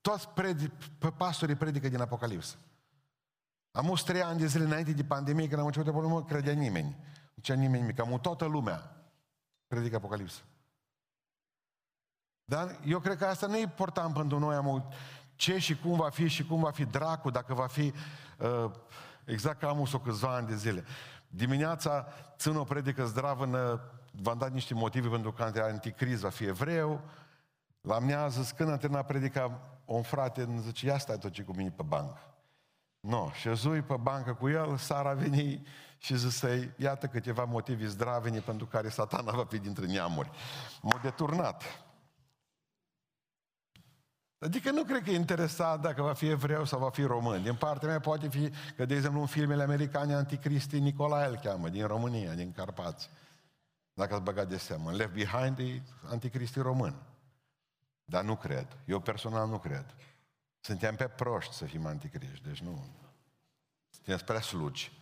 Toți 0.01 0.29
predi, 0.29 0.68
pe 0.99 1.11
pastorii 1.11 1.55
predică 1.55 1.88
din 1.88 2.01
apocalipsă. 2.01 2.57
Am 3.73 4.01
trei 4.05 4.23
ani 4.23 4.38
de 4.38 4.46
zile 4.46 4.64
înainte 4.64 4.92
de 4.92 5.05
pandemie, 5.05 5.49
când 5.49 5.61
am 5.61 5.66
început 5.66 5.87
de 5.87 5.99
problemă, 5.99 6.25
credea 6.25 6.53
nimeni. 6.53 6.96
Nu 7.35 7.42
cea 7.42 7.55
nimeni 7.55 7.81
nimic. 7.81 7.99
Am 7.99 8.18
toată 8.20 8.44
lumea 8.44 8.96
predică 9.66 9.96
apocalipsă. 9.96 10.40
Dar 12.44 12.81
eu 12.85 12.99
cred 12.99 13.16
că 13.16 13.27
asta 13.27 13.46
nu 13.46 13.57
e 13.57 13.61
important 13.61 14.14
pentru 14.14 14.38
noi. 14.38 14.55
Am 14.55 14.92
ce 15.40 15.59
și 15.59 15.76
cum 15.76 15.96
va 15.96 16.09
fi 16.09 16.29
și 16.29 16.44
cum 16.46 16.61
va 16.61 16.70
fi 16.70 16.85
dracu, 16.85 17.31
dacă 17.31 17.55
va 17.55 17.66
fi 17.66 17.92
uh, 18.38 18.70
exact 19.24 19.61
ca 19.61 19.68
am 19.68 19.88
o 19.92 19.98
câțiva 19.98 20.35
ani 20.35 20.46
de 20.46 20.57
zile. 20.57 20.85
Dimineața 21.29 22.07
țin 22.37 22.57
o 22.57 22.64
predică 22.64 23.05
zdravă, 23.05 23.46
v-am 24.12 24.38
dat 24.38 24.53
niște 24.53 24.74
motive 24.74 25.09
pentru 25.09 25.33
că 25.33 25.53
anticriz 25.62 26.20
va 26.20 26.29
fi 26.29 26.44
evreu. 26.44 27.00
La 27.81 27.94
amiază, 27.94 28.53
când 28.57 28.70
am 28.70 28.76
terminat 28.76 29.07
predica, 29.07 29.61
un 29.85 30.03
frate 30.03 30.42
îmi 30.42 30.61
zice, 30.61 30.87
ia 30.87 30.98
stai 30.98 31.18
tot 31.18 31.33
ce 31.33 31.42
cu 31.42 31.53
mine 31.53 31.70
pe 31.70 31.83
bancă. 31.83 32.20
No, 33.00 33.31
și 33.33 33.55
zui 33.55 33.83
pe 33.83 33.96
bancă 34.00 34.33
cu 34.33 34.48
el, 34.48 34.76
Sara 34.76 35.12
veni 35.12 35.66
și 35.98 36.16
zise, 36.16 36.74
iată 36.76 37.07
câteva 37.07 37.44
motive 37.44 37.87
zdraveni 37.87 38.38
pentru 38.38 38.66
care 38.66 38.88
satana 38.88 39.33
va 39.33 39.44
fi 39.44 39.59
dintre 39.59 39.87
neamuri. 39.87 40.31
M-a 40.83 41.00
deturnat. 41.03 41.62
Adică 44.40 44.70
nu 44.70 44.85
cred 44.85 45.03
că 45.03 45.11
e 45.11 45.14
interesat 45.14 45.81
dacă 45.81 46.03
va 46.03 46.12
fi 46.12 46.29
evreu 46.29 46.64
sau 46.64 46.79
va 46.79 46.90
fi 46.90 47.03
român. 47.03 47.42
Din 47.42 47.55
partea 47.55 47.88
mea 47.88 48.00
poate 48.00 48.29
fi 48.29 48.53
că, 48.76 48.85
de 48.85 48.94
exemplu, 48.94 49.20
în 49.20 49.26
filmele 49.26 49.62
americane 49.62 50.14
anticristi 50.14 50.79
Nicolae 50.79 51.29
îl 51.29 51.37
cheamă, 51.37 51.68
din 51.68 51.87
România, 51.87 52.35
din 52.35 52.53
Carpați. 52.53 53.11
Dacă 53.94 54.14
ați 54.14 54.22
băgat 54.22 54.48
de 54.48 54.57
seamă. 54.57 54.92
Left 54.92 55.12
Behind 55.12 55.59
e 55.59 55.83
anticristi 56.11 56.61
român. 56.61 56.94
Dar 58.05 58.24
nu 58.24 58.37
cred. 58.37 58.66
Eu 58.85 59.00
personal 59.00 59.48
nu 59.48 59.59
cred. 59.59 59.94
Suntem 60.61 60.96
pe 60.96 61.05
proști 61.05 61.55
să 61.55 61.64
fim 61.64 61.87
anticriști, 61.87 62.46
deci 62.46 62.61
nu. 62.61 62.85
Suntem 63.90 64.18
prea 64.26 64.40
slugi. 64.40 64.92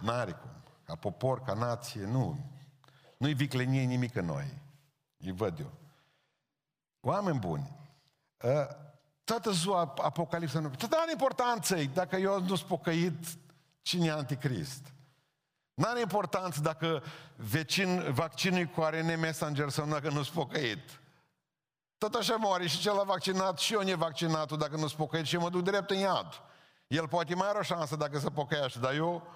N-are 0.00 0.32
cum. 0.32 0.50
Ca 0.84 0.94
popor, 0.94 1.42
ca 1.42 1.52
nație, 1.52 2.04
nu. 2.04 2.38
Nu-i 3.16 3.34
viclenie 3.34 3.82
nimic 3.82 4.14
în 4.14 4.24
noi. 4.24 4.62
Îi 5.18 5.32
văd 5.32 5.58
eu. 5.58 5.72
Oameni 7.00 7.38
buni, 7.38 7.70
ă, 7.72 7.77
toată 9.24 9.50
ziua 9.50 9.94
Apocalipsa 10.02 10.60
nu... 10.60 10.68
Tot 10.68 10.92
are 10.92 11.10
importanță 11.10 11.76
dacă 11.94 12.16
eu 12.16 12.40
nu 12.40 12.54
sunt 12.54 12.68
pocăit, 12.68 13.24
cine 13.82 14.06
e 14.06 14.10
anticrist? 14.10 14.92
N-are 15.74 16.00
importanță 16.00 16.60
dacă 16.60 17.02
vecin, 17.36 18.12
vaccinul 18.12 18.64
cu 18.64 18.80
ARN 18.80 19.20
messenger 19.20 19.68
sau 19.68 19.86
dacă 19.86 20.08
nu 20.08 20.22
sunt 20.22 20.34
pocăit. 20.34 21.00
Tot 21.98 22.14
așa 22.14 22.36
moare 22.36 22.66
și 22.66 22.78
cel 22.78 23.02
vaccinat 23.04 23.58
și 23.58 23.72
eu 23.72 23.82
nevaccinatul 23.82 24.58
dacă 24.58 24.72
nu 24.72 24.86
sunt 24.86 24.92
pocăit 24.92 25.26
și 25.26 25.34
eu 25.34 25.40
mă 25.40 25.50
duc 25.50 25.62
drept 25.62 25.90
în 25.90 25.96
iad. 25.96 26.42
El 26.86 27.08
poate 27.08 27.34
mai 27.34 27.48
are 27.48 27.58
o 27.58 27.62
șansă 27.62 27.96
dacă 27.96 28.18
se 28.18 28.30
pocăiește, 28.30 28.78
dar 28.78 28.94
eu 28.94 29.26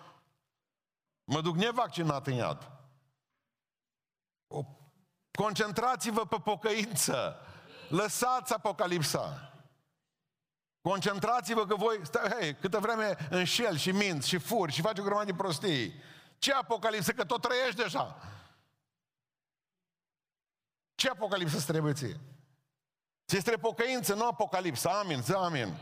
mă 1.24 1.40
duc 1.40 1.56
nevaccinat 1.56 2.26
în 2.26 2.32
iad. 2.32 2.70
Concentrați-vă 5.30 6.26
pe 6.26 6.36
pocăință. 6.44 7.36
Lăsați 7.92 8.52
Apocalipsa. 8.52 9.52
Concentrați-vă 10.80 11.66
că 11.66 11.74
voi, 11.74 12.00
stai, 12.02 12.30
hei, 12.40 12.54
câtă 12.54 12.78
vreme 12.78 13.16
înșel 13.30 13.76
și 13.76 13.90
minți 13.90 14.28
și 14.28 14.38
furi 14.38 14.72
și 14.72 14.80
faci 14.80 14.98
o 14.98 15.02
grămadă 15.02 15.24
de 15.24 15.34
prostii. 15.34 16.02
Ce 16.38 16.52
apocalipsă? 16.52 17.12
Că 17.12 17.24
tot 17.24 17.40
trăiești 17.40 17.76
deja. 17.82 18.16
Ce 20.94 21.08
apocalipsă 21.08 21.56
îți 21.56 21.66
trebuie 21.66 21.92
ție? 21.92 22.20
Ți 23.26 23.36
este 23.36 23.56
pocăință, 23.56 24.14
nu 24.14 24.26
apocalipsă. 24.26 24.88
Amin, 24.88 25.22
zi 25.22 25.32
amin. 25.32 25.76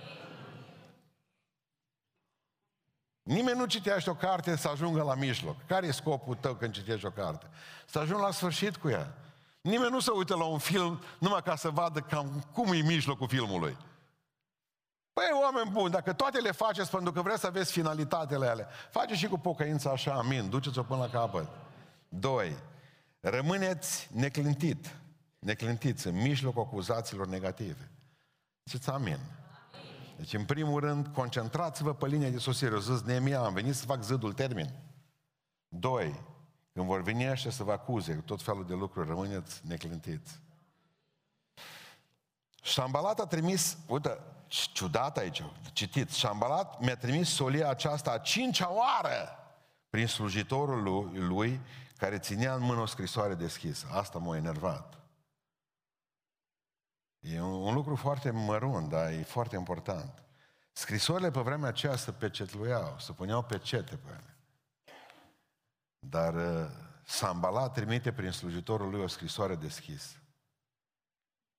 Nimeni 3.23 3.59
nu 3.59 3.67
citește 3.67 4.11
o 4.11 4.15
carte 4.15 4.57
să 4.57 4.69
ajungă 4.69 5.03
la 5.03 5.15
mijloc. 5.15 5.67
Care 5.67 5.87
e 5.87 5.91
scopul 5.91 6.35
tău 6.35 6.55
când 6.55 6.75
citești 6.75 7.07
o 7.07 7.11
carte? 7.11 7.51
Să 7.87 7.99
ajungi 7.99 8.23
la 8.23 8.31
sfârșit 8.31 8.77
cu 8.77 8.89
ea. 8.89 9.15
Nimeni 9.61 9.91
nu 9.91 10.01
se 10.01 10.11
uită 10.11 10.37
la 10.37 10.45
un 10.45 10.59
film 10.59 11.03
numai 11.19 11.43
ca 11.43 11.57
să 11.57 11.71
vadă 11.71 12.01
cam 12.01 12.45
cum 12.53 12.73
e 12.73 12.77
mijlocul 12.77 13.29
filmului. 13.29 13.77
Păi, 15.13 15.25
oameni 15.43 15.71
buni, 15.71 15.93
dacă 15.93 16.13
toate 16.13 16.39
le 16.39 16.51
faceți 16.51 16.91
pentru 16.91 17.13
că 17.13 17.23
vreți 17.23 17.41
să 17.41 17.47
aveți 17.47 17.73
finalitatele 17.73 18.47
alea, 18.47 18.69
faceți 18.91 19.19
și 19.19 19.27
cu 19.27 19.39
pocăința 19.39 19.91
așa, 19.91 20.13
amin, 20.13 20.49
duceți-o 20.51 20.83
până 20.83 21.01
la 21.01 21.09
capăt. 21.09 21.49
Doi, 22.09 22.57
rămâneți 23.21 24.09
neclintit, 24.13 24.97
neclintiți 25.39 26.07
în 26.07 26.15
mijlocul 26.15 26.63
acuzațiilor 26.63 27.27
negative. 27.27 27.91
Ziceți 28.65 28.91
amin. 28.91 29.19
Deci, 30.17 30.35
în 30.35 30.45
primul 30.45 30.81
rând, 30.81 31.07
concentrați-vă 31.07 31.95
pe 31.95 32.07
linia 32.07 32.29
de 32.29 32.39
sosire. 32.39 32.75
O 32.75 32.79
zis 32.79 33.03
Neemia, 33.03 33.41
am 33.41 33.53
venit 33.53 33.75
să 33.75 33.85
fac 33.85 34.03
zidul 34.03 34.33
termin. 34.33 34.71
Doi, 35.69 36.21
când 36.73 36.87
vor 36.87 37.03
veni 37.03 37.27
așa 37.27 37.51
să 37.51 37.63
vă 37.63 37.73
acuze 37.73 38.15
cu 38.15 38.21
tot 38.21 38.43
felul 38.43 38.67
de 38.67 38.75
lucruri, 38.75 39.09
rămâneți 39.09 39.61
neclintiți. 39.67 40.41
Șambalat 42.63 43.21
a 43.21 43.27
trimis, 43.27 43.77
uite, 43.87 44.19
ciudat 44.49 45.17
aici, 45.17 45.43
citiți, 45.73 46.19
Șambalat 46.19 46.81
mi-a 46.81 46.97
trimis 46.97 47.29
solia 47.29 47.69
aceasta 47.69 48.11
a 48.11 48.19
cincea 48.19 48.73
oară 48.73 49.35
prin 49.91 50.07
slujitorul 50.07 50.83
lui, 50.83 51.19
lui 51.19 51.61
care 51.97 52.19
ținea 52.19 52.55
în 52.55 52.63
mână 52.63 52.81
o 52.81 52.87
scrisoare 52.87 53.35
deschisă. 53.35 53.87
Asta 53.93 54.19
m-a 54.19 54.37
enervat. 54.37 54.99
E 57.21 57.41
un, 57.41 57.53
un 57.53 57.75
lucru 57.75 57.97
foarte 57.97 58.31
mărunt, 58.31 58.89
dar 58.89 59.11
e 59.11 59.23
foarte 59.23 59.57
important. 59.57 60.23
Scrisorile 60.73 61.31
pe 61.31 61.41
vremea 61.41 61.69
aceea 61.69 61.97
se 61.97 62.13
pecetluiau, 62.13 62.97
se 62.99 63.13
puneau 63.13 63.43
pecete 63.43 63.97
pe 63.97 64.11
ele. 64.11 64.37
Dar 66.01 66.35
uh, 66.35 66.71
Sambala 67.05 67.71
trimite 67.71 68.13
prin 68.13 68.31
slujitorul 68.31 68.91
lui 68.91 69.01
o 69.01 69.07
scrisoare 69.07 69.57
deschisă. 69.57 70.17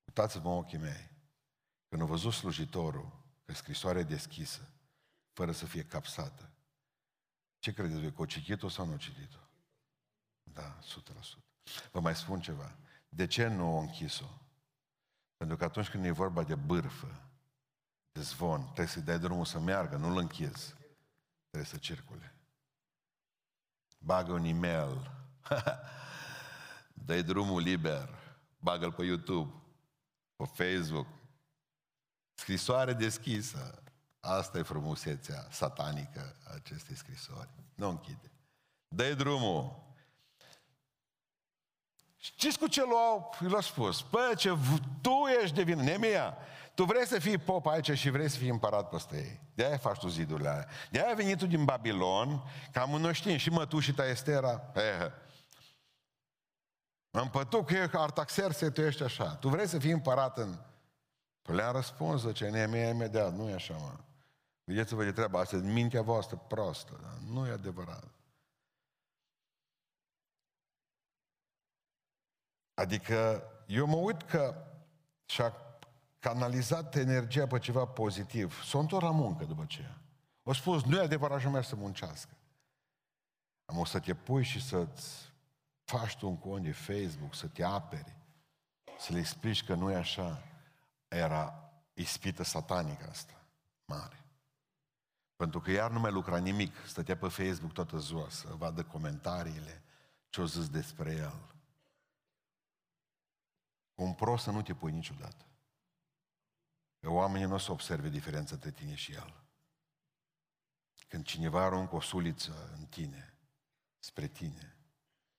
Uitați-vă 0.05 0.49
ochii 0.49 0.77
mei. 0.77 1.09
Când 1.89 2.01
a 2.01 2.05
văzut 2.05 2.33
slujitorul 2.33 3.11
că 3.45 3.53
scrisoarea 3.53 4.01
e 4.01 4.03
deschisă, 4.03 4.69
fără 5.33 5.51
să 5.51 5.65
fie 5.65 5.83
capsată, 5.83 6.49
ce 7.59 7.73
credeți 7.73 7.99
voi, 7.99 8.13
că 8.13 8.21
o 8.21 8.25
citit-o 8.25 8.69
sau 8.69 8.85
nu 8.85 8.93
o 8.93 8.97
citit-o? 8.97 9.39
Da, 10.43 10.79
100%. 10.79 10.83
Vă 11.91 11.99
mai 11.99 12.15
spun 12.15 12.41
ceva. 12.41 12.77
De 13.09 13.27
ce 13.27 13.47
nu 13.47 13.75
o 13.75 13.79
închis-o? 13.79 14.29
Pentru 15.37 15.57
că 15.57 15.63
atunci 15.63 15.89
când 15.89 16.05
e 16.05 16.11
vorba 16.11 16.43
de 16.43 16.55
bârfă, 16.55 17.29
de 18.11 18.21
zvon, 18.21 18.63
trebuie 18.63 18.87
să-i 18.87 19.01
dai 19.01 19.19
drumul 19.19 19.45
să 19.45 19.59
meargă, 19.59 19.95
nu-l 19.95 20.17
închizi. 20.17 20.75
Trebuie 21.49 21.71
să 21.71 21.77
circule. 21.77 22.35
Bagă 24.03 24.31
un 24.31 24.43
e-mail. 24.43 25.11
dai 27.05 27.23
drumul 27.23 27.61
liber. 27.61 28.09
Bagă-l 28.59 28.91
pe 28.91 29.03
YouTube, 29.03 29.53
pe 30.35 30.43
Facebook. 30.45 31.07
Scrisoare 32.33 32.93
deschisă. 32.93 33.83
Asta 34.19 34.57
e 34.57 34.61
frumusețea 34.61 35.47
satanică 35.49 36.35
a 36.47 36.53
acestei 36.53 36.95
scrisori. 36.95 37.49
Nu 37.75 37.89
închide. 37.89 38.31
dă 38.87 39.13
drumul. 39.13 39.89
Știți 42.17 42.59
cu 42.59 42.67
ce 42.67 42.81
l-au, 42.81 43.35
l-a 43.39 43.61
spus? 43.61 44.01
Păi, 44.01 44.35
ce 44.35 44.57
tu 45.01 45.25
ești 45.41 45.55
de 45.55 45.63
vină, 45.63 45.81
Nemia, 45.81 46.37
tu 46.73 46.83
vrei 46.83 47.05
să 47.05 47.19
fii 47.19 47.37
pop 47.37 47.65
aici 47.65 47.91
și 47.91 48.09
vrei 48.09 48.29
să 48.29 48.37
fii 48.37 48.49
împărat 48.49 48.89
peste 48.89 49.17
ei. 49.17 49.41
De-aia 49.53 49.77
faci 49.77 49.97
tu 49.99 50.07
zidurile 50.07 50.49
alea. 50.49 50.67
De-aia 50.91 51.07
ai 51.07 51.15
venit 51.15 51.37
tu 51.37 51.45
din 51.45 51.65
Babilon, 51.65 52.43
cam 52.71 52.89
noi 52.89 53.13
știm, 53.13 53.37
și 53.37 53.49
mătușii 53.49 53.93
ta 53.93 54.07
Estera. 54.07 54.71
Eh, 54.75 55.11
am 57.11 57.29
pătut 57.29 57.65
că 57.65 57.97
Artaxerse, 57.97 58.69
tu 58.69 58.81
ești 58.81 59.03
așa. 59.03 59.35
Tu 59.35 59.49
vrei 59.49 59.67
să 59.67 59.79
fii 59.79 59.91
împărat 59.91 60.37
în... 60.37 60.59
Păi 61.41 61.55
le-am 61.55 61.73
răspuns, 61.73 62.21
zice, 62.21 62.49
Nemia 62.49 62.89
imediat, 62.89 63.33
nu 63.33 63.49
e 63.49 63.53
așa, 63.53 63.73
mă. 63.73 63.93
Vedeți-vă 64.63 65.03
de 65.03 65.11
treaba 65.11 65.39
asta, 65.39 65.57
mintea 65.57 66.01
voastră 66.01 66.45
prostă, 66.47 66.99
dar 67.01 67.17
nu 67.27 67.47
e 67.47 67.51
adevărat. 67.51 68.07
Adică 72.73 73.43
eu 73.67 73.85
mă 73.85 73.95
uit 73.95 74.21
că 74.21 74.65
și-a 75.25 75.53
canalizat 76.21 76.95
energia 76.95 77.47
pe 77.47 77.59
ceva 77.59 77.85
pozitiv. 77.85 78.63
S-a 78.63 78.79
întors 78.79 79.03
la 79.03 79.11
muncă 79.11 79.45
după 79.45 79.61
aceea. 79.61 79.97
O 80.43 80.53
spus, 80.53 80.83
nu 80.83 80.97
e 80.97 81.01
adevărat 81.01 81.39
și 81.39 81.63
să 81.63 81.75
muncească. 81.75 82.35
Am 83.65 83.77
o 83.77 83.85
să 83.85 83.99
te 83.99 84.13
pui 84.13 84.43
și 84.43 84.61
să-ți 84.61 85.31
faci 85.83 86.17
tu 86.17 86.27
un 86.27 86.37
cont 86.37 86.63
de 86.63 86.71
Facebook, 86.71 87.35
să 87.35 87.47
te 87.47 87.63
aperi, 87.63 88.15
să 88.99 89.13
le 89.13 89.19
explici 89.19 89.63
că 89.63 89.73
nu 89.73 89.91
e 89.91 89.95
așa. 89.95 90.43
era 91.07 91.71
ispită 91.93 92.43
satanică 92.43 93.07
asta, 93.09 93.45
mare. 93.85 94.25
Pentru 95.35 95.59
că 95.59 95.71
iar 95.71 95.91
nu 95.91 95.99
mai 95.99 96.11
lucra 96.11 96.37
nimic, 96.37 96.75
stătea 96.85 97.17
pe 97.17 97.27
Facebook 97.27 97.71
toată 97.71 97.97
ziua 97.97 98.29
să 98.29 98.47
vadă 98.57 98.83
comentariile, 98.83 99.83
ce-o 100.29 100.45
zis 100.45 100.69
despre 100.69 101.11
el. 101.11 101.39
Un 103.95 104.13
prost 104.13 104.43
să 104.43 104.51
nu 104.51 104.61
te 104.61 104.73
pui 104.73 104.91
niciodată. 104.91 105.45
Că 107.01 107.09
oamenii 107.09 107.47
nu 107.47 107.53
o 107.53 107.57
să 107.57 107.71
observe 107.71 108.09
diferența 108.09 108.53
între 108.53 108.71
tine 108.71 108.95
și 108.95 109.13
el. 109.13 109.43
Când 111.07 111.25
cineva 111.25 111.63
aruncă 111.63 111.95
o 111.95 112.01
suliță 112.01 112.71
în 112.77 112.85
tine, 112.85 113.37
spre 113.99 114.27
tine, 114.27 114.77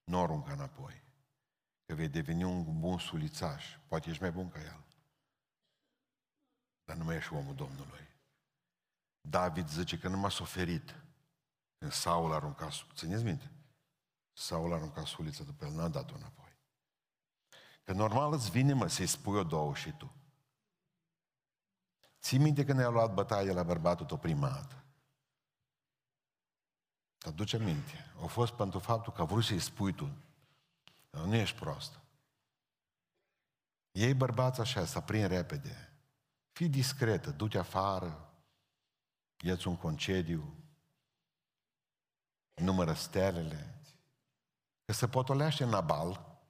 nu 0.05 0.19
o 0.19 0.23
aruncă 0.23 0.53
înapoi. 0.53 1.03
Că 1.87 1.95
vei 1.95 2.09
deveni 2.09 2.45
un 2.45 2.81
bun 2.81 2.99
sulițaș. 2.99 3.79
Poate 3.87 4.11
ești 4.11 4.23
mai 4.23 4.33
bun 4.33 4.49
ca 4.49 4.61
el. 4.61 4.85
Dar 6.85 6.97
nu 6.97 7.05
mai 7.05 7.17
ești 7.17 7.33
omul 7.33 7.55
Domnului. 7.55 8.09
David 9.21 9.69
zice 9.69 9.99
că 9.99 10.09
nu 10.09 10.17
m-a 10.17 10.29
suferit 10.29 11.03
când 11.79 11.93
Saul 11.93 12.33
a 12.33 12.35
aruncat, 12.35 12.73
țineți 12.95 13.25
minte? 13.25 13.51
Saul 14.33 14.73
a 14.73 14.75
aruncat 14.75 15.07
sulița 15.07 15.45
după 15.45 15.65
el, 15.65 15.73
n-a 15.73 15.89
dat-o 15.89 16.15
înapoi. 16.15 16.57
Că 17.83 17.93
normal 17.93 18.33
îți 18.33 18.51
vine, 18.51 18.73
mă, 18.73 18.87
să-i 18.87 19.07
spui 19.07 19.39
o 19.39 19.45
două 19.45 19.75
și 19.75 19.93
tu. 19.93 20.22
Ții 22.23 22.39
minte 22.39 22.65
când 22.65 22.79
ne-a 22.79 22.89
luat 22.89 23.15
bătaie 23.15 23.53
la 23.53 23.63
bărbatul 23.63 24.07
tău 24.07 24.17
prima 24.17 24.49
dată. 24.49 24.85
Te 27.19 27.29
aduce 27.29 27.59
minte. 27.59 28.13
A 28.23 28.27
fost 28.27 28.53
pentru 28.53 28.79
faptul 28.79 29.13
că 29.13 29.21
a 29.21 29.25
vrut 29.25 29.45
să-i 29.45 29.61
spui 29.61 29.93
tu. 29.93 30.09
Nu 31.11 31.35
ești 31.35 31.59
prost. 31.59 32.01
Ei 33.93 34.15
bărbați 34.15 34.61
așa, 34.61 34.85
să 34.85 35.01
prind 35.01 35.27
repede. 35.27 35.93
Fii 36.53 36.69
discretă, 36.69 37.31
du-te 37.31 37.59
afară, 37.59 38.35
ia 39.45 39.57
un 39.65 39.77
concediu, 39.77 40.55
numără 42.55 42.93
stelele, 42.93 43.81
că 44.85 44.93
se 44.93 45.09
potolește 45.09 45.65
Nabal, 45.65 46.41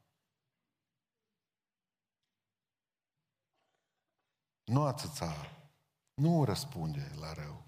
nu 4.64 4.84
atâța, 4.84 5.61
nu 6.14 6.44
răspunde 6.44 7.10
la 7.20 7.32
rău. 7.32 7.64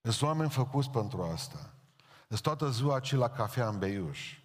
Sunt 0.00 0.22
oameni 0.22 0.50
făcuți 0.50 0.90
pentru 0.90 1.22
asta. 1.22 1.74
Sunt 2.28 2.40
toată 2.40 2.70
ziua 2.70 3.00
ci 3.00 3.12
la 3.12 3.30
cafea 3.30 3.68
în 3.68 3.78
beiuș, 3.78 4.38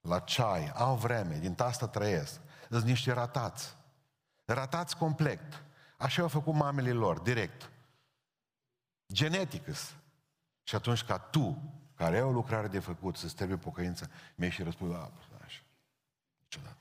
la 0.00 0.18
ceai, 0.18 0.70
au 0.70 0.96
vreme, 0.96 1.38
din 1.38 1.54
asta 1.58 1.88
trăiesc. 1.88 2.40
Sunt 2.70 2.84
niște 2.84 3.12
ratați. 3.12 3.76
Ratați 4.44 4.96
complet. 4.96 5.64
Așa 5.98 6.22
au 6.22 6.28
făcut 6.28 6.54
mamele 6.54 6.92
lor, 6.92 7.18
direct. 7.18 7.70
Geneticus. 9.12 9.94
Și 10.62 10.74
atunci 10.74 11.04
ca 11.04 11.18
tu, 11.18 11.62
care 11.94 12.16
ai 12.16 12.22
o 12.22 12.30
lucrare 12.30 12.68
de 12.68 12.78
făcut, 12.78 13.16
să-ți 13.16 13.34
trebuie 13.34 13.56
pocăință, 13.56 14.10
mi-ai 14.34 14.50
și 14.50 14.62
răspuns, 14.62 14.94
a, 14.94 15.12
așa. 15.44 15.62
Niciodată. 16.40 16.76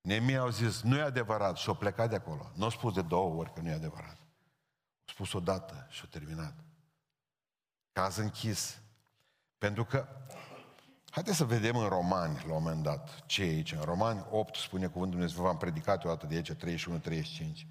Nemii 0.00 0.36
au 0.36 0.48
zis, 0.48 0.82
nu 0.82 0.96
e 0.96 1.02
adevărat 1.02 1.56
și 1.56 1.68
au 1.68 1.74
plecat 1.74 2.08
de 2.08 2.16
acolo. 2.16 2.50
Nu 2.54 2.64
au 2.64 2.70
spus 2.70 2.94
de 2.94 3.02
două 3.02 3.34
ori 3.34 3.52
că 3.52 3.60
nu 3.60 3.68
e 3.68 3.72
adevărat. 3.72 4.23
Au 5.18 5.24
spus 5.24 5.40
o 5.40 5.44
dată 5.44 5.86
și 5.90 6.00
au 6.00 6.08
terminat. 6.10 6.54
Caz 7.92 8.16
închis. 8.16 8.78
Pentru 9.58 9.84
că, 9.84 10.08
haideți 11.10 11.36
să 11.36 11.44
vedem 11.44 11.76
în 11.76 11.88
Romani, 11.88 12.44
la 12.46 12.54
un 12.54 12.62
moment 12.62 12.82
dat, 12.82 13.26
ce 13.26 13.42
e 13.42 13.48
aici. 13.48 13.72
În 13.72 13.80
Romani 13.80 14.26
8 14.30 14.56
spune 14.56 14.86
cuvântul 14.86 15.18
Dumnezeu, 15.18 15.42
v-am 15.42 15.56
predicat 15.56 16.04
o 16.04 16.08
dată 16.08 16.26
de 16.26 16.34
aici, 16.34 16.52
31-35. 16.52 17.66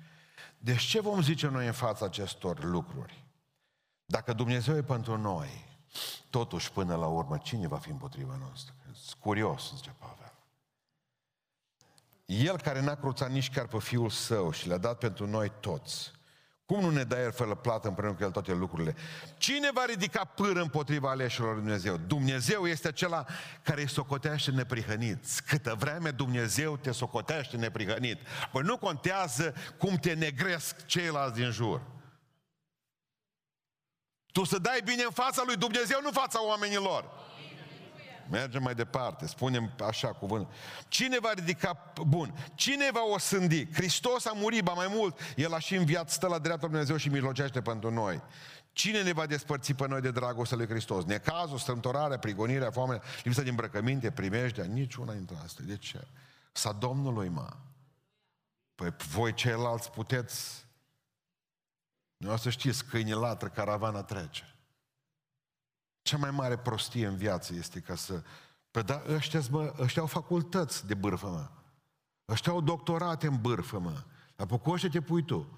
Deci 0.58 0.82
ce 0.82 1.02
vom 1.02 1.22
zice 1.22 1.48
noi 1.48 1.66
în 1.66 1.74
fața 1.74 2.06
acestor 2.06 2.64
lucruri? 2.64 3.24
Dacă 4.06 4.34
Dumnezeu 4.34 4.76
e 4.76 4.84
pentru 4.84 5.18
noi, 5.18 5.66
totuși 6.30 6.72
până 6.72 6.96
la 6.96 7.08
urmă, 7.08 7.38
cine 7.38 7.68
va 7.68 7.78
fi 7.78 7.90
împotriva 7.90 8.36
noastră? 8.40 8.74
Curios, 9.20 9.74
zice 9.76 9.96
Pavel. 9.98 10.34
El 12.26 12.62
care 12.62 12.82
n-a 12.82 12.96
cruțat 12.96 13.32
nici 13.32 13.52
chiar 13.52 13.68
pe 13.68 13.80
Fiul 13.80 14.10
Său 14.10 14.52
și 14.52 14.68
le-a 14.68 14.78
dat 14.78 14.98
pentru 14.98 15.28
noi 15.28 15.52
toți, 15.60 16.12
cum 16.66 16.80
nu 16.80 16.90
ne 16.90 17.04
dă 17.04 17.16
El 17.16 17.32
fără 17.32 17.56
plată 17.56 17.88
împreună 17.88 18.16
cu 18.16 18.24
El 18.24 18.32
toate 18.32 18.54
lucrurile? 18.54 18.96
Cine 19.38 19.72
va 19.74 19.86
ridica 19.86 20.24
pâră 20.24 20.62
împotriva 20.62 21.10
aleșilor 21.10 21.56
Dumnezeu? 21.56 21.98
Dumnezeu 21.98 22.68
este 22.68 22.88
acela 22.88 23.26
care 23.64 23.82
îi 23.82 23.90
socotește 23.90 24.52
neprihănit. 24.52 25.26
Câtă 25.48 25.76
vreme 25.80 26.12
Dumnezeu 26.12 26.78
te 26.78 26.92
socotește 26.92 27.58
neprihănit. 27.58 28.20
Păi 28.52 28.62
nu 28.62 28.78
contează 28.78 29.54
cum 29.78 29.96
te 29.96 30.14
negresc 30.14 30.86
ceilalți 30.86 31.40
din 31.40 31.52
jur. 31.52 31.82
Tu 34.32 34.44
să 34.44 34.58
dai 34.58 34.82
bine 34.84 35.04
în 35.04 35.12
fața 35.12 35.44
lui 35.46 35.56
Dumnezeu, 35.56 36.00
nu 36.02 36.08
în 36.08 36.14
fața 36.14 36.46
oamenilor. 36.46 37.10
Mergem 38.30 38.64
mai 38.64 38.76
departe, 38.76 39.28
spunem 39.28 39.74
așa 39.88 40.08
cuvânt. 40.08 40.48
Cine 40.88 41.20
va 41.20 41.32
ridica, 41.34 41.94
bun, 42.08 42.34
cine 42.56 42.92
va 42.92 43.04
osândi? 43.14 43.74
Hristos 43.74 44.26
a 44.26 44.32
murit, 44.36 44.64
ba 44.64 44.74
mai 44.74 44.88
mult, 44.90 45.20
El 45.36 45.54
a 45.54 45.60
și 45.60 45.76
înviat, 45.76 46.10
stă 46.10 46.28
la 46.28 46.40
dreapta 46.40 46.68
Dumnezeu 46.68 46.98
și 46.98 47.10
mijlocește 47.10 47.62
pentru 47.62 47.92
noi. 47.92 48.22
Cine 48.72 49.02
ne 49.02 49.12
va 49.12 49.26
despărți 49.26 49.74
pe 49.74 49.88
noi 49.88 50.02
de 50.02 50.12
dragostea 50.12 50.58
lui 50.58 50.68
Hristos? 50.68 51.06
Necazul, 51.06 51.58
strâmtorarea, 51.58 52.20
prigonirea, 52.20 52.72
foamea, 52.72 53.02
lipsa 53.24 53.42
de 53.42 53.50
îmbrăcăminte, 53.50 54.12
primejdea, 54.12 54.66
niciuna 54.66 55.14
dintre 55.14 55.36
astea. 55.44 55.66
De 55.68 55.78
ce? 55.78 56.08
Sa 56.52 56.72
Domnului, 56.72 57.30
mă. 57.30 57.50
Păi 58.76 58.94
voi 59.12 59.34
ceilalți 59.34 59.92
puteți 59.92 60.64
nu 62.24 62.32
o 62.32 62.36
să 62.36 62.50
știți, 62.50 62.86
câine 62.86 63.14
latră, 63.14 63.48
caravana 63.48 64.04
trece. 64.04 64.53
Cea 66.04 66.18
mai 66.18 66.32
mare 66.32 66.58
prostie 66.58 67.08
în 67.08 67.16
viață 67.16 67.54
este 67.54 67.80
ca 67.80 67.96
să... 67.96 68.24
Păi 68.72 68.84
da, 68.84 69.04
ăștia, 69.08 69.42
mă, 69.50 69.74
ăștia 69.80 70.02
au 70.02 70.08
facultăți 70.08 70.88
de 70.88 70.94
bârfă, 70.94 71.28
mă. 71.28 71.50
Ăștia 72.28 72.52
au 72.52 72.62
doctorate 72.62 73.28
în 73.28 73.42
bârfă, 73.42 73.80
mă. 73.80 74.04
Dar 74.36 74.48
pe 74.48 74.88
te 74.88 75.02
pui 75.02 75.24
tu. 75.24 75.58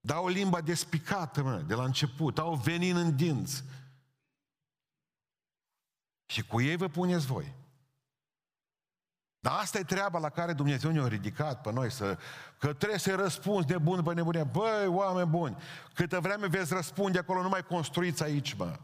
Dau 0.00 0.28
limba 0.28 0.60
despicată, 0.60 1.42
mă, 1.42 1.56
de 1.56 1.74
la 1.74 1.84
început. 1.84 2.38
Au 2.38 2.54
venin 2.54 2.96
în 2.96 3.16
dinți. 3.16 3.64
Și 6.26 6.46
cu 6.46 6.60
ei 6.60 6.76
vă 6.76 6.88
puneți 6.88 7.26
voi. 7.26 7.54
Dar 9.44 9.58
asta 9.58 9.78
e 9.78 9.82
treaba 9.82 10.18
la 10.18 10.28
care 10.28 10.52
Dumnezeu 10.52 10.90
ne-a 10.90 11.08
ridicat 11.08 11.60
pe 11.60 11.72
noi, 11.72 11.90
să, 11.90 12.18
că 12.58 12.72
trebuie 12.72 12.98
să 12.98 13.14
răspunzi 13.14 13.66
de 13.66 13.78
bun 13.78 14.02
pe 14.02 14.14
nebunie. 14.14 14.44
Băi, 14.44 14.86
oameni 14.86 15.28
buni, 15.28 15.56
câtă 15.94 16.20
vreme 16.20 16.46
veți 16.46 16.74
răspunde 16.74 17.18
acolo, 17.18 17.42
nu 17.42 17.48
mai 17.48 17.64
construiți 17.64 18.22
aici, 18.22 18.54
mă. 18.54 18.78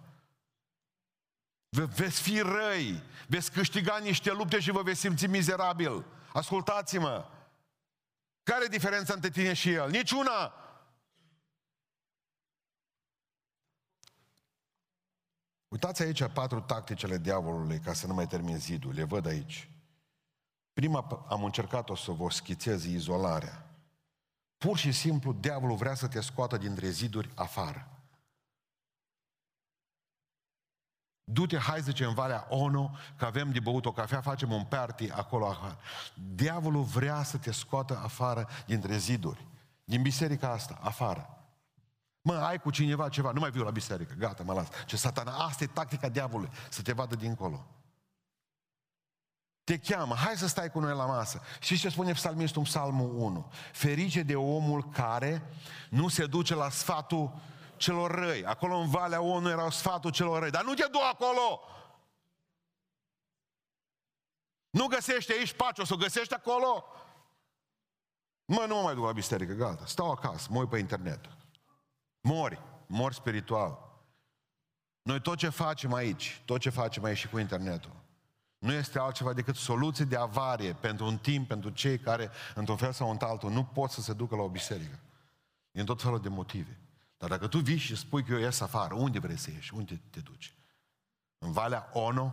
Ve- 1.68 1.84
veți 1.84 2.20
fi 2.20 2.40
răi, 2.40 3.02
veți 3.26 3.52
câștiga 3.52 3.98
niște 3.98 4.32
lupte 4.32 4.60
și 4.60 4.70
vă 4.70 4.82
veți 4.82 5.00
simți 5.00 5.26
mizerabil. 5.26 6.04
Ascultați-mă! 6.32 7.24
Care 8.42 8.64
e 8.64 8.68
diferența 8.68 9.14
între 9.14 9.30
tine 9.30 9.52
și 9.52 9.72
el? 9.72 9.90
Niciuna! 9.90 10.54
Uitați 15.68 16.02
aici 16.02 16.26
patru 16.32 16.60
tacticele 16.60 17.18
diavolului 17.18 17.78
ca 17.78 17.92
să 17.92 18.06
nu 18.06 18.14
mai 18.14 18.26
termin 18.26 18.58
zidul. 18.58 18.94
Le 18.94 19.04
văd 19.04 19.26
aici. 19.26 19.70
Prima 20.80 21.24
am 21.28 21.44
încercat-o 21.44 21.96
să 21.96 22.10
vă 22.10 22.30
schițez 22.30 22.84
izolarea. 22.84 23.66
Pur 24.58 24.76
și 24.76 24.92
simplu, 24.92 25.32
diavolul 25.32 25.76
vrea 25.76 25.94
să 25.94 26.08
te 26.08 26.20
scoată 26.20 26.56
dintre 26.56 26.88
ziduri 26.88 27.30
afară. 27.34 27.88
Du-te, 31.24 31.58
hai 31.58 31.80
zice, 31.80 32.04
în 32.04 32.14
Valea 32.14 32.46
ONU, 32.48 32.96
că 33.16 33.24
avem 33.24 33.50
de 33.50 33.60
băut 33.60 33.86
o 33.86 33.92
cafea, 33.92 34.20
facem 34.20 34.52
un 34.52 34.64
party 34.64 35.10
acolo 35.10 35.46
afară. 35.46 35.78
Diavolul 36.34 36.82
vrea 36.82 37.22
să 37.22 37.36
te 37.36 37.52
scoată 37.52 38.00
afară 38.02 38.48
dintre 38.66 38.96
ziduri. 38.96 39.46
Din 39.84 40.02
biserica 40.02 40.50
asta, 40.50 40.78
afară. 40.82 41.44
Mă, 42.22 42.34
ai 42.34 42.60
cu 42.60 42.70
cineva 42.70 43.08
ceva, 43.08 43.32
nu 43.32 43.40
mai 43.40 43.50
viu 43.50 43.62
la 43.62 43.70
biserică, 43.70 44.14
gata, 44.18 44.42
mă 44.42 44.52
las. 44.52 44.68
Ce 44.86 44.96
satana, 44.96 45.32
asta 45.32 45.64
e 45.64 45.66
tactica 45.66 46.08
diavolului, 46.08 46.52
să 46.68 46.82
te 46.82 46.92
vadă 46.92 47.14
dincolo 47.14 47.66
te 49.70 49.78
cheamă, 49.78 50.14
hai 50.14 50.36
să 50.36 50.46
stai 50.46 50.70
cu 50.70 50.80
noi 50.80 50.94
la 50.94 51.06
masă. 51.06 51.42
Și 51.60 51.78
ce 51.78 51.88
spune 51.88 52.12
psalmistul 52.12 52.58
în 52.58 52.66
psalmul 52.66 53.14
1? 53.14 53.52
Ferice 53.72 54.22
de 54.22 54.36
omul 54.36 54.88
care 54.88 55.42
nu 55.90 56.08
se 56.08 56.26
duce 56.26 56.54
la 56.54 56.70
sfatul 56.70 57.32
celor 57.76 58.10
răi. 58.10 58.44
Acolo 58.44 58.76
în 58.76 58.88
Valea 58.88 59.20
1 59.20 59.48
erau 59.48 59.70
sfatul 59.70 60.10
celor 60.10 60.40
răi. 60.40 60.50
Dar 60.50 60.64
nu 60.64 60.74
te 60.74 60.86
du 60.90 60.98
acolo! 61.12 61.60
Nu 64.70 64.86
găsești 64.86 65.32
aici 65.32 65.52
pace, 65.52 65.80
o 65.80 65.84
să 65.84 65.94
o 65.94 65.96
găsești 65.96 66.34
acolo? 66.34 66.84
Mă, 68.44 68.64
nu 68.68 68.74
mă 68.74 68.82
mai 68.82 68.94
duc 68.94 69.04
la 69.04 69.12
biserică, 69.12 69.52
gata. 69.52 69.86
Stau 69.86 70.10
acasă, 70.10 70.48
mă 70.50 70.58
uit 70.58 70.68
pe 70.68 70.78
internet. 70.78 71.20
Mori, 72.20 72.62
mori 72.86 73.14
spiritual. 73.14 73.78
Noi 75.02 75.20
tot 75.20 75.38
ce 75.38 75.48
facem 75.48 75.92
aici, 75.92 76.42
tot 76.44 76.60
ce 76.60 76.70
facem 76.70 77.04
aici 77.04 77.18
și 77.18 77.28
cu 77.28 77.38
internetul, 77.38 77.99
nu 78.60 78.72
este 78.72 78.98
altceva 78.98 79.32
decât 79.32 79.56
soluții 79.56 80.04
de 80.04 80.16
avarie 80.16 80.72
pentru 80.72 81.06
un 81.06 81.18
timp, 81.18 81.48
pentru 81.48 81.70
cei 81.70 81.98
care, 81.98 82.30
într-un 82.54 82.76
fel 82.76 82.92
sau 82.92 83.10
într-altul, 83.10 83.50
nu 83.50 83.64
pot 83.64 83.90
să 83.90 84.00
se 84.00 84.12
ducă 84.12 84.36
la 84.36 84.42
o 84.42 84.48
biserică. 84.48 84.98
Din 85.70 85.84
tot 85.84 86.02
felul 86.02 86.20
de 86.20 86.28
motive. 86.28 86.78
Dar 87.16 87.28
dacă 87.28 87.46
tu 87.46 87.58
vii 87.58 87.76
și 87.76 87.96
spui 87.96 88.24
că 88.24 88.32
eu 88.32 88.38
ies 88.38 88.60
afară, 88.60 88.94
unde 88.94 89.18
vrei 89.18 89.36
să 89.36 89.50
ieși? 89.50 89.74
Unde 89.74 90.00
te 90.10 90.20
duci? 90.20 90.54
În 91.38 91.52
Valea 91.52 91.90
Ono? 91.92 92.32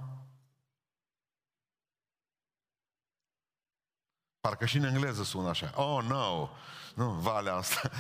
Parcă 4.40 4.66
și 4.66 4.78
în 4.78 4.84
engleză 4.84 5.24
sună 5.24 5.50
așa. 5.50 5.72
Oh, 5.76 6.04
no! 6.04 6.50
Nu, 6.96 7.12
Valea 7.12 7.54
asta. 7.54 7.92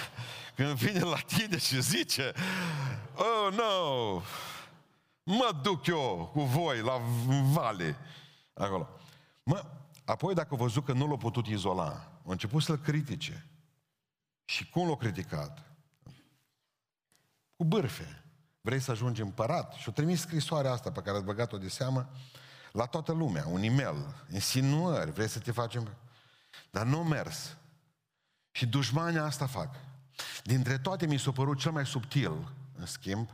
Când 0.56 0.76
vine 0.76 1.00
la 1.00 1.18
tine 1.18 1.58
și 1.58 1.82
zice, 1.82 2.32
oh, 3.14 3.52
no! 3.52 4.20
Mă 5.28 5.58
duc 5.62 5.86
eu 5.86 6.30
cu 6.32 6.40
voi 6.40 6.80
la 6.80 7.00
vale. 7.52 7.96
Acolo. 8.54 8.88
Mă, 9.42 9.64
apoi 10.04 10.34
dacă 10.34 10.54
a 10.54 10.56
văzut 10.56 10.84
că 10.84 10.92
nu 10.92 11.06
l-a 11.06 11.16
putut 11.16 11.46
izola, 11.46 12.10
a 12.26 12.30
început 12.30 12.62
să-l 12.62 12.78
critique. 12.78 13.46
Și 14.44 14.70
cum 14.70 14.88
l-a 14.88 14.96
criticat? 14.96 15.62
Cu 17.56 17.64
bârfe. 17.64 18.24
Vrei 18.60 18.80
să 18.80 18.90
ajungi 18.90 19.20
împărat? 19.20 19.72
Și-o 19.72 19.92
trimis 19.92 20.20
scrisoarea 20.20 20.72
asta 20.72 20.92
pe 20.92 21.00
care 21.00 21.16
ați 21.16 21.26
băgat-o 21.26 21.58
de 21.58 21.68
seamă 21.68 22.10
la 22.72 22.86
toată 22.86 23.12
lumea, 23.12 23.46
un 23.46 23.62
e-mail, 23.62 24.24
insinuări, 24.32 25.10
vrei 25.10 25.28
să 25.28 25.38
te 25.38 25.52
facem... 25.52 25.96
Dar 26.70 26.86
nu 26.86 27.04
mers. 27.04 27.56
Și 28.50 28.66
dușmania 28.66 29.24
asta 29.24 29.46
fac. 29.46 29.74
Dintre 30.44 30.78
toate 30.78 31.06
mi 31.06 31.18
s-a 31.18 31.32
părut 31.32 31.58
cel 31.58 31.72
mai 31.72 31.86
subtil, 31.86 32.52
în 32.78 32.86
schimb, 32.86 33.30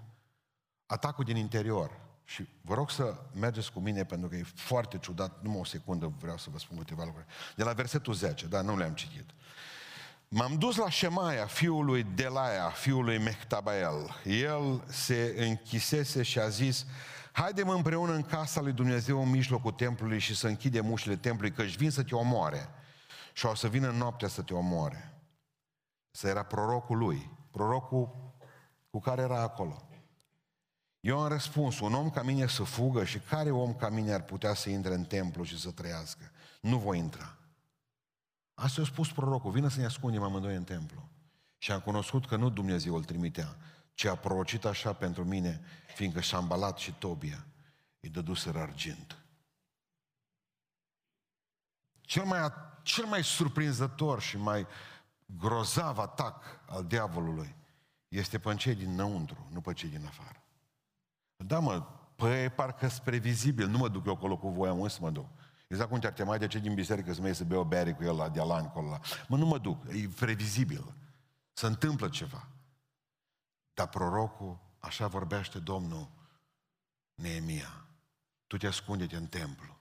atacul 0.92 1.24
din 1.24 1.37
interior. 1.37 2.00
Și 2.24 2.48
vă 2.61 2.74
rog 2.74 2.90
să 2.90 3.14
mergeți 3.35 3.72
cu 3.72 3.81
mine 3.81 4.05
pentru 4.05 4.28
că 4.28 4.37
e 4.37 4.44
foarte 4.55 4.98
ciudat, 4.98 5.42
numai 5.42 5.61
o 5.61 5.64
secundă 5.64 6.12
vreau 6.20 6.37
să 6.38 6.48
vă 6.50 6.59
spun 6.59 6.78
câteva 6.78 7.05
lucruri. 7.05 7.26
De 7.57 7.64
la 7.64 7.72
versetul 7.72 8.14
10, 8.14 8.46
dar 8.46 8.62
nu 8.62 8.76
le-am 8.76 8.94
citit. 8.94 9.31
M-am 10.28 10.59
dus 10.59 10.76
la 10.76 10.90
Shemaia, 10.90 11.46
fiul 11.46 11.85
lui 11.85 12.02
Delaia, 12.02 12.68
fiul 12.68 13.05
lui 13.05 13.18
Mehtabael. 13.18 14.20
El 14.24 14.85
se 14.87 15.35
închisese 15.38 16.22
și 16.22 16.38
a 16.38 16.48
zis, 16.48 16.87
haidem 17.33 17.68
împreună 17.68 18.12
în 18.12 18.22
casa 18.22 18.61
lui 18.61 18.72
Dumnezeu 18.72 19.22
în 19.22 19.31
mijlocul 19.31 19.72
templului 19.72 20.18
și 20.18 20.37
să 20.37 20.46
închidem 20.46 20.90
ușile 20.90 21.16
templului, 21.16 21.55
că 21.55 21.62
își 21.62 21.76
vin 21.76 21.90
să 21.90 22.02
te 22.02 22.14
omoare. 22.14 22.68
Și 23.33 23.46
o 23.46 23.55
să 23.55 23.68
vină 23.68 23.90
noaptea 23.90 24.28
să 24.28 24.42
te 24.42 24.55
omoare. 24.55 25.14
Să 26.11 26.28
era 26.28 26.42
prorocul 26.42 26.98
lui, 26.98 27.31
prorocul 27.50 28.33
cu 28.90 29.00
care 29.00 29.22
era 29.22 29.40
acolo. 29.40 29.87
Eu 31.03 31.21
am 31.21 31.29
răspuns, 31.29 31.81
un 31.81 31.95
om 31.95 32.11
ca 32.11 32.23
mine 32.23 32.47
să 32.47 32.62
fugă 32.62 33.05
și 33.05 33.19
care 33.19 33.51
om 33.51 33.75
ca 33.75 33.88
mine 33.88 34.12
ar 34.12 34.23
putea 34.23 34.55
să 34.55 34.71
intre 34.71 34.95
în 34.95 35.05
templu 35.05 35.45
și 35.45 35.59
să 35.59 35.71
trăiască? 35.71 36.31
Nu 36.61 36.79
voi 36.79 36.99
intra. 36.99 37.37
Asta 38.55 38.83
a 38.83 38.85
spus 38.85 39.12
prorocul, 39.12 39.51
vină 39.51 39.69
să 39.69 39.79
ne 39.79 39.85
ascundem 39.85 40.23
amândoi 40.23 40.55
în 40.55 40.65
templu. 40.65 41.09
Și 41.59 41.73
am 41.73 41.81
cunoscut 41.81 42.27
că 42.27 42.37
nu 42.37 42.51
Dumnezeu 42.51 42.95
îl 42.95 43.05
trimitea, 43.05 43.57
ci 43.95 44.05
a 44.05 44.17
prorocit 44.17 44.65
așa 44.65 44.93
pentru 44.93 45.25
mine, 45.25 45.61
fiindcă 45.95 46.21
Șambalat 46.21 46.79
și 46.79 46.93
Tobia 46.93 47.47
îi 48.01 48.09
dăduseră 48.09 48.59
argint. 48.59 49.25
Cel 52.01 52.25
mai, 52.25 52.53
cel 52.83 53.05
mai 53.05 53.25
surprinzător 53.25 54.21
și 54.21 54.37
mai 54.37 54.67
grozav 55.27 55.99
atac 55.99 56.45
al 56.67 56.85
diavolului 56.85 57.55
este 58.09 58.38
pe 58.38 58.55
cei 58.55 58.75
dinăuntru, 58.75 59.49
nu 59.53 59.61
pe 59.61 59.73
cei 59.73 59.88
din 59.88 60.07
afară. 60.07 60.41
Da, 61.46 61.59
mă, 61.59 61.87
păi 62.16 62.50
parcă 62.50 62.88
sunt 62.88 63.02
previzibil, 63.02 63.66
nu 63.66 63.78
mă 63.78 63.88
duc 63.88 64.07
eu 64.07 64.12
acolo 64.12 64.38
cu 64.38 64.48
voia, 64.48 64.72
mă 64.72 64.88
să 64.88 64.98
mă 65.00 65.11
duc. 65.11 65.28
Exact 65.68 65.90
cum 65.90 65.98
te-ar 65.98 66.12
tema 66.12 66.38
de 66.38 66.46
ce 66.46 66.59
din 66.59 66.74
biserică 66.74 67.12
să 67.12 67.20
mă 67.20 67.33
să 67.33 67.44
bea 67.44 67.59
o 67.59 67.64
bere 67.64 67.92
cu 67.92 68.02
el 68.02 68.16
la 68.16 68.28
dialan 68.28 68.64
acolo. 68.64 68.90
La... 68.90 69.00
Mă, 69.28 69.37
nu 69.37 69.46
mă 69.46 69.59
duc, 69.59 69.85
e 69.88 70.09
previzibil. 70.16 70.94
Se 71.52 71.66
întâmplă 71.66 72.09
ceva. 72.09 72.48
Dar 73.74 73.88
prorocul, 73.88 74.59
așa 74.78 75.07
vorbește 75.07 75.59
Domnul 75.59 76.11
Neemia. 77.14 77.87
Tu 78.46 78.57
te 78.57 78.66
ascunde-te 78.66 79.16
în 79.16 79.26
templu. 79.26 79.81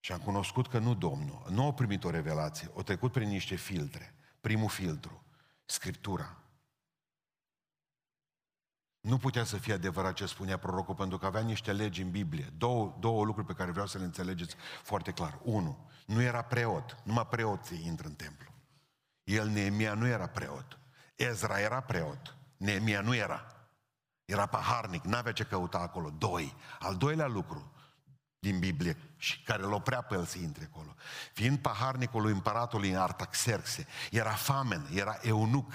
Și 0.00 0.12
am 0.12 0.18
cunoscut 0.18 0.68
că 0.68 0.78
nu 0.78 0.94
Domnul, 0.94 1.46
nu 1.50 1.66
a 1.66 1.72
primit 1.72 2.04
o 2.04 2.10
revelație, 2.10 2.70
o 2.74 2.82
trecut 2.82 3.12
prin 3.12 3.28
niște 3.28 3.54
filtre. 3.54 4.14
Primul 4.40 4.68
filtru, 4.68 5.24
Scriptura. 5.64 6.41
Nu 9.02 9.16
putea 9.16 9.44
să 9.44 9.56
fie 9.56 9.72
adevărat 9.72 10.14
ce 10.14 10.26
spunea 10.26 10.56
prorocul, 10.56 10.94
pentru 10.94 11.18
că 11.18 11.26
avea 11.26 11.40
niște 11.40 11.72
legi 11.72 12.02
în 12.02 12.10
Biblie. 12.10 12.52
Două, 12.56 12.96
două 13.00 13.24
lucruri 13.24 13.46
pe 13.46 13.52
care 13.52 13.70
vreau 13.70 13.86
să 13.86 13.98
le 13.98 14.04
înțelegeți 14.04 14.54
foarte 14.82 15.12
clar. 15.12 15.38
Unu, 15.42 15.90
nu 16.06 16.22
era 16.22 16.42
preot, 16.42 16.96
numai 17.02 17.26
preoții 17.26 17.86
intră 17.86 18.06
în 18.06 18.14
templu. 18.14 18.50
El, 19.24 19.48
Neemia, 19.48 19.94
nu 19.94 20.06
era 20.06 20.26
preot. 20.26 20.78
Ezra 21.14 21.60
era 21.60 21.80
preot, 21.80 22.36
Neemia 22.56 23.00
nu 23.00 23.14
era. 23.14 23.46
Era 24.24 24.46
paharnic, 24.46 25.04
n-avea 25.04 25.32
ce 25.32 25.44
căuta 25.44 25.78
acolo. 25.78 26.10
Doi, 26.18 26.56
al 26.78 26.96
doilea 26.96 27.26
lucru 27.26 27.72
din 28.38 28.58
Biblie 28.58 28.96
și 29.16 29.42
care 29.42 29.62
îl 29.62 29.72
oprea 29.72 30.00
pe 30.00 30.14
el 30.14 30.24
să 30.24 30.38
intre 30.38 30.70
acolo. 30.72 30.94
Fiind 31.32 31.58
paharnicul 31.58 32.22
lui 32.22 32.32
împăratului 32.32 32.96
Artaxerxe, 32.96 33.86
era 34.10 34.30
famen, 34.30 34.86
era 34.94 35.18
eunuc, 35.22 35.72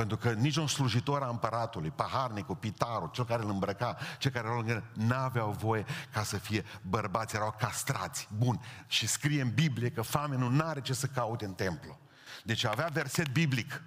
pentru 0.00 0.18
că 0.18 0.32
niciun 0.32 0.66
slujitor 0.66 1.22
a 1.22 1.28
împăratului, 1.28 1.90
paharnicul, 1.90 2.56
pitarul, 2.56 3.10
cel 3.10 3.24
care 3.24 3.42
îl 3.42 3.48
îmbrăca, 3.50 3.96
cel 4.18 4.30
care 4.30 4.48
îl 4.48 4.84
n-aveau 4.92 5.50
voie 5.50 5.84
ca 6.12 6.22
să 6.22 6.38
fie 6.38 6.64
bărbați, 6.82 7.34
erau 7.34 7.54
castrați. 7.58 8.28
Bun. 8.36 8.60
Și 8.86 9.06
scrie 9.06 9.40
în 9.40 9.54
Biblie 9.54 9.90
că 9.90 10.02
famenul 10.02 10.50
nu 10.50 10.64
are 10.64 10.80
ce 10.80 10.92
să 10.92 11.06
caute 11.06 11.44
în 11.44 11.54
templu. 11.54 11.98
Deci 12.44 12.64
avea 12.64 12.86
verset 12.86 13.28
biblic. 13.28 13.82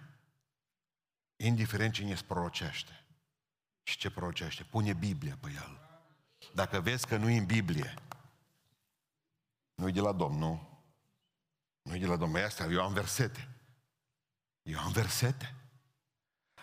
Indiferent 1.36 1.93
cine 1.93 2.12
îți 2.12 2.26
prorocește. 2.26 3.06
Și 3.84 3.97
ce 3.97 4.10
prorocește? 4.10 4.63
Pune 4.63 4.93
Biblia 4.93 5.38
pe 5.39 5.52
el. 5.56 5.80
Dacă 6.54 6.80
vezi 6.80 7.08
că 7.08 7.17
nu 7.17 7.30
e 7.30 7.38
în 7.38 7.45
Biblie, 7.45 7.93
nu-i 9.76 9.91
de 9.91 10.02
la 10.02 10.12
Domnul. 10.12 10.82
Nu-i 11.82 11.99
de 11.99 12.08
la 12.08 12.15
Domnul. 12.15 12.43
Asta, 12.43 12.63
eu 12.63 12.84
am 12.84 12.93
versete. 12.93 13.47
Eu 14.62 14.80
am 14.80 14.91
versete. 14.91 15.56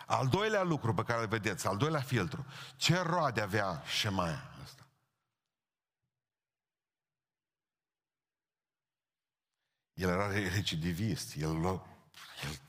Al 0.07 0.27
doilea 0.27 0.63
lucru 0.63 0.93
pe 0.93 1.03
care 1.03 1.21
îl 1.21 1.27
vedeți, 1.27 1.67
al 1.67 1.77
doilea 1.77 2.01
filtru, 2.01 2.45
ce 2.75 3.01
roade 3.01 3.41
avea 3.41 3.83
Șemaia 3.85 4.51
asta? 4.63 4.87
El 9.93 10.09
era 10.09 10.31
recidivist, 10.31 11.35
el, 11.35 11.59
lua, 11.59 11.85
el 12.43 12.59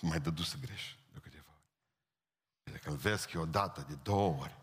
mai 0.00 0.20
dădu 0.20 0.42
să 0.42 0.56
greș 0.60 0.94
de 1.12 1.18
câteva 1.18 1.50
ori. 1.54 2.72
Dacă 2.72 2.90
îl 2.90 2.96
vezi 2.96 3.26
că 3.26 3.36
e 3.36 3.40
o 3.40 3.46
dată, 3.46 3.84
de 3.88 3.94
două 4.02 4.40
ori, 4.40 4.58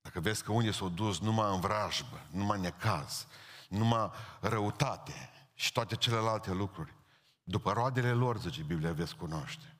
dacă 0.00 0.20
vezi 0.20 0.42
că 0.42 0.52
unii 0.52 0.74
s-au 0.74 0.88
dus 0.88 1.18
numai 1.18 1.54
în 1.54 1.60
vrajbă, 1.60 2.26
numai 2.30 2.56
în 2.56 2.62
necaz, 2.62 3.26
numai 3.68 4.10
răutate 4.40 5.30
și 5.54 5.72
toate 5.72 5.96
celelalte 5.96 6.52
lucruri, 6.52 6.94
după 7.42 7.72
roadele 7.72 8.12
lor, 8.12 8.38
zice 8.38 8.62
Biblia, 8.62 8.92
veți 8.92 9.16
cunoaște. 9.16 9.74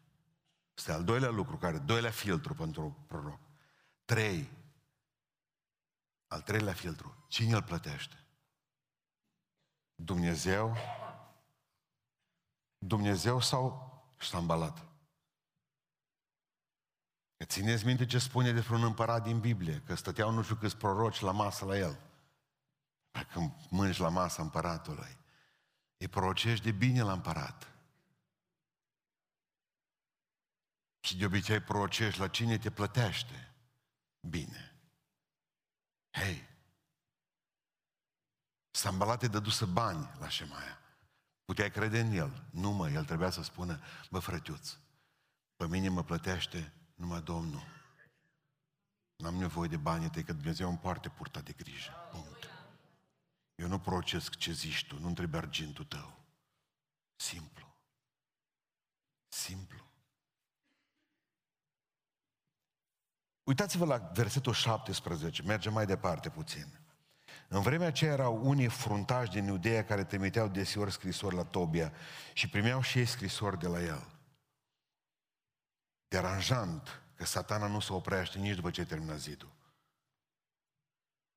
Este 0.81 0.93
al 0.93 1.05
doilea 1.05 1.31
lucru, 1.31 1.57
care, 1.57 1.79
doilea 1.79 2.11
filtru 2.11 2.55
pentru 2.55 3.05
proroc. 3.07 3.41
Trei. 4.05 4.51
Al 6.27 6.41
treilea 6.41 6.73
filtru. 6.73 7.25
Cine 7.29 7.55
îl 7.55 7.63
plătește? 7.63 8.25
Dumnezeu? 9.95 10.77
Dumnezeu 12.79 13.41
sau 13.41 13.93
ștambalat? 14.19 14.87
Că 17.37 17.45
țineți 17.45 17.87
minte 17.87 18.07
ce 18.07 18.19
spune 18.19 18.53
despre 18.53 18.75
un 18.75 18.85
împărat 18.85 19.23
din 19.23 19.41
Biblie, 19.41 19.83
că 19.87 19.95
stăteau 19.95 20.31
nu 20.31 20.43
știu 20.43 20.55
câți 20.55 20.77
proroci 20.77 21.21
la 21.21 21.33
masă 21.33 21.65
la 21.65 21.77
el. 21.77 22.01
Când 23.33 23.53
mânci 23.71 23.99
la 23.99 24.09
masa 24.09 24.43
împăratului, 24.43 25.19
îi 25.97 26.09
prorocești 26.09 26.65
de 26.65 26.71
bine 26.71 27.03
la 27.03 27.13
împărat. 27.13 27.71
Și 31.01 31.17
de 31.17 31.25
obicei 31.25 31.61
prorocești 31.61 32.21
la 32.21 32.29
cine 32.29 32.59
te 32.59 32.71
plătește. 32.71 33.55
Bine. 34.21 34.75
Hei, 36.11 36.51
Sambalate 38.71 39.29
dăduse 39.29 39.65
bani 39.65 40.11
la 40.19 40.29
Șemaia. 40.29 40.79
Puteai 41.45 41.71
crede 41.71 42.01
în 42.01 42.13
el. 42.13 42.49
Nu 42.51 42.71
mă, 42.71 42.91
el 42.91 43.05
trebuia 43.05 43.31
să 43.31 43.43
spună, 43.43 43.81
bă 44.11 44.19
frătiuț, 44.19 44.77
pe 45.57 45.67
mine 45.67 45.89
mă 45.89 46.05
plătește 46.05 46.73
numai 46.95 47.23
Domnul. 47.23 47.63
N-am 49.17 49.35
nevoie 49.35 49.69
de 49.69 49.77
banii 49.77 50.11
tăi, 50.11 50.25
că 50.25 50.33
Dumnezeu 50.33 50.69
îmi 50.69 50.79
poartă 50.79 51.09
purta 51.09 51.41
de 51.41 51.53
grijă. 51.53 51.93
Punct. 52.11 52.49
Eu 53.55 53.69
nu 53.69 53.81
procesc 53.81 54.35
ce 54.37 54.53
zici 54.53 54.87
tu, 54.87 54.99
nu 54.99 55.13
trebuie 55.13 55.41
argintul 55.41 55.85
tău. 55.85 56.19
Simplu. 57.17 57.75
Simplu. 59.29 59.90
Uitați-vă 63.51 63.85
la 63.85 64.11
versetul 64.13 64.53
17, 64.53 65.43
mergem 65.43 65.73
mai 65.73 65.87
departe 65.87 66.29
puțin. 66.29 66.67
În 67.49 67.61
vremea 67.61 67.87
aceea 67.87 68.13
erau 68.13 68.41
unii 68.43 68.69
fruntași 68.69 69.31
din 69.31 69.47
Iudeea 69.47 69.85
care 69.85 70.05
trimiteau 70.05 70.49
desiori 70.49 70.93
scrisori 70.93 71.35
la 71.35 71.45
Tobia 71.45 71.93
și 72.33 72.49
primeau 72.49 72.81
și 72.81 72.99
ei 72.99 73.07
scrisori 73.07 73.59
de 73.59 73.67
la 73.67 73.83
el. 73.83 74.07
Deranjant 76.09 77.03
că 77.15 77.25
satana 77.25 77.67
nu 77.67 77.81
se 77.81 77.93
oprește 77.93 78.39
nici 78.39 78.55
după 78.55 78.71
ce 78.71 78.85
termină 78.85 79.17
zidul. 79.17 79.53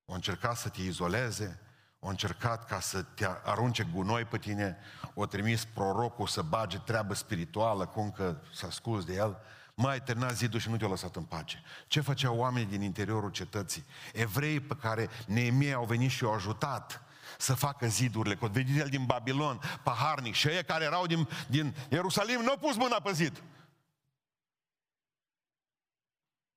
O 0.04 0.12
încercat 0.12 0.56
să 0.56 0.68
te 0.68 0.82
izoleze, 0.82 1.60
o 1.98 2.08
încercat 2.08 2.66
ca 2.66 2.80
să 2.80 3.02
te 3.02 3.26
arunce 3.42 3.84
gunoi 3.92 4.24
pe 4.24 4.38
tine, 4.38 4.76
o 5.14 5.26
trimis 5.26 5.64
prorocul 5.64 6.26
să 6.26 6.42
bage 6.42 6.78
treabă 6.78 7.14
spirituală, 7.14 7.86
cum 7.86 8.10
că 8.10 8.40
să 8.52 8.66
asculți 8.66 9.06
de 9.06 9.14
el, 9.14 9.38
mai 9.74 10.02
terminat 10.02 10.36
zidul 10.36 10.60
și 10.60 10.68
nu 10.68 10.76
te-a 10.76 10.88
lăsat 10.88 11.16
în 11.16 11.22
pace. 11.22 11.62
Ce 11.86 12.00
făceau 12.00 12.36
oamenii 12.36 12.68
din 12.68 12.82
interiorul 12.82 13.30
cetății? 13.30 13.84
Evrei 14.12 14.60
pe 14.60 14.74
care 14.74 15.08
Neemie 15.26 15.72
au 15.72 15.84
venit 15.84 16.10
și 16.10 16.24
au 16.24 16.32
ajutat 16.32 17.02
să 17.38 17.54
facă 17.54 17.86
zidurile, 17.86 18.36
că 18.36 18.46
venit 18.46 18.80
el 18.80 18.88
din 18.88 19.04
Babilon, 19.04 19.60
paharnic, 19.82 20.34
și 20.34 20.48
ei 20.48 20.64
care 20.64 20.84
erau 20.84 21.06
din, 21.06 21.28
din 21.48 21.74
Ierusalim 21.90 22.40
nu 22.40 22.50
au 22.50 22.58
pus 22.58 22.76
mâna 22.76 23.00
pe 23.00 23.12
zid. 23.12 23.42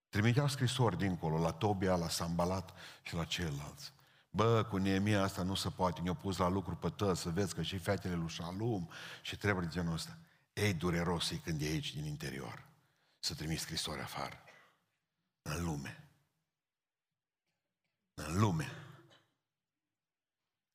Trimiteau 0.09 0.47
scrisori 0.47 0.97
dincolo, 0.97 1.39
la 1.39 1.51
Tobia, 1.51 1.95
la 1.95 2.09
Sambalat 2.09 2.73
și 3.01 3.15
la 3.15 3.23
ceilalți. 3.23 3.93
Bă, 4.29 4.63
cu 4.63 4.77
Neemia 4.77 5.23
asta 5.23 5.43
nu 5.43 5.55
se 5.55 5.69
poate, 5.69 6.01
ne-au 6.01 6.15
pus 6.15 6.37
la 6.37 6.47
lucru 6.47 6.75
pe 6.75 6.89
tăți, 6.89 7.21
să 7.21 7.29
vezi 7.29 7.55
că 7.55 7.61
și 7.61 7.77
fetele 7.77 8.15
lui 8.15 8.29
Shalom 8.29 8.87
și 9.21 9.37
trebuie 9.37 9.65
de 9.65 9.71
genul 9.73 9.93
ăsta. 9.93 10.17
Ei, 10.53 10.73
dureros 10.73 11.31
când 11.43 11.61
e 11.61 11.65
aici 11.65 11.93
din 11.93 12.05
interior 12.05 12.66
să 13.19 13.35
trimis 13.35 13.61
scrisori 13.61 14.01
afară. 14.01 14.41
În 15.41 15.63
lume. 15.63 16.09
În 18.13 18.39
lume. 18.39 18.71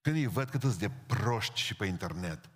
Când 0.00 0.16
îi 0.16 0.26
văd 0.26 0.48
cât 0.48 0.64
de 0.74 0.90
proști 0.90 1.60
și 1.60 1.74
pe 1.74 1.86
internet, 1.86 2.50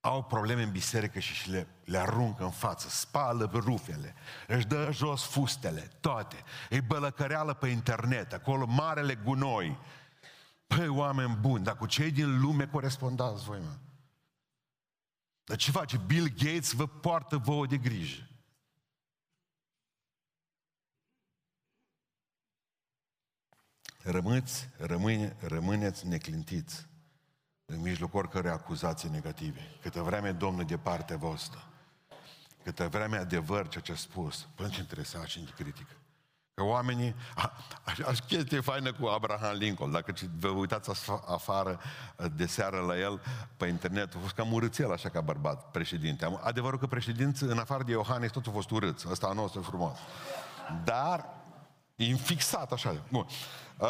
au 0.00 0.24
probleme 0.24 0.62
în 0.62 0.70
biserică 0.70 1.18
și, 1.18 1.34
și 1.34 1.50
le, 1.50 1.68
le 1.84 1.98
aruncă 1.98 2.44
în 2.44 2.50
față, 2.50 2.88
spală 2.88 3.50
rufele, 3.52 4.14
își 4.46 4.66
dă 4.66 4.88
jos 4.92 5.24
fustele, 5.24 5.80
toate. 5.80 6.42
Îi 6.70 6.80
bălăcăreală 6.80 7.54
pe 7.54 7.68
internet, 7.68 8.32
acolo 8.32 8.66
marele 8.66 9.14
gunoi. 9.14 9.78
Păi, 10.66 10.88
oameni 10.88 11.36
buni, 11.36 11.64
dar 11.64 11.76
cu 11.76 11.86
cei 11.86 12.10
din 12.10 12.40
lume 12.40 12.66
corespondați 12.66 13.44
voi, 13.44 13.60
mă. 13.60 13.78
Dar 15.44 15.56
ce 15.56 15.70
face? 15.70 15.96
Bill 15.96 16.28
Gates 16.28 16.72
vă 16.72 16.86
poartă 16.86 17.36
vouă 17.36 17.66
de 17.66 17.76
grijă. 17.76 18.28
Rămâți, 24.04 24.68
rămâne, 24.76 25.36
rămâneți 25.40 26.06
neclintiți 26.06 26.86
în 27.66 27.80
mijlocul 27.80 28.18
oricărei 28.18 28.50
acuzații 28.50 29.08
negative. 29.08 29.60
Câtă 29.82 30.00
vreme 30.02 30.30
Domnul 30.32 30.64
de 30.64 30.76
partea 30.76 31.16
voastră, 31.16 31.64
câtă 32.62 32.88
vreme 32.88 33.16
adevăr 33.16 33.68
ceea 33.68 33.82
ce 33.82 33.92
a 33.92 33.96
spus, 33.96 34.48
până 34.54 34.68
ce 34.68 34.80
interesa 34.80 35.26
și 35.26 35.38
în 35.38 35.48
critică. 35.56 35.92
Că 36.54 36.62
oamenii, 36.62 37.14
aș 38.06 38.18
chestie 38.18 38.60
faină 38.60 38.92
cu 38.92 39.06
Abraham 39.06 39.56
Lincoln, 39.56 39.90
dacă 39.90 40.14
vă 40.38 40.48
uitați 40.48 41.10
afară 41.26 41.80
de 42.36 42.46
seară 42.46 42.80
la 42.80 42.98
el 42.98 43.20
pe 43.56 43.66
internet, 43.66 44.14
a 44.14 44.18
fost 44.18 44.34
cam 44.34 44.52
urâțel 44.52 44.92
așa 44.92 45.08
ca 45.08 45.20
bărbat, 45.20 45.70
președinte. 45.70 46.38
Adevărul 46.42 46.78
că 46.78 46.86
președinți, 46.86 47.42
în 47.42 47.58
afară 47.58 47.82
de 47.82 47.92
Iohannis, 47.92 48.30
totul 48.30 48.50
a 48.50 48.54
fost 48.54 48.70
urât. 48.70 49.04
Ăsta 49.10 49.26
a 49.26 49.32
nostru 49.32 49.62
frumos. 49.62 49.98
Dar, 50.84 51.28
infixat 51.96 52.72
așa. 52.72 53.02
Bun. 53.10 53.26
Uh, 53.78 53.88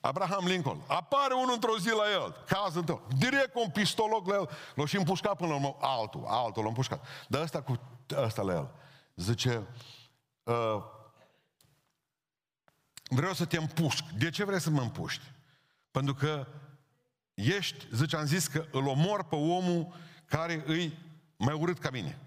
Abraham 0.00 0.46
Lincoln. 0.46 0.80
Apare 0.86 1.34
unul 1.34 1.54
într-o 1.54 1.78
zi 1.78 1.88
la 1.88 2.10
el, 2.12 2.44
caz 2.46 2.74
întâi. 2.74 3.00
Direct 3.16 3.52
cu 3.52 3.60
un 3.60 3.70
pistoloc 3.70 4.26
la 4.26 4.34
el. 4.34 4.48
L-a 4.74 4.86
și 4.86 4.96
împușcat 4.96 5.36
până 5.36 5.48
la 5.48 5.54
urmă. 5.54 5.76
Altul, 5.80 6.24
altul 6.26 6.62
l-a 6.62 6.68
împușcat. 6.68 7.06
Dar 7.28 7.42
ăsta 7.42 7.62
cu 7.62 7.80
ăsta 8.16 8.42
la 8.42 8.52
el. 8.52 8.70
Zice, 9.14 9.66
uh, 10.42 10.82
vreau 13.08 13.32
să 13.32 13.44
te 13.44 13.56
împușc. 13.56 14.04
De 14.04 14.30
ce 14.30 14.44
vrei 14.44 14.60
să 14.60 14.70
mă 14.70 14.80
împuști? 14.80 15.24
Pentru 15.90 16.14
că 16.14 16.46
ești, 17.34 17.86
zice, 17.92 18.16
am 18.16 18.24
zis 18.24 18.46
că 18.46 18.64
îl 18.72 18.86
omor 18.86 19.24
pe 19.24 19.34
omul 19.36 19.94
care 20.24 20.62
îi 20.66 20.98
mai 21.36 21.54
urât 21.54 21.78
ca 21.78 21.90
mine. 21.90 22.18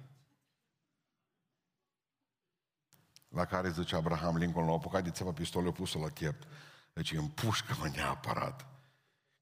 La 3.32 3.46
care 3.46 3.72
zice 3.72 3.96
Abraham 3.96 4.38
Lincoln, 4.38 4.68
l-a 4.68 4.74
apucat 4.74 5.04
de 5.04 5.12
țepa 5.12 5.32
pistolul, 5.32 5.72
pus-o 5.72 6.00
la 6.00 6.10
chiept. 6.10 6.48
Deci 6.94 7.12
împușcă-mă 7.12 7.88
neapărat, 7.88 8.66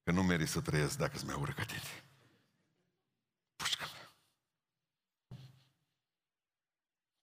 că 0.03 0.11
nu 0.11 0.23
meri 0.23 0.45
să 0.45 0.61
trăiesc 0.61 0.97
dacă 0.97 1.15
îți 1.15 1.25
mai 1.25 1.35
urcă 1.35 1.53
ca 1.53 1.65
tine. 1.65 2.03
Pușcă-mă. 3.55 4.09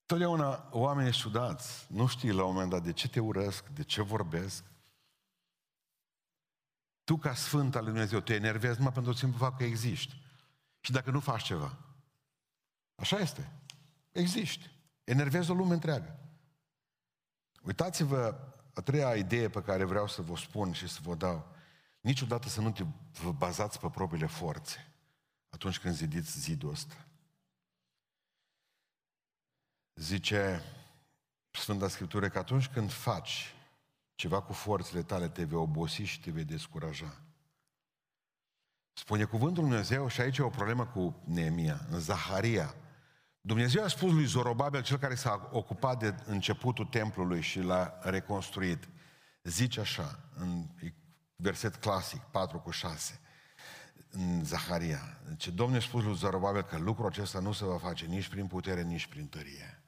Totdeauna 0.07 0.69
oamenii 0.71 1.14
sudați, 1.14 1.87
nu 1.89 2.07
știi 2.07 2.33
la 2.33 2.45
un 2.45 2.53
moment 2.53 2.71
dat 2.71 2.83
de 2.83 2.93
ce 2.93 3.09
te 3.09 3.21
urăsc, 3.21 3.69
de 3.69 3.83
ce 3.83 4.03
vorbesc. 4.03 4.64
Tu 7.05 7.17
ca 7.17 7.35
Sfânt 7.35 7.75
al 7.75 7.83
Lui 7.83 7.93
Dumnezeu 7.93 8.21
te 8.21 8.35
enervezi 8.35 8.77
numai 8.77 8.93
pentru 8.93 9.12
simplu 9.12 9.39
fapt 9.39 9.59
că 9.59 9.64
existi. 9.64 10.23
Și 10.81 10.93
dacă 10.93 11.11
nu 11.11 11.21
faci 11.21 11.43
ceva. 11.43 11.79
Așa 12.95 13.19
este. 13.19 13.53
Existi. 14.12 14.71
Enervezi 15.05 15.51
o 15.51 15.55
lume 15.55 15.73
întreagă. 15.73 16.26
Uitați-vă 17.67 18.39
a 18.75 18.81
treia 18.81 19.14
idee 19.14 19.49
pe 19.49 19.62
care 19.62 19.85
vreau 19.85 20.09
să 20.09 20.23
vă 20.23 20.37
spun 20.37 20.73
și 20.73 20.89
să 20.89 20.99
vă 21.03 21.14
dau. 21.14 21.55
Niciodată 22.01 22.49
să 22.49 22.61
nu 22.61 22.73
te 22.73 22.85
vă 23.23 23.33
bazați 23.33 23.81
pe 23.81 23.89
propriile 23.89 24.27
forțe 24.27 24.93
atunci 25.49 25.79
când 25.79 25.95
zidiți 25.95 26.41
zidul 26.41 26.71
ăsta. 26.71 27.07
Zice 29.95 30.62
Sfânta 31.51 31.89
Scriptură 31.89 32.29
că 32.29 32.39
atunci 32.39 32.69
când 32.69 32.91
faci 32.91 33.55
ceva 34.14 34.43
cu 34.43 34.53
forțele 34.53 35.03
tale, 35.03 35.29
te 35.29 35.45
vei 35.45 35.59
obosi 35.59 36.03
și 36.03 36.21
te 36.21 36.31
vei 36.31 36.45
descuraja. 36.45 37.21
Spune 38.93 39.25
cuvântul 39.25 39.62
Lui 39.62 39.71
Dumnezeu 39.71 40.09
și 40.09 40.21
aici 40.21 40.39
e 40.39 40.43
o 40.43 40.49
problemă 40.49 40.87
cu 40.87 41.23
Neemia, 41.25 41.87
în 41.91 42.01
Zaharia, 42.01 42.75
Dumnezeu 43.47 43.84
a 43.84 43.88
spus 43.88 44.12
lui 44.12 44.24
Zorobabel, 44.24 44.82
cel 44.82 44.99
care 44.99 45.14
s-a 45.14 45.49
ocupat 45.53 45.99
de 45.99 46.14
începutul 46.24 46.84
templului 46.84 47.40
și 47.40 47.61
l-a 47.61 47.99
reconstruit, 48.03 48.88
zice 49.42 49.80
așa, 49.80 50.18
în 50.36 50.66
verset 51.36 51.76
clasic, 51.76 52.20
4 52.20 52.59
cu 52.59 52.70
6, 52.70 53.20
în 54.11 54.44
Zaharia. 54.44 55.18
Deci 55.28 55.49
Domnul 55.49 55.78
a 55.78 55.82
spus 55.82 56.03
lui 56.03 56.14
Zorobabel 56.14 56.62
că 56.62 56.78
lucrul 56.78 57.07
acesta 57.07 57.40
nu 57.40 57.53
se 57.53 57.64
va 57.64 57.78
face 57.78 58.07
nici 58.07 58.28
prin 58.28 58.47
putere, 58.47 58.82
nici 58.82 59.07
prin 59.07 59.26
tărie, 59.26 59.82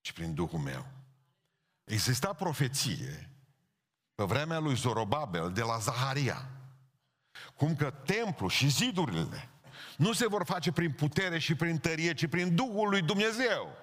ci 0.00 0.12
prin 0.12 0.34
Duhul 0.34 0.58
meu. 0.58 0.86
Exista 1.84 2.32
profeție 2.32 3.30
pe 4.14 4.24
vremea 4.24 4.58
lui 4.58 4.74
Zorobabel 4.74 5.52
de 5.52 5.62
la 5.62 5.78
Zaharia, 5.78 6.48
cum 7.56 7.76
că 7.76 7.90
templul 7.90 8.50
și 8.50 8.68
zidurile 8.68 9.48
nu 9.96 10.12
se 10.12 10.26
vor 10.26 10.44
face 10.44 10.72
prin 10.72 10.92
putere 10.92 11.38
și 11.38 11.54
prin 11.54 11.78
tărie, 11.78 12.14
ci 12.14 12.26
prin 12.26 12.54
Duhul 12.54 12.88
lui 12.88 13.02
Dumnezeu. 13.02 13.76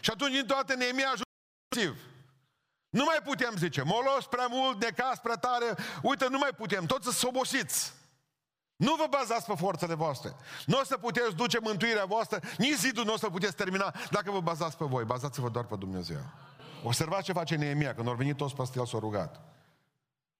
Și 0.00 0.10
atunci, 0.10 0.32
din 0.32 0.46
toate, 0.46 0.74
Neemia 0.74 1.06
ajută 1.06 1.98
Nu 2.90 3.04
mai 3.04 3.18
putem, 3.24 3.54
zice, 3.56 3.82
molos 3.82 4.26
prea 4.26 4.46
mult, 4.46 4.82
necas 4.82 5.18
prea 5.18 5.36
tare, 5.36 5.74
uite, 6.02 6.28
nu 6.28 6.38
mai 6.38 6.50
putem, 6.56 6.86
toți 6.86 7.18
să 7.18 7.26
obosiți. 7.26 7.92
Nu 8.76 8.94
vă 8.94 9.06
bazați 9.10 9.46
pe 9.46 9.54
forțele 9.56 9.94
voastre. 9.94 10.34
Nu 10.66 10.78
o 10.78 10.84
să 10.84 10.96
puteți 10.96 11.34
duce 11.34 11.58
mântuirea 11.60 12.04
voastră, 12.04 12.40
nici 12.58 12.76
zidul 12.76 13.04
nu 13.04 13.12
o 13.12 13.16
să 13.16 13.28
puteți 13.28 13.56
termina 13.56 13.94
dacă 14.10 14.30
vă 14.30 14.40
bazați 14.40 14.76
pe 14.76 14.84
voi. 14.84 15.04
Bazați-vă 15.04 15.48
doar 15.48 15.64
pe 15.64 15.76
Dumnezeu. 15.76 16.22
Observați 16.82 17.24
ce 17.24 17.32
face 17.32 17.54
Neemia, 17.54 17.94
când 17.94 18.08
au 18.08 18.14
venit 18.14 18.36
toți 18.36 18.54
pe 18.54 18.62
el 18.74 18.86
s-au 18.86 19.00
rugat. 19.00 19.49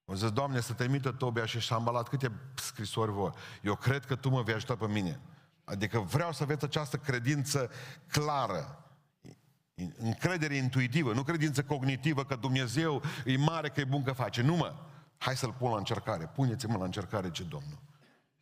Au 0.05 0.15
zis, 0.15 0.31
Doamne, 0.31 0.59
să 0.59 0.73
te 0.73 0.83
emită 0.83 1.11
Tobia 1.11 1.45
și 1.45 1.59
Șambalat 1.59 2.07
câte 2.07 2.31
scrisori 2.55 3.11
vor. 3.11 3.35
Eu 3.61 3.75
cred 3.75 4.05
că 4.05 4.15
Tu 4.15 4.29
mă 4.29 4.41
vei 4.41 4.53
ajuta 4.53 4.75
pe 4.75 4.87
mine. 4.87 5.19
Adică 5.63 5.99
vreau 5.99 6.31
să 6.31 6.43
aveți 6.43 6.63
această 6.63 6.97
credință 6.97 7.69
clară, 8.07 8.85
încredere 9.97 10.55
intuitivă, 10.55 11.13
nu 11.13 11.23
credință 11.23 11.63
cognitivă 11.63 12.25
că 12.25 12.35
Dumnezeu 12.35 13.01
e 13.25 13.37
mare, 13.37 13.69
că 13.69 13.79
e 13.79 13.85
bun 13.85 14.03
că 14.03 14.11
face. 14.11 14.41
Nu 14.41 14.55
mă, 14.55 14.75
hai 15.17 15.35
să-L 15.35 15.53
pun 15.53 15.71
la 15.71 15.77
încercare. 15.77 16.25
Puneți-mă 16.25 16.77
la 16.77 16.85
încercare, 16.85 17.31
ce 17.31 17.43
Domnul. 17.43 17.79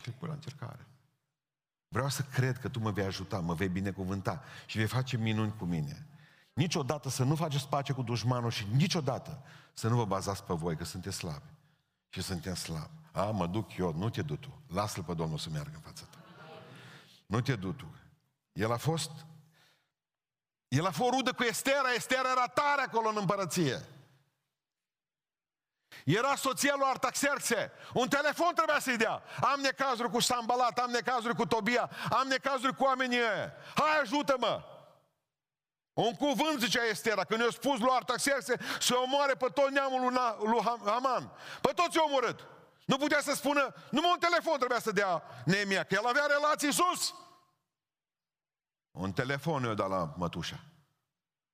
Și 0.01 0.11
pun 0.11 0.27
la 0.27 0.33
încercare. 0.33 0.87
Vreau 1.87 2.09
să 2.09 2.21
cred 2.21 2.57
că 2.57 2.69
Tu 2.69 2.79
mă 2.79 2.91
vei 2.91 3.05
ajuta, 3.05 3.39
mă 3.39 3.53
vei 3.53 3.69
binecuvânta 3.69 4.43
și 4.65 4.77
vei 4.77 4.87
face 4.87 5.17
minuni 5.17 5.53
cu 5.57 5.65
mine. 5.65 6.05
Niciodată 6.59 7.09
să 7.09 7.23
nu 7.23 7.35
faceți 7.35 7.67
pace 7.67 7.93
cu 7.93 8.01
dușmanul 8.01 8.51
și 8.51 8.67
niciodată 8.75 9.41
să 9.73 9.87
nu 9.87 9.95
vă 9.95 10.05
bazați 10.05 10.43
pe 10.43 10.53
voi, 10.53 10.75
că 10.75 10.83
sunteți 10.83 11.15
slabi. 11.15 11.53
Și 12.09 12.21
suntem 12.21 12.55
slabi. 12.55 12.89
A, 13.11 13.23
mă 13.23 13.47
duc 13.47 13.77
eu, 13.77 13.93
nu 13.93 14.09
te 14.09 14.21
du 14.21 14.35
tu. 14.35 14.61
Lasă-l 14.67 15.03
pe 15.03 15.13
Domnul 15.13 15.37
să 15.37 15.49
meargă 15.49 15.71
în 15.73 15.81
fața 15.81 16.05
ta. 16.09 16.17
Nu 17.25 17.41
te 17.41 17.55
du 17.55 17.71
tu. 17.71 17.95
El 18.53 18.71
a 18.71 18.77
fost 18.77 19.11
El 20.67 20.85
a 20.85 20.91
fost 20.91 21.13
rudă 21.13 21.33
cu 21.33 21.43
Estera, 21.43 21.93
Estera 21.95 22.29
era 22.29 22.47
tare 22.47 22.81
acolo 22.81 23.09
în 23.09 23.17
împărăție. 23.19 23.85
Era 26.05 26.35
soția 26.35 26.73
lui 26.77 26.87
Artaxerxe. 26.87 27.71
Un 27.93 28.07
telefon 28.07 28.53
trebuia 28.53 28.79
să-i 28.79 28.97
dea. 28.97 29.23
Am 29.41 29.59
necazuri 29.59 30.09
cu 30.09 30.19
Sambalat, 30.19 30.79
am 30.79 30.89
necazuri 30.89 31.35
cu 31.35 31.45
Tobia, 31.45 31.89
am 32.09 32.27
necazuri 32.27 32.75
cu 32.75 32.83
oamenii 32.83 33.19
ăia. 33.19 33.53
Hai, 33.75 33.99
ajută-mă! 34.01 34.63
Un 35.93 36.13
cuvânt, 36.13 36.59
zicea 36.59 36.85
Estera, 36.85 37.23
când 37.23 37.41
i-a 37.41 37.47
spus 37.51 37.79
lui 37.79 37.91
Artaxerxe 37.91 38.57
să 38.79 38.95
omoare 38.95 39.33
pe 39.33 39.47
tot 39.53 39.69
neamul 39.69 40.01
lui, 40.01 40.13
Na, 40.13 40.37
lui 40.41 40.61
Haman. 40.85 41.31
Pe 41.61 41.71
toți 41.75 41.97
i-a 41.97 42.03
omorât. 42.03 42.47
Nu 42.85 42.97
putea 42.97 43.21
să 43.21 43.33
spună, 43.33 43.73
numai 43.91 44.11
un 44.11 44.19
telefon 44.19 44.57
trebuia 44.57 44.79
să 44.79 44.91
dea 44.91 45.23
Neemia, 45.45 45.83
că 45.83 45.93
el 45.93 46.05
avea 46.05 46.25
relații 46.25 46.73
sus. 46.73 47.15
Un 48.91 49.11
telefon 49.11 49.63
i-a 49.63 49.73
dat 49.73 49.89
la 49.89 50.13
mătușa. 50.17 50.59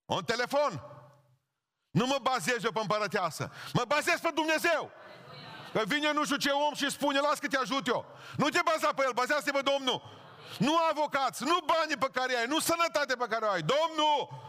Un 0.06 0.24
telefon! 0.24 0.82
Nu 1.92 2.06
mă 2.06 2.20
bazez 2.22 2.64
eu 2.64 2.72
pe 2.72 2.80
împărăteasă. 2.80 3.52
Mă 3.74 3.84
bazez 3.88 4.20
pe 4.20 4.32
Dumnezeu. 4.34 4.92
Că 5.74 5.84
vine 5.86 6.12
nu 6.12 6.24
știu 6.24 6.36
ce 6.36 6.50
om 6.50 6.74
și 6.74 6.90
spune, 6.90 7.20
las 7.20 7.40
că 7.40 7.48
te 7.48 7.58
ajut 7.58 7.88
eu. 7.88 8.06
Nu 8.38 8.50
te 8.50 8.60
baza 8.66 8.94
pe 8.94 9.04
el, 9.06 9.12
bazează-te 9.14 9.52
pe 9.52 9.62
Domnul. 9.62 10.02
Nu 10.60 10.78
avocați, 10.90 11.44
nu 11.44 11.58
banii 11.66 11.98
pe 11.98 12.10
care 12.12 12.36
ai, 12.36 12.46
nu 12.46 12.60
sănătate 12.60 13.16
pe 13.16 13.26
care 13.30 13.46
o 13.46 13.50
ai. 13.50 13.62
Domnul! 13.62 14.44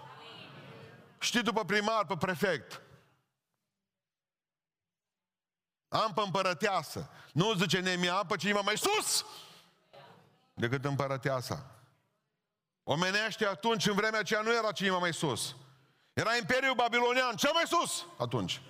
Știi 1.19 1.43
după 1.43 1.65
primar, 1.65 2.07
pe 2.07 2.17
prefect. 2.17 2.81
Am 5.89 6.13
pe 6.13 6.21
împărăteasă. 6.21 7.11
Nu 7.33 7.53
zice 7.55 7.81
Nemia, 7.81 8.15
am 8.15 8.27
pe 8.27 8.37
cineva 8.37 8.61
mai 8.61 8.79
sus 8.79 9.25
decât 10.55 10.85
împărăteasa. 10.85 11.71
Omenește 12.83 13.47
atunci, 13.47 13.87
în 13.87 13.95
vremea 13.95 14.21
aceea, 14.21 14.41
nu 14.41 14.55
era 14.55 14.73
cineva 14.73 14.99
mai 14.99 15.15
sus. 15.15 15.57
Era 16.13 16.37
Imperiul 16.37 16.75
Babilonian, 16.75 17.37
cel 17.37 17.51
mai 17.53 17.65
sus 17.67 18.07
atunci. 18.19 18.61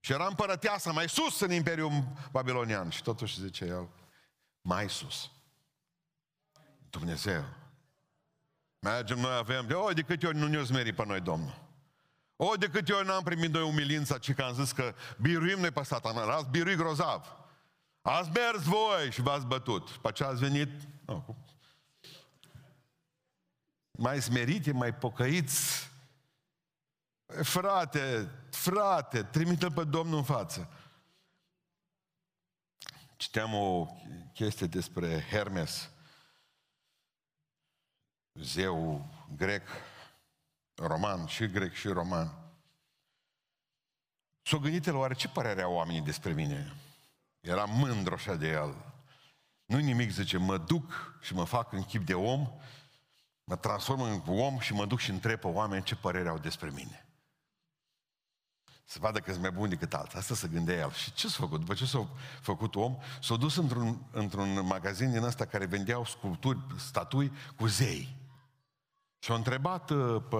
Și 0.00 0.12
era 0.12 0.26
împărăteasa 0.26 0.92
mai 0.92 1.08
sus 1.08 1.40
în 1.40 1.52
Imperiul 1.52 2.04
Babilonian. 2.30 2.90
Și 2.90 3.02
totuși 3.02 3.40
zice 3.40 3.64
el, 3.64 3.88
mai 4.60 4.90
sus. 4.90 5.30
Dumnezeu. 6.98 7.44
Mergem, 8.78 9.18
noi 9.18 9.36
avem, 9.36 9.66
de, 9.66 9.74
o, 9.74 9.92
de 9.92 10.02
câte 10.02 10.26
ori 10.26 10.36
nu 10.36 10.46
ne-o 10.46 10.62
zmeri 10.62 10.92
pe 10.92 11.04
noi, 11.06 11.20
Domnul. 11.20 11.62
O, 12.36 12.54
de 12.54 12.68
câte 12.68 12.92
ori 12.92 13.06
n-am 13.06 13.22
primit 13.22 13.52
noi 13.52 13.62
umilința, 13.62 14.18
ci 14.18 14.34
că 14.34 14.42
am 14.42 14.54
zis 14.54 14.72
că 14.72 14.94
biruim 15.20 15.58
noi 15.58 15.70
pe 15.70 15.82
satana, 15.82 16.34
ați 16.34 16.48
birui 16.48 16.76
grozav. 16.76 17.36
Ați 18.02 18.30
mers 18.30 18.62
voi 18.62 19.10
și 19.10 19.20
v-ați 19.20 19.46
bătut. 19.46 19.90
Pe 19.90 20.12
ce 20.12 20.24
ați 20.24 20.38
venit? 20.40 20.70
No, 21.06 21.24
mai 23.90 24.22
smerite, 24.22 24.72
mai 24.72 24.94
pocăiți. 24.94 25.90
Frate, 27.42 28.30
frate, 28.50 29.22
trimite 29.22 29.68
pe 29.68 29.84
Domnul 29.84 30.16
în 30.16 30.24
față. 30.24 30.68
Citeam 33.16 33.54
o 33.54 33.86
chestie 34.32 34.66
despre 34.66 35.26
Hermes, 35.30 35.90
zeu 38.40 39.08
grec, 39.36 39.62
roman, 40.74 41.26
și 41.26 41.46
grec 41.46 41.72
și 41.72 41.88
roman. 41.88 42.34
S-o 44.42 44.58
gândit 44.58 44.86
el, 44.86 44.94
oare 44.94 45.14
ce 45.14 45.28
părere 45.28 45.62
au 45.62 45.72
oamenii 45.72 46.00
despre 46.00 46.32
mine? 46.32 46.74
Era 47.40 47.64
mândru 47.64 48.14
așa 48.14 48.34
de 48.34 48.48
el. 48.48 48.74
Nu 49.64 49.78
nimic, 49.78 50.10
zice, 50.10 50.36
mă 50.36 50.58
duc 50.58 51.16
și 51.20 51.34
mă 51.34 51.44
fac 51.44 51.72
în 51.72 51.82
chip 51.82 52.06
de 52.06 52.14
om, 52.14 52.48
mă 53.44 53.56
transform 53.56 54.00
în 54.00 54.22
om 54.26 54.58
și 54.58 54.72
mă 54.72 54.86
duc 54.86 54.98
și 54.98 55.10
întreb 55.10 55.40
pe 55.40 55.46
oameni 55.46 55.84
ce 55.84 55.96
părere 55.96 56.28
au 56.28 56.38
despre 56.38 56.70
mine. 56.70 57.06
Să 58.84 58.98
vadă 59.00 59.18
că 59.18 59.30
sunt 59.30 59.42
mai 59.42 59.50
bun 59.50 59.68
decât 59.68 59.94
alții. 59.94 60.18
Asta 60.18 60.34
se 60.34 60.48
gândea 60.48 60.76
el. 60.76 60.92
Și 60.92 61.12
ce 61.12 61.28
s-a 61.28 61.36
făcut? 61.38 61.58
După 61.58 61.74
ce 61.74 61.86
s-a 61.86 62.08
făcut 62.40 62.74
om, 62.74 62.96
s-a 63.22 63.36
dus 63.36 63.56
într-un, 63.56 64.02
într-un 64.10 64.66
magazin 64.66 65.10
din 65.10 65.22
ăsta 65.22 65.44
care 65.44 65.66
vendeau 65.66 66.04
sculpturi, 66.04 66.58
statui 66.76 67.32
cu 67.56 67.66
zei. 67.66 68.23
Și 69.24 69.32
a 69.32 69.34
întrebat 69.34 69.90
uh, 69.90 70.22
pe 70.28 70.36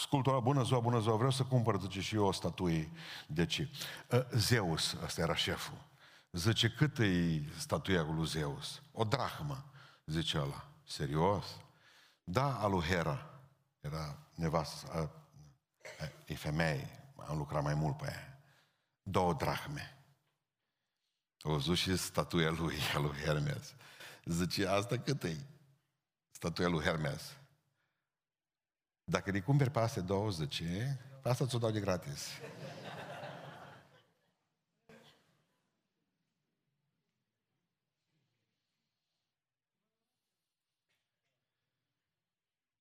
sculptura, 0.00 0.40
bună 0.40 0.62
ziua, 0.62 0.80
bună 0.80 1.00
ziua, 1.00 1.16
vreau 1.16 1.30
să 1.30 1.42
cumpăr, 1.42 1.80
zice, 1.80 2.00
și 2.00 2.14
eu 2.14 2.24
o 2.24 2.32
statuie 2.32 2.90
de 3.26 3.46
ce? 3.46 3.70
Uh, 4.10 4.20
Zeus, 4.30 4.96
ăsta 5.04 5.20
era 5.20 5.34
șeful. 5.34 5.78
Zice, 6.32 6.68
cât 6.68 6.98
e 6.98 7.42
statuia 7.58 8.02
lui 8.02 8.26
Zeus? 8.26 8.82
O 8.92 9.04
drahmă, 9.04 9.64
zice 10.06 10.38
ăla. 10.38 10.68
Serios? 10.84 11.44
Da, 12.24 12.58
alu 12.58 12.82
Hera. 12.82 13.40
Era 13.80 14.18
nevastă, 14.34 15.10
e 16.26 16.34
femeie, 16.34 17.12
am 17.28 17.38
lucrat 17.38 17.62
mai 17.62 17.74
mult 17.74 17.96
pe 17.96 18.06
ea. 18.06 18.42
Două 19.02 19.34
drahme. 19.34 20.04
O 21.42 21.50
văzut 21.50 21.76
și 21.76 21.96
statuia 21.96 22.50
lui, 22.50 22.76
a 22.94 22.98
lui 22.98 23.16
Hermes. 23.16 23.74
Zice, 24.24 24.66
asta 24.66 24.98
cât 24.98 25.22
e? 25.22 25.46
Statuia 26.30 26.68
lui 26.68 26.84
Hermes. 26.84 27.37
Dacă 29.10 29.30
îi 29.30 29.42
cumperi 29.42 29.70
pe 29.70 29.78
astea 29.78 30.02
20, 30.02 30.62
pe 31.22 31.28
asta 31.28 31.46
ți-o 31.46 31.58
dau 31.58 31.70
de 31.70 31.80
gratis. 31.80 32.28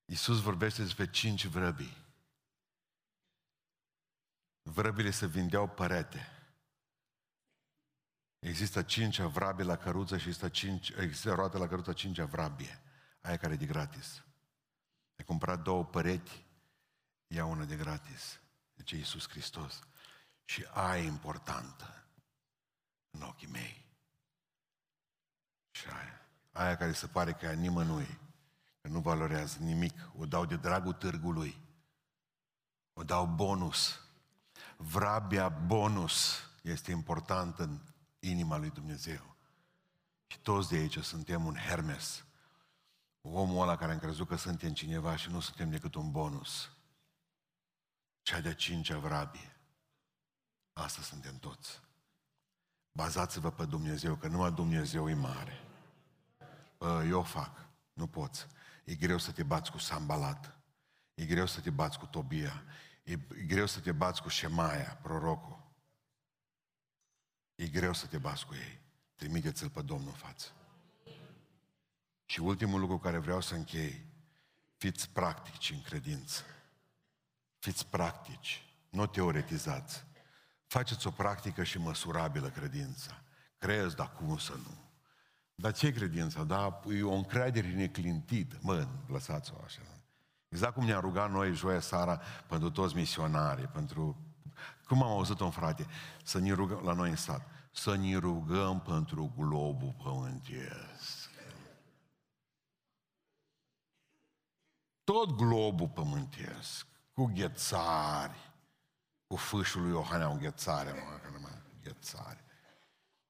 Iisus 0.05 0.41
vorbește 0.41 0.81
despre 0.81 1.09
cinci 1.09 1.45
vrăbii. 1.45 1.97
Vrăbile 4.61 5.11
se 5.11 5.27
vindeau 5.27 5.69
părete. 5.69 6.27
Există 8.39 8.83
cinci 8.83 9.21
vrabi 9.21 9.63
la 9.63 9.77
căruță 9.77 10.17
și 10.17 10.27
există, 10.27 10.49
cinci, 10.49 10.89
există 10.89 11.33
roate 11.33 11.57
la 11.57 11.67
căruță, 11.67 11.93
cinci 11.93 12.19
vrabie. 12.19 12.81
Aia 13.21 13.37
care 13.37 13.53
e 13.53 13.57
de 13.57 13.65
gratis. 13.65 14.26
Ai 15.17 15.25
cumpărat 15.25 15.61
două 15.61 15.85
păreți, 15.85 16.45
ia 17.27 17.45
una 17.45 17.65
de 17.65 17.75
gratis. 17.75 18.39
Deci 18.73 18.91
Iisus 18.91 19.29
Hristos. 19.29 19.79
Și 20.43 20.65
aia 20.73 21.03
e 21.03 21.05
importantă 21.05 22.05
în 23.09 23.21
ochii 23.21 23.47
mei. 23.47 23.85
Și 25.71 25.87
aia. 25.87 26.21
Aia 26.51 26.77
care 26.77 26.91
se 26.91 27.07
pare 27.07 27.33
că 27.33 27.45
e 27.45 27.49
a 27.49 27.53
nimănui, 27.53 28.19
că 28.81 28.87
nu 28.87 28.99
valorează 28.99 29.57
nimic. 29.59 30.09
O 30.17 30.25
dau 30.25 30.45
de 30.45 30.55
dragul 30.55 30.93
târgului. 30.93 31.61
O 32.93 33.03
dau 33.03 33.25
bonus. 33.25 34.01
Vrabia 34.77 35.49
bonus 35.49 36.49
este 36.61 36.91
importantă 36.91 37.63
în 37.63 37.79
inima 38.19 38.57
lui 38.57 38.69
Dumnezeu. 38.69 39.35
Și 40.27 40.39
toți 40.39 40.69
de 40.69 40.75
aici 40.75 40.99
suntem 40.99 41.45
un 41.45 41.55
Hermes 41.55 42.26
Omul 43.31 43.61
ăla 43.61 43.77
care 43.77 43.91
am 43.91 43.99
crezut 43.99 44.27
că 44.27 44.35
suntem 44.35 44.73
cineva 44.73 45.15
și 45.15 45.29
nu 45.29 45.39
suntem 45.39 45.69
decât 45.69 45.95
un 45.95 46.11
bonus. 46.11 46.71
Cea 48.21 48.41
de-a 48.41 48.53
cincea 48.53 48.97
vrabie. 48.97 49.55
Asta 50.73 51.01
suntem 51.01 51.37
toți. 51.37 51.81
Bazați-vă 52.91 53.51
pe 53.51 53.65
Dumnezeu, 53.65 54.15
că 54.15 54.27
numai 54.27 54.51
Dumnezeu 54.51 55.09
e 55.09 55.13
mare. 55.13 55.61
Eu 57.05 57.19
o 57.19 57.23
fac, 57.23 57.65
nu 57.93 58.07
poți. 58.07 58.47
E 58.83 58.95
greu 58.95 59.17
să 59.17 59.31
te 59.31 59.43
bați 59.43 59.71
cu 59.71 59.77
Sambalat. 59.77 60.57
E 61.13 61.25
greu 61.25 61.45
să 61.45 61.61
te 61.61 61.69
bați 61.69 61.99
cu 61.99 62.05
Tobia. 62.05 62.63
E 63.03 63.15
greu 63.45 63.65
să 63.65 63.79
te 63.79 63.91
bați 63.91 64.21
cu 64.21 64.29
Shemaia, 64.29 64.99
prorocul. 65.01 65.65
E 67.55 67.67
greu 67.67 67.93
să 67.93 68.07
te 68.07 68.17
bați 68.17 68.45
cu 68.45 68.53
ei. 68.53 68.79
Trimiteți-l 69.15 69.69
pe 69.69 69.81
Domnul 69.81 70.07
în 70.07 70.13
față. 70.13 70.51
Și 72.29 72.39
ultimul 72.39 72.79
lucru 72.79 72.97
care 72.97 73.17
vreau 73.17 73.41
să 73.41 73.55
închei, 73.55 74.05
fiți 74.77 75.09
practici 75.09 75.71
în 75.71 75.81
credință. 75.81 76.41
Fiți 77.59 77.87
practici, 77.87 78.65
nu 78.89 79.05
teoretizați. 79.05 80.05
Faceți 80.65 81.07
o 81.07 81.11
practică 81.11 81.63
și 81.63 81.77
măsurabilă 81.77 82.49
credința. 82.49 83.21
Crezi, 83.57 83.95
dar 83.95 84.11
cum 84.13 84.37
să 84.37 84.53
nu? 84.53 84.85
Dar 85.55 85.73
ce 85.73 85.93
credința? 85.93 86.43
Da, 86.43 86.81
e 86.89 87.03
o 87.03 87.13
încredere 87.13 87.67
neclintită. 87.67 88.57
Mă, 88.61 88.87
lăsați-o 89.07 89.55
așa. 89.65 89.81
Exact 90.49 90.73
cum 90.73 90.85
ne-a 90.85 90.99
rugat 90.99 91.31
noi 91.31 91.53
joia 91.53 91.79
seara 91.79 92.21
pentru 92.47 92.69
toți 92.69 92.95
misionarii, 92.95 93.65
pentru... 93.65 94.17
Cum 94.85 95.03
am 95.03 95.09
auzit 95.09 95.39
un 95.39 95.51
frate? 95.51 95.85
Să 96.23 96.39
ne 96.39 96.51
rugăm, 96.51 96.81
la 96.83 96.93
noi 96.93 97.09
în 97.09 97.15
sat, 97.15 97.47
să 97.71 97.95
ne 97.95 98.17
rugăm 98.17 98.79
pentru 98.79 99.33
globul 99.37 99.95
pământesc. 100.03 101.26
Tot 105.13 105.31
globul 105.31 105.87
pământesc, 105.87 106.87
cu 107.13 107.25
ghețari, 107.25 108.53
cu 109.27 109.35
fâșul 109.35 109.81
lui 109.81 109.91
Iohanea 109.91 110.35
ghețare, 110.35 110.91
mă, 110.91 111.19
că 111.21 111.29
numai 111.29 111.61
ghețari, 111.83 112.43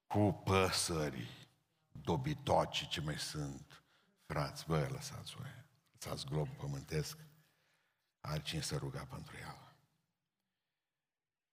cu 0.06 0.42
păsări, 0.44 1.48
dobitoci, 1.88 2.88
ce 2.88 3.00
mai 3.00 3.18
sunt, 3.18 3.84
frați, 4.26 4.64
bă, 4.66 4.88
lăsați-o, 4.92 5.38
lăsați 5.92 6.26
globul 6.26 6.54
pământesc, 6.58 7.18
are 8.20 8.42
cine 8.42 8.60
să 8.60 8.76
ruga 8.76 9.06
pentru 9.10 9.36
el. 9.36 9.58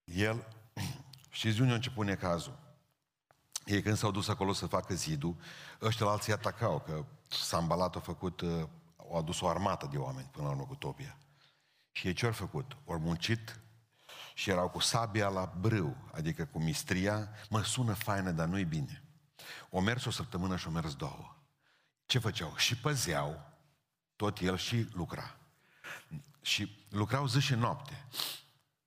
El, 0.03 0.47
știți 1.29 1.55
de 1.55 1.61
unde 1.61 1.73
a 1.73 1.75
început 1.75 2.05
necazul? 2.05 2.59
Ei 3.65 3.81
când 3.81 3.97
s-au 3.97 4.11
dus 4.11 4.27
acolo 4.27 4.53
să 4.53 4.67
facă 4.67 4.93
zidul, 4.93 5.35
ăștia 5.81 6.07
alții 6.07 6.33
atacau, 6.33 6.79
că 6.79 7.05
s-a 7.27 7.57
ambalat, 7.57 7.95
a 7.95 7.99
făcut, 7.99 8.41
uh, 8.41 8.67
au 9.11 9.17
adus 9.17 9.41
o 9.41 9.47
armată 9.47 9.87
de 9.91 9.97
oameni 9.97 10.29
până 10.31 10.45
la 10.45 10.51
urmă 10.51 10.65
cu 10.65 10.75
Tobia. 10.75 11.17
Și 11.91 12.07
ei 12.07 12.13
ce-au 12.13 12.31
făcut? 12.31 12.77
Au 12.87 12.99
muncit 12.99 13.59
și 14.33 14.49
erau 14.49 14.69
cu 14.69 14.79
sabia 14.79 15.27
la 15.27 15.53
brâu, 15.59 15.97
adică 16.11 16.45
cu 16.45 16.59
mistria, 16.59 17.29
mă 17.49 17.63
sună 17.63 17.93
faină, 17.93 18.31
dar 18.31 18.47
nu-i 18.47 18.65
bine. 18.65 19.03
O 19.69 19.79
mers 19.79 20.05
o 20.05 20.11
săptămână 20.11 20.57
și 20.57 20.67
o 20.67 20.71
mers 20.71 20.95
două. 20.95 21.35
Ce 22.05 22.19
făceau? 22.19 22.55
Și 22.55 22.77
păzeau, 22.77 23.51
tot 24.15 24.39
el 24.39 24.57
și 24.57 24.87
lucra. 24.93 25.37
Și 26.41 26.85
lucrau 26.89 27.27
zi 27.27 27.39
și 27.39 27.53
noapte. 27.53 28.07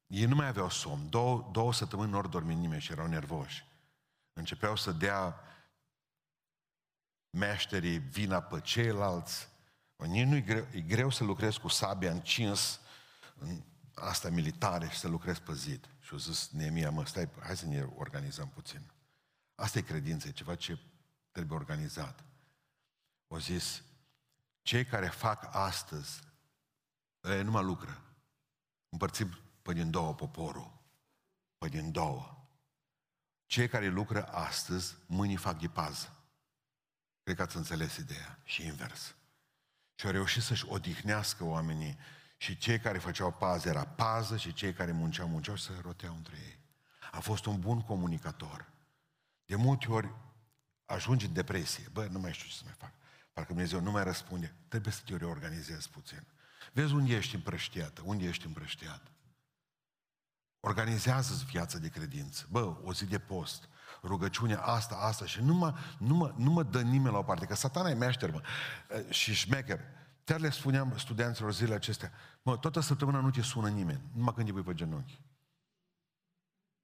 Ei 0.06 0.24
nu 0.24 0.34
mai 0.34 0.46
aveau 0.46 0.70
somn. 0.70 1.10
Două, 1.10 1.48
două 1.52 1.72
săptămâni 1.72 2.10
nu 2.10 2.16
ori 2.16 2.30
dormi 2.30 2.54
nimeni 2.54 2.80
și 2.80 2.92
erau 2.92 3.06
nervoși. 3.06 3.66
Începeau 4.32 4.76
să 4.76 4.92
dea 4.92 5.40
meșterii 7.30 7.98
vina 7.98 8.40
pe 8.40 8.60
ceilalți. 8.60 9.48
Nici 10.06 10.26
nu 10.26 10.36
e 10.36 10.40
greu, 10.40 10.66
e 10.72 10.80
greu 10.80 11.10
să 11.10 11.24
lucrezi 11.24 11.60
cu 11.60 11.68
sabia 11.68 12.10
încins 12.10 12.80
în 13.38 13.62
asta 13.94 14.30
militare 14.30 14.88
și 14.88 14.98
să 14.98 15.08
lucrezi 15.08 15.40
pe 15.42 15.54
zid. 15.54 15.88
Și 16.00 16.12
au 16.12 16.18
zis 16.18 16.50
Neemia, 16.50 16.90
mă, 16.90 17.06
stai, 17.06 17.28
hai 17.40 17.56
să 17.56 17.66
ne 17.66 17.82
organizăm 17.82 18.48
puțin. 18.48 18.90
Asta 19.54 19.78
e 19.78 19.82
credință, 19.82 20.28
e 20.28 20.32
ceva 20.32 20.54
ce 20.54 20.78
trebuie 21.32 21.58
organizat. 21.58 22.24
O 23.26 23.38
zis, 23.38 23.82
cei 24.62 24.84
care 24.84 25.08
fac 25.08 25.54
astăzi, 25.54 26.20
ei 27.22 27.42
nu 27.42 27.50
mă 27.50 27.60
lucră. 27.60 28.02
Împărțim 28.88 29.38
pe 29.62 29.72
din 29.72 29.90
două 29.90 30.14
poporul. 30.14 30.72
Pe 31.58 31.68
din 31.68 31.92
două. 31.92 32.48
Cei 33.46 33.68
care 33.68 33.86
lucră 33.86 34.26
astăzi, 34.26 34.96
mâini 35.06 35.36
fac 35.36 35.58
de 35.60 35.68
pază. 35.68 36.16
Cred 37.22 37.36
că 37.36 37.42
ați 37.42 37.56
înțeles 37.56 37.96
ideea. 37.96 38.38
Și 38.44 38.66
invers. 38.66 39.14
Și 39.98 40.06
au 40.06 40.12
reușit 40.12 40.42
să-și 40.42 40.64
odihnească 40.68 41.44
oamenii 41.44 41.98
și 42.36 42.56
cei 42.56 42.78
care 42.78 42.98
făceau 42.98 43.32
pază 43.32 43.68
era 43.68 43.84
pază 43.84 44.36
și 44.36 44.52
cei 44.52 44.72
care 44.72 44.92
munceau, 44.92 45.28
munceau 45.28 45.56
și 45.56 45.62
se 45.62 45.72
roteau 45.82 46.14
între 46.14 46.36
ei. 46.46 46.58
A 47.10 47.20
fost 47.20 47.46
un 47.46 47.60
bun 47.60 47.80
comunicator. 47.80 48.70
De 49.46 49.56
multe 49.56 49.86
ori 49.88 50.14
ajungi 50.84 51.26
în 51.26 51.32
depresie. 51.32 51.88
Bă, 51.92 52.06
nu 52.10 52.18
mai 52.18 52.32
știu 52.32 52.48
ce 52.48 52.54
să 52.54 52.62
mai 52.64 52.74
fac. 52.78 52.92
Parcă 53.32 53.52
Dumnezeu 53.52 53.80
nu 53.80 53.90
mai 53.90 54.04
răspunde. 54.04 54.54
Trebuie 54.68 54.92
să 54.92 55.00
te 55.04 55.16
reorganizezi 55.16 55.90
puțin. 55.90 56.26
Vezi 56.72 56.92
unde 56.92 57.14
ești 57.14 57.34
împrăștiată, 57.34 58.02
unde 58.04 58.26
ești 58.26 58.46
împrăștiat. 58.46 59.02
Organizează-ți 60.60 61.44
viața 61.44 61.78
de 61.78 61.88
credință. 61.88 62.46
Bă, 62.50 62.76
o 62.82 62.92
zi 62.92 63.04
de 63.04 63.18
post, 63.18 63.68
rugăciunea 64.02 64.60
asta, 64.60 64.94
asta 64.94 65.26
și 65.26 65.42
nu 65.42 65.54
mă, 65.54 65.74
nu 65.98 66.14
mă, 66.14 66.34
nu 66.36 66.50
mă 66.50 66.62
dă 66.62 66.80
nimeni 66.80 67.12
la 67.12 67.18
o 67.18 67.22
parte, 67.22 67.46
că 67.46 67.54
satana 67.54 67.90
e 67.90 67.94
meșter, 67.94 68.30
mă, 68.30 68.42
și 69.10 69.34
șmecher. 69.34 69.80
Chiar 70.24 70.40
le 70.40 70.50
spuneam 70.50 70.96
studenților 70.96 71.52
zilele 71.52 71.74
acestea, 71.74 72.12
mă, 72.42 72.56
toată 72.56 72.80
săptămâna 72.80 73.20
nu 73.20 73.30
te 73.30 73.42
sună 73.42 73.68
nimeni, 73.68 74.02
numai 74.12 74.34
când 74.34 74.46
te 74.46 74.52
pui 74.52 74.62
pe 74.62 74.74
genunchi. 74.74 75.20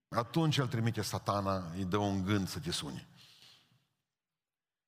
Atunci 0.08 0.56
el 0.56 0.66
trimite 0.66 1.02
satana, 1.02 1.70
îi 1.76 1.84
dă 1.84 1.96
un 1.96 2.24
gând 2.24 2.48
să 2.48 2.58
te 2.58 2.70
suni. 2.70 3.08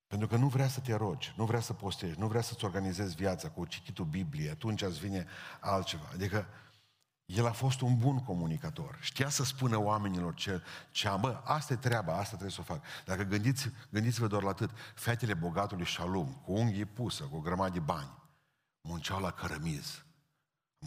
Pentru 0.07 0.29
că 0.29 0.37
nu 0.37 0.49
vrea 0.49 0.69
să 0.69 0.81
te 0.81 0.95
rogi, 0.95 1.35
nu 1.37 1.45
vrea 1.45 1.61
să 1.61 1.73
postești, 1.73 2.21
nu 2.21 2.27
vrea 2.27 2.41
să-ți 2.41 2.65
organizezi 2.65 3.15
viața 3.15 3.51
cu 3.51 3.65
cititul 3.65 4.05
Bibliei, 4.05 4.51
atunci 4.51 4.83
îți 4.83 4.99
vine 4.99 5.27
altceva. 5.61 6.09
Adică 6.13 6.47
el 7.27 7.47
a 7.47 7.53
fost 7.53 7.81
un 7.81 7.99
bun 7.99 8.25
comunicator. 8.25 8.99
Știa 9.01 9.29
să 9.29 9.45
spună 9.45 9.77
oamenilor 9.77 10.35
ce, 10.35 10.63
ce 10.91 11.09
am, 11.09 11.21
bă, 11.21 11.41
asta 11.45 11.73
e 11.73 11.77
treaba, 11.77 12.13
asta 12.13 12.29
trebuie 12.29 12.51
să 12.51 12.61
o 12.61 12.65
fac. 12.65 12.83
Dacă 13.05 13.23
gândiți, 13.23 13.71
gândiți-vă 13.91 14.27
doar 14.27 14.43
la 14.43 14.49
atât, 14.49 14.71
fetele 14.95 15.35
bogatului 15.35 15.87
Shalom, 15.87 16.33
cu 16.35 16.53
unghii 16.53 16.85
pusă, 16.85 17.25
cu 17.25 17.37
o 17.37 17.41
grămadă 17.41 17.73
de 17.73 17.81
bani, 17.81 18.23
munceau 18.81 19.21
la 19.21 19.31
cărămiz. 19.31 20.05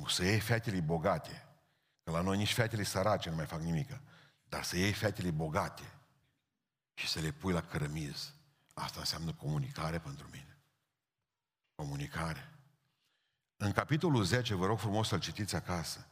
Să 0.08 0.24
iei 0.24 0.40
fetele 0.40 0.80
bogate, 0.80 1.48
că 2.04 2.12
la 2.12 2.22
noi 2.22 2.38
nici 2.38 2.54
fetele 2.54 2.84
sărace 2.84 3.30
nu 3.30 3.36
mai 3.36 3.46
fac 3.46 3.62
nimică, 3.62 4.02
dar 4.44 4.64
să 4.64 4.78
iei 4.78 4.94
fetele 4.94 5.32
bogate 5.32 5.94
și 6.94 7.08
să 7.08 7.20
le 7.20 7.32
pui 7.32 7.54
la 7.54 7.62
cărămiz, 7.62 8.34
asta 8.74 9.00
înseamnă 9.00 9.34
comunicare 9.34 10.00
pentru 10.00 10.28
mine. 10.32 10.58
Comunicare. 11.76 12.54
În 13.58 13.72
capitolul 13.72 14.24
10, 14.24 14.56
vă 14.56 14.66
rog 14.66 14.80
frumos 14.80 15.08
să-l 15.08 15.20
citiți 15.20 15.56
acasă, 15.56 16.08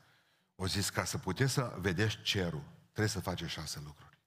o 0.60 0.68
zis, 0.68 0.90
ca 0.90 1.04
să 1.04 1.18
puteți 1.18 1.54
să 1.54 1.76
vedeți 1.80 2.22
cerul, 2.22 2.64
trebuie 2.84 3.08
să 3.08 3.20
faceți 3.20 3.52
șase 3.52 3.80
lucruri. 3.86 4.18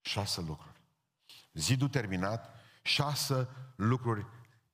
Șase 0.00 0.40
lucruri. 0.40 0.80
Zidul 1.52 1.88
terminat, 1.88 2.54
șase 2.82 3.48
lucruri 3.76 4.26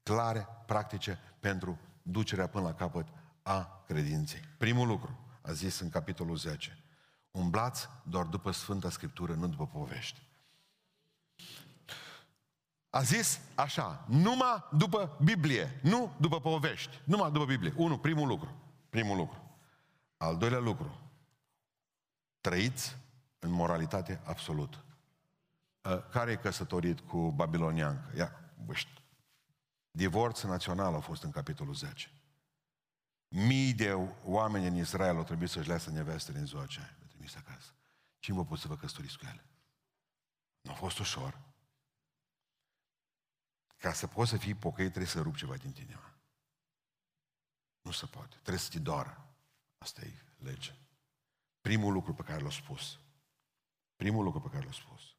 clare, 0.03 0.49
practice, 0.67 1.19
pentru 1.41 1.79
ducerea 2.03 2.47
până 2.47 2.65
la 2.65 2.75
capăt 2.75 3.09
a 3.43 3.83
credinței. 3.87 4.41
Primul 4.59 4.87
lucru, 4.87 5.39
a 5.43 5.53
zis 5.53 5.79
în 5.79 5.91
capitolul 5.91 6.37
10, 6.37 6.85
umblați 7.31 7.89
doar 8.03 8.25
după 8.27 8.51
Sfânta 8.51 8.91
Scriptură, 8.91 9.35
nu 9.35 9.49
după 9.49 9.67
povești. 9.67 10.23
A 12.91 13.03
zis 13.03 13.41
așa, 13.55 14.05
numai 14.09 14.65
după 14.73 15.19
Biblie, 15.23 15.81
nu 15.83 16.15
după 16.21 16.41
povești, 16.41 17.01
numai 17.05 17.31
după 17.31 17.45
Biblie. 17.45 17.73
Unu, 17.77 17.99
primul 17.99 18.29
lucru, 18.29 18.55
primul 18.91 19.17
lucru. 19.17 19.48
Al 20.19 20.37
doilea 20.37 20.59
lucru, 20.59 21.11
trăiți 22.41 22.97
în 23.39 23.51
moralitate 23.51 24.21
absolută. 24.25 24.85
Care 26.11 26.31
e 26.31 26.37
căsătorit 26.37 27.01
cu 27.01 27.31
babiloniancă? 27.31 28.17
Ia, 28.17 28.53
băști. 28.65 29.03
Divorț 29.91 30.43
național 30.43 30.95
a 30.95 31.01
fost 31.01 31.23
în 31.23 31.31
capitolul 31.31 31.75
10. 31.75 32.11
Mii 33.29 33.75
de 33.75 33.93
oameni 34.25 34.67
în 34.67 34.77
Israel 34.77 35.17
au 35.17 35.25
trebuit 35.25 35.51
să-și 35.51 35.69
lasă 35.69 35.91
nevestele 35.91 36.39
în 36.39 36.47
ziua 36.47 36.63
aceea. 36.63 36.97
Le 37.01 37.07
trimis 37.07 37.35
acasă. 37.37 37.73
Cine 38.19 38.37
vă 38.37 38.45
pot 38.45 38.59
să 38.59 38.69
vă 38.69 38.77
căsătoriți 38.77 39.19
cu 39.19 39.25
ele? 39.25 39.45
Nu 40.61 40.71
a 40.71 40.75
fost 40.75 40.99
ușor. 40.99 41.41
Ca 43.77 43.93
să 43.93 44.07
poți 44.07 44.31
să 44.31 44.37
fii 44.37 44.55
pocăit, 44.55 44.89
trebuie 44.89 45.13
să 45.13 45.21
rup 45.21 45.37
ceva 45.37 45.57
din 45.57 45.73
tine. 45.73 45.95
Mă. 45.95 46.11
Nu 47.81 47.91
se 47.91 48.07
poate. 48.07 48.35
Trebuie 48.37 48.59
să 48.59 48.71
te 48.71 48.79
doară. 48.79 49.28
Asta 49.79 50.01
e 50.01 50.23
legea. 50.39 50.77
Primul 51.61 51.93
lucru 51.93 52.15
pe 52.15 52.23
care 52.23 52.43
l-a 52.43 52.51
spus. 52.51 52.99
Primul 53.97 54.25
lucru 54.25 54.41
pe 54.41 54.49
care 54.49 54.65
l-a 54.65 54.73
spus. 54.73 55.17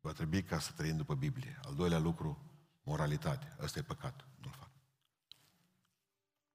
Va 0.00 0.12
trebui 0.12 0.42
ca 0.42 0.58
să 0.58 0.72
trăim 0.72 0.96
după 0.96 1.14
Biblie. 1.14 1.60
Al 1.64 1.74
doilea 1.74 1.98
lucru, 1.98 2.38
moralitate. 2.82 3.56
Ăsta 3.60 3.78
e 3.78 3.82
păcat. 3.82 4.24
Nu-l 4.40 4.54
fac. 4.58 4.70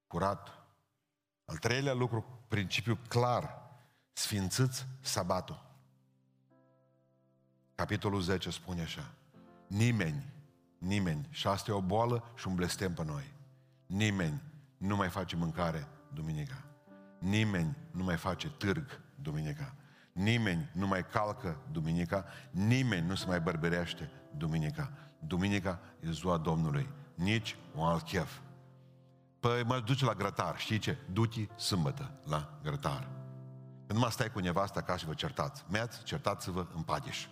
Curat. 0.08 0.66
Al 1.46 1.58
treilea 1.58 1.94
lucru, 1.94 2.46
principiu 2.48 2.96
clar. 3.08 3.66
Sfințiți 4.14 4.86
sabatul. 5.02 5.66
Capitolul 7.76 8.22
10 8.22 8.50
spune 8.50 8.82
așa. 8.82 9.14
Nimeni, 9.68 10.34
nimeni, 10.78 11.28
și 11.30 11.48
asta 11.48 11.72
e 11.72 11.74
o 11.74 11.82
boală 11.82 12.32
și 12.36 12.48
un 12.48 12.56
blestem 12.56 12.94
pe 12.94 13.04
noi. 13.04 13.34
Nimeni 13.86 14.42
nu 14.78 14.96
mai 14.96 15.10
face 15.10 15.36
mâncare 15.36 15.88
duminica. 16.14 16.64
Nimeni 17.20 17.78
nu 17.92 18.04
mai 18.04 18.16
face 18.16 18.50
târg 18.50 19.00
duminica. 19.22 19.74
Nimeni 20.12 20.70
nu 20.74 20.88
mai 20.88 21.06
calcă 21.06 21.58
duminica, 21.72 22.26
nimeni 22.52 23.08
nu 23.08 23.16
se 23.16 23.26
mai 23.28 23.40
bărberește 23.40 24.12
duminica. 24.38 24.92
Duminica 25.20 25.80
e 26.00 26.12
ziua 26.12 26.38
Domnului, 26.38 26.90
nici 27.16 27.56
un 27.76 27.84
alt 27.84 28.04
chef. 28.04 28.40
Păi 29.40 29.64
mă 29.64 29.80
duce 29.80 30.06
la 30.06 30.14
grătar, 30.14 30.58
știi 30.58 30.80
ce? 30.80 30.98
Du-te 31.12 31.48
sâmbătă 31.56 32.12
la 32.24 32.60
grătar. 32.64 33.08
Când 33.88 34.00
mă 34.00 34.10
stai 34.10 34.32
cu 34.32 34.40
nevasta 34.40 34.82
ca 34.82 34.98
și 34.98 35.06
vă 35.06 35.14
certați, 35.14 35.64
merți, 35.70 36.04
certați-vă 36.04 36.68
în 36.76 36.82
Padeș. 36.82 37.26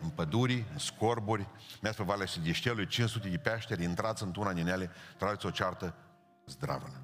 În 0.00 0.08
păduri, 0.08 0.64
în 0.72 0.78
scorburi, 0.78 1.48
merți 1.82 1.96
pe 1.96 2.04
Valea 2.04 2.26
Sidiștelui, 2.26 2.86
500 2.86 3.28
de 3.28 3.36
peșteri, 3.36 3.82
intrați 3.82 4.22
într-una 4.22 4.52
din 4.52 4.66
ele, 4.66 4.90
trageți 5.16 5.46
o 5.46 5.50
ceartă 5.50 5.94
zdravănă. 6.46 7.00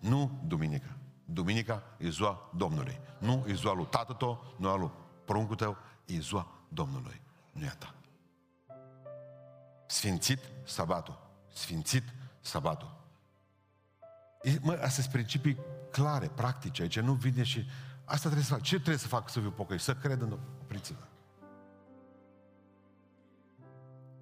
Nu 0.00 0.40
duminică. 0.46 0.96
Duminica 1.24 1.82
e 1.98 2.08
ziua 2.08 2.50
Domnului. 2.56 3.00
Nu 3.18 3.44
e 3.46 3.54
ziua 3.54 3.74
lui 3.74 3.86
tată 3.86 4.12
tău, 4.12 4.54
nu 4.58 4.68
e 4.68 4.78
lui 4.78 4.90
pruncul 5.24 5.56
tău, 5.56 5.76
e 6.04 6.18
ziua 6.18 6.46
Domnului. 6.68 7.20
Nu 7.52 7.64
e 7.64 7.68
a 7.68 7.74
ta. 7.74 7.94
Sfințit 9.86 10.38
sabatul. 10.64 11.18
Sfințit 11.52 12.04
sabatul. 12.40 12.98
E, 14.42 14.58
mă, 14.60 14.72
astea 14.72 14.88
sunt 14.88 15.06
principii 15.06 15.58
clare, 15.90 16.28
practice. 16.28 16.82
Aici 16.82 17.00
nu 17.00 17.12
vine 17.12 17.42
și... 17.42 17.64
Asta 18.04 18.22
trebuie 18.22 18.44
să 18.44 18.52
fac. 18.52 18.62
Ce 18.62 18.74
trebuie 18.74 18.96
să 18.96 19.08
fac 19.08 19.28
să 19.28 19.40
fiu 19.40 19.50
pocăit? 19.50 19.80
Să 19.80 19.94
cred 19.94 20.20
în 20.20 20.38
opriți-vă. 20.62 21.04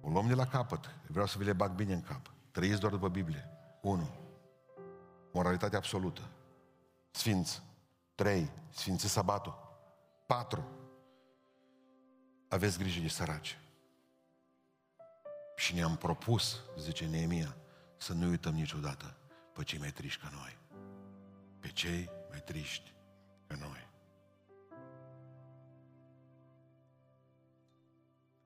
O 0.01 0.09
luăm 0.09 0.27
de 0.27 0.33
la 0.33 0.45
capăt. 0.45 0.95
Vreau 1.07 1.25
să 1.25 1.37
vi 1.37 1.43
le 1.43 1.53
bag 1.53 1.71
bine 1.71 1.93
în 1.93 2.01
cap. 2.01 2.31
Trăiți 2.51 2.79
doar 2.79 2.91
după 2.91 3.09
Biblie. 3.09 3.49
1. 3.81 4.09
Moralitate 5.31 5.75
absolută. 5.75 6.21
Sfinți. 7.11 7.61
3. 8.15 8.49
Sfinți 8.69 9.07
sabatul. 9.07 9.57
4. 10.25 10.67
Aveți 12.47 12.77
grijă 12.77 13.01
de 13.01 13.07
săraci. 13.07 13.57
Și 15.55 15.73
ne-am 15.75 15.95
propus, 15.95 16.59
zice 16.77 17.05
Neemia, 17.05 17.55
să 17.97 18.13
nu 18.13 18.27
uităm 18.27 18.53
niciodată 18.53 19.15
pe 19.53 19.63
cei 19.63 19.79
mai 19.79 19.91
triști 19.91 20.21
ca 20.21 20.29
noi. 20.33 20.57
Pe 21.59 21.67
cei 21.67 22.09
mai 22.29 22.39
triști 22.39 22.93
ca 23.47 23.55
noi. 23.59 23.87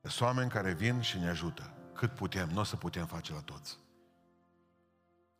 Sunt 0.01 0.21
oameni 0.21 0.49
care 0.49 0.73
vin 0.73 1.01
și 1.01 1.17
ne 1.17 1.29
ajută. 1.29 1.73
Cât 1.93 2.11
putem, 2.11 2.49
nu 2.49 2.59
o 2.59 2.63
să 2.63 2.75
putem 2.75 3.05
face 3.05 3.33
la 3.33 3.39
toți. 3.39 3.77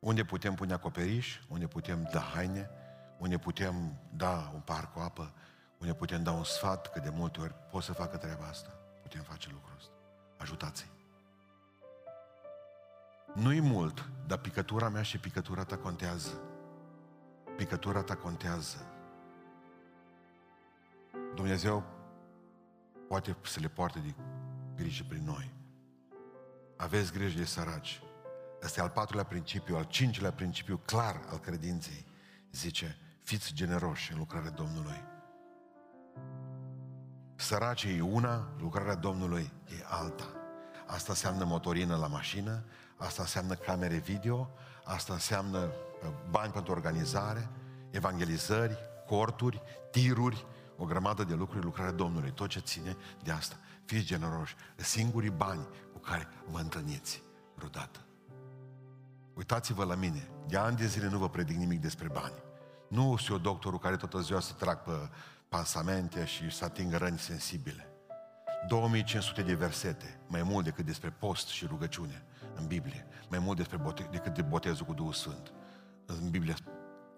Unde 0.04 0.24
putem 0.24 0.56
pune 0.56 0.74
acoperiș, 0.74 1.39
unde 1.47 1.68
putem 1.68 2.10
da 2.12 2.20
haine, 2.20 2.70
unde 3.18 3.38
putem 3.38 3.99
da 4.10 4.51
un 4.54 4.60
par 4.60 4.91
cu 4.91 4.99
apă, 4.99 5.34
unde 5.78 5.93
putem 5.93 6.24
da 6.24 6.32
un 6.32 6.43
sfat, 6.43 6.91
că 6.91 6.99
de 6.99 7.10
multe 7.10 7.41
ori 7.41 7.54
pot 7.72 7.84
să 7.84 7.93
facă 7.93 8.18
treaba 8.18 8.45
asta. 8.45 8.70
Putem 9.01 9.22
face 9.22 9.49
lucrul 9.51 9.76
ăsta. 9.78 9.91
Ajutați-i. 10.38 10.89
Nu-i 13.34 13.60
mult, 13.60 14.10
dar 14.28 14.38
picătura 14.38 14.89
mea 14.89 15.01
și 15.01 15.18
picătura 15.18 15.64
ta 15.64 15.78
contează. 15.78 16.41
Picătura 17.58 18.01
ta 18.01 18.16
contează. 18.16 18.78
Dumnezeu 21.36 21.84
poate 23.08 23.38
să 23.41 23.60
le 23.60 23.68
poarte 23.68 23.99
de 23.99 24.14
grijă 24.76 25.04
prin 25.08 25.24
noi. 25.24 25.54
Aveți 26.78 27.14
grijă 27.14 27.38
de 27.38 27.45
săraci. 27.45 28.01
Ăsta 28.64 28.80
e 28.80 28.84
al 28.84 28.89
patrulea 28.89 29.26
principiu, 29.26 29.76
al 29.76 29.84
cincilea 29.84 30.32
principiu 30.32 30.78
clar 30.86 31.22
al 31.32 31.39
credinței. 31.39 32.05
Zice, 32.51 32.97
fiți 33.24 33.53
generoși 33.53 34.11
în 34.11 34.18
lucrarea 34.18 34.49
Domnului. 34.49 35.03
Săracii 37.36 37.97
e 37.97 38.01
una, 38.01 38.53
lucrarea 38.59 38.95
Domnului 38.95 39.51
e 39.66 39.84
alta. 39.89 40.24
Asta 40.86 41.11
înseamnă 41.11 41.43
motorină 41.43 41.95
la 41.95 42.07
mașină, 42.07 42.64
asta 42.95 43.22
înseamnă 43.22 43.53
camere 43.53 43.97
video, 43.97 44.49
asta 44.84 45.14
înseamnă 45.14 45.59
uh, 45.59 46.09
bani 46.30 46.51
pentru 46.51 46.72
organizare, 46.72 47.49
evangelizări, 47.91 48.78
corturi, 49.07 49.61
tiruri, 49.91 50.45
o 50.78 50.86
grămadă 50.86 51.24
de 51.24 51.34
lucruri, 51.34 51.64
lucrarea 51.64 51.91
Domnului, 51.91 52.32
tot 52.32 52.49
ce 52.49 52.59
ține 52.59 52.97
de 53.24 53.32
asta. 53.32 53.55
Fiți 53.86 54.05
generoși, 54.05 54.55
singurii 54.76 55.30
bani 55.30 55.68
cu 55.93 55.99
care 55.99 56.28
vă 56.49 56.59
întâlniți 56.59 57.22
vreodată. 57.55 57.99
Uitați-vă 59.34 59.84
la 59.84 59.95
mine, 59.95 60.29
de 60.47 60.57
ani 60.57 60.77
de 60.77 60.86
zile 60.86 61.09
nu 61.09 61.17
vă 61.17 61.29
predic 61.29 61.57
nimic 61.57 61.81
despre 61.81 62.07
bani. 62.07 62.34
Nu 62.88 63.15
sunt 63.17 63.29
eu 63.29 63.38
doctorul 63.38 63.79
care 63.79 63.95
toată 63.95 64.19
ziua 64.19 64.39
să 64.39 64.53
trag 64.53 64.77
pe 64.77 65.09
pansamente 65.49 66.25
și 66.25 66.51
să 66.51 66.65
atingă 66.65 66.97
răni 66.97 67.19
sensibile. 67.19 67.88
2500 68.67 69.41
de 69.41 69.53
versete, 69.53 70.19
mai 70.27 70.43
mult 70.43 70.63
decât 70.63 70.86
despre 70.86 71.09
post 71.09 71.47
și 71.47 71.65
rugăciune 71.65 72.23
în 72.55 72.67
Biblie, 72.67 73.07
mai 73.29 73.39
mult 73.39 73.57
despre 73.57 73.77
bote- 73.77 74.07
decât 74.11 74.34
de 74.34 74.41
botezul 74.41 74.86
cu 74.86 74.93
Duhul 74.93 75.13
Sfânt. 75.13 75.53
În 76.05 76.29
Biblie 76.29 76.53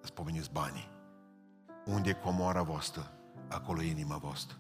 spomeniți 0.02 0.52
banii. 0.52 0.92
Unde 1.86 2.10
e 2.10 2.14
comoara 2.14 2.62
voastră, 2.62 3.12
acolo 3.50 3.82
e 3.82 3.90
inima 3.90 4.18
voastră. 4.18 4.58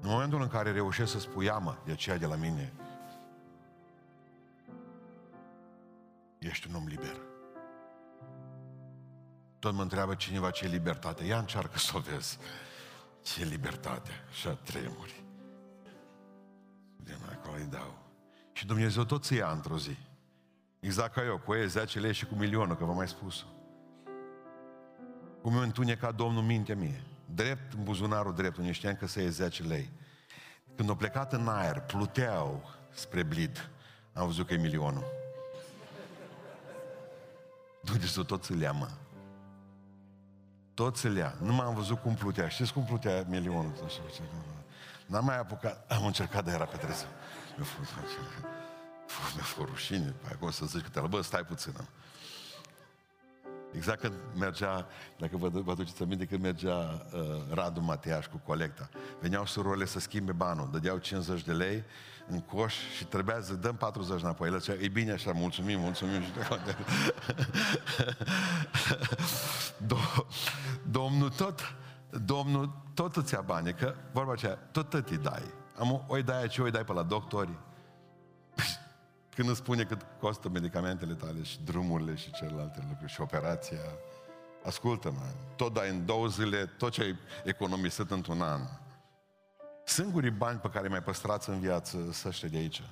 În 0.00 0.08
momentul 0.08 0.42
în 0.42 0.48
care 0.48 0.72
reușesc 0.72 1.12
să 1.12 1.18
spui 1.18 1.50
amă 1.50 1.82
de 1.84 1.92
aceea 1.92 2.18
de 2.18 2.26
la 2.26 2.34
mine, 2.34 2.72
ești 6.38 6.68
un 6.68 6.74
om 6.74 6.86
liber. 6.86 7.16
Tot 9.58 9.74
mă 9.74 9.82
întreabă 9.82 10.14
cineva 10.14 10.50
ce 10.50 10.64
e 10.64 10.68
libertate. 10.68 11.24
Ia 11.24 11.38
încearcă 11.38 11.78
să 11.78 11.92
o 11.96 12.00
vezi. 12.00 12.38
Ce 13.22 13.40
e 13.40 13.44
libertate? 13.44 14.10
Și 14.30 14.48
a 14.48 14.52
tremuri. 14.52 15.22
Din 16.96 17.16
acolo 17.30 17.56
îi 17.56 17.68
dau. 17.70 17.98
Și 18.52 18.66
Dumnezeu 18.66 19.04
tot 19.04 19.24
se 19.24 19.34
ia 19.34 19.50
într-o 19.50 19.78
zi. 19.78 19.96
Exact 20.80 21.14
ca 21.14 21.24
eu, 21.24 21.38
cu 21.38 21.54
ei 21.54 21.68
10 21.68 22.00
lei 22.00 22.12
și 22.12 22.26
cu 22.26 22.34
milionul, 22.34 22.76
că 22.76 22.84
v-am 22.84 22.96
mai 22.96 23.08
spus 23.08 23.46
Cum 25.42 25.52
mi-a 25.52 25.62
întunecat 25.62 26.14
Domnul 26.14 26.42
mintea 26.42 26.76
mie. 26.76 27.02
Drept 27.34 27.72
în 27.72 27.84
buzunarul 27.84 28.34
drept, 28.34 28.56
unde 28.56 28.72
știam 28.72 28.94
că 28.94 29.06
să 29.06 29.20
iei 29.20 29.30
10 29.30 29.62
lei. 29.62 29.90
Când 30.76 30.88
au 30.88 30.94
plecat 30.94 31.32
în 31.32 31.48
aer, 31.48 31.80
pluteau 31.80 32.70
spre 32.90 33.22
blid. 33.22 33.70
Am 34.12 34.26
văzut 34.26 34.46
că 34.46 34.54
e 34.54 34.56
milionul. 34.56 35.04
Dumnezeu 37.92 38.22
tot 38.22 38.44
să 38.44 38.54
le 38.54 38.72
mă. 38.72 38.88
Tot 40.74 40.96
să 40.96 41.08
le 41.08 41.18
ia. 41.18 41.34
Nu 41.40 41.52
m-am 41.52 41.74
văzut 41.74 41.98
cum 41.98 42.14
plutea. 42.14 42.48
Știți 42.48 42.72
cum 42.72 42.84
plutea 42.84 43.24
milionul? 43.28 43.72
N-am 45.06 45.24
mai 45.24 45.38
apucat. 45.38 45.90
Am 45.90 46.06
încercat, 46.06 46.44
dar 46.44 46.54
era 46.54 46.64
pe 46.64 46.76
treză. 46.76 47.04
Mi-a 47.56 47.64
fost, 47.64 47.90
mi-a 49.34 49.44
fost 49.44 49.68
rușine. 49.68 50.14
Păi 50.22 50.30
acum 50.34 50.50
să 50.50 50.66
zici 50.66 50.82
că 50.82 50.88
te 50.88 51.00
bă, 51.00 51.20
stai 51.20 51.44
puțin. 51.44 51.72
Exact 53.72 54.00
când 54.00 54.14
mergea, 54.38 54.86
dacă 55.18 55.36
vă, 55.36 55.48
vă 55.48 55.70
aduceți 55.70 56.02
aminte, 56.02 56.24
când 56.24 56.42
mergea 56.42 57.06
uh, 57.12 57.20
Radu 57.50 57.80
Mateaș 57.80 58.26
cu 58.26 58.40
colecta. 58.46 58.88
Veneau 59.20 59.46
surorile 59.46 59.84
să 59.84 59.98
schimbe 59.98 60.32
banul, 60.32 60.68
dădeau 60.72 60.98
50 60.98 61.42
de 61.42 61.52
lei 61.52 61.84
în 62.28 62.40
coș 62.40 62.74
și 62.96 63.04
trebuia 63.04 63.40
să 63.40 63.54
dăm 63.54 63.76
40 63.76 64.20
înapoi. 64.22 64.48
El 64.48 64.58
zicea, 64.58 64.72
e 64.72 64.88
bine 64.88 65.12
așa, 65.12 65.32
mulțumim, 65.32 65.80
mulțumim. 65.80 66.20
Și 66.22 66.30
Domnul 70.90 71.28
tot, 71.28 71.74
Domnul 72.24 72.82
tot 72.94 73.16
îți 73.16 73.34
ia 73.34 73.40
bani, 73.40 73.74
că 73.74 73.94
vorba 74.12 74.32
aceea, 74.32 74.54
tot 74.54 74.90
tot 74.90 75.08
îți 75.08 75.22
dai. 75.22 75.42
Am, 75.78 76.04
o 76.06 76.20
dai 76.20 76.40
aici, 76.40 76.58
o 76.58 76.70
dai 76.70 76.84
pe 76.84 76.92
la 76.92 77.02
doctori. 77.02 77.58
Când 79.38 79.50
îți 79.50 79.58
spune 79.58 79.84
cât 79.84 80.06
costă 80.20 80.48
medicamentele 80.48 81.14
tale 81.14 81.42
și 81.42 81.60
drumurile 81.64 82.14
și 82.14 82.32
celelalte 82.32 82.84
lucruri 82.88 83.12
și 83.12 83.20
operația, 83.20 83.80
ascultă-mă, 84.64 85.26
tot 85.56 85.72
dai 85.72 85.90
în 85.90 86.06
două 86.06 86.26
zile 86.26 86.66
tot 86.66 86.92
ce 86.92 87.02
ai 87.02 87.16
economisit 87.44 88.10
într-un 88.10 88.42
an. 88.42 88.60
Singurii 89.84 90.30
bani 90.30 90.58
pe 90.58 90.68
care 90.68 90.88
mai 90.88 91.02
păstrați 91.02 91.48
în 91.48 91.60
viață 91.60 91.96
sunt 91.96 92.24
ăștia 92.24 92.48
de 92.48 92.56
aici, 92.56 92.82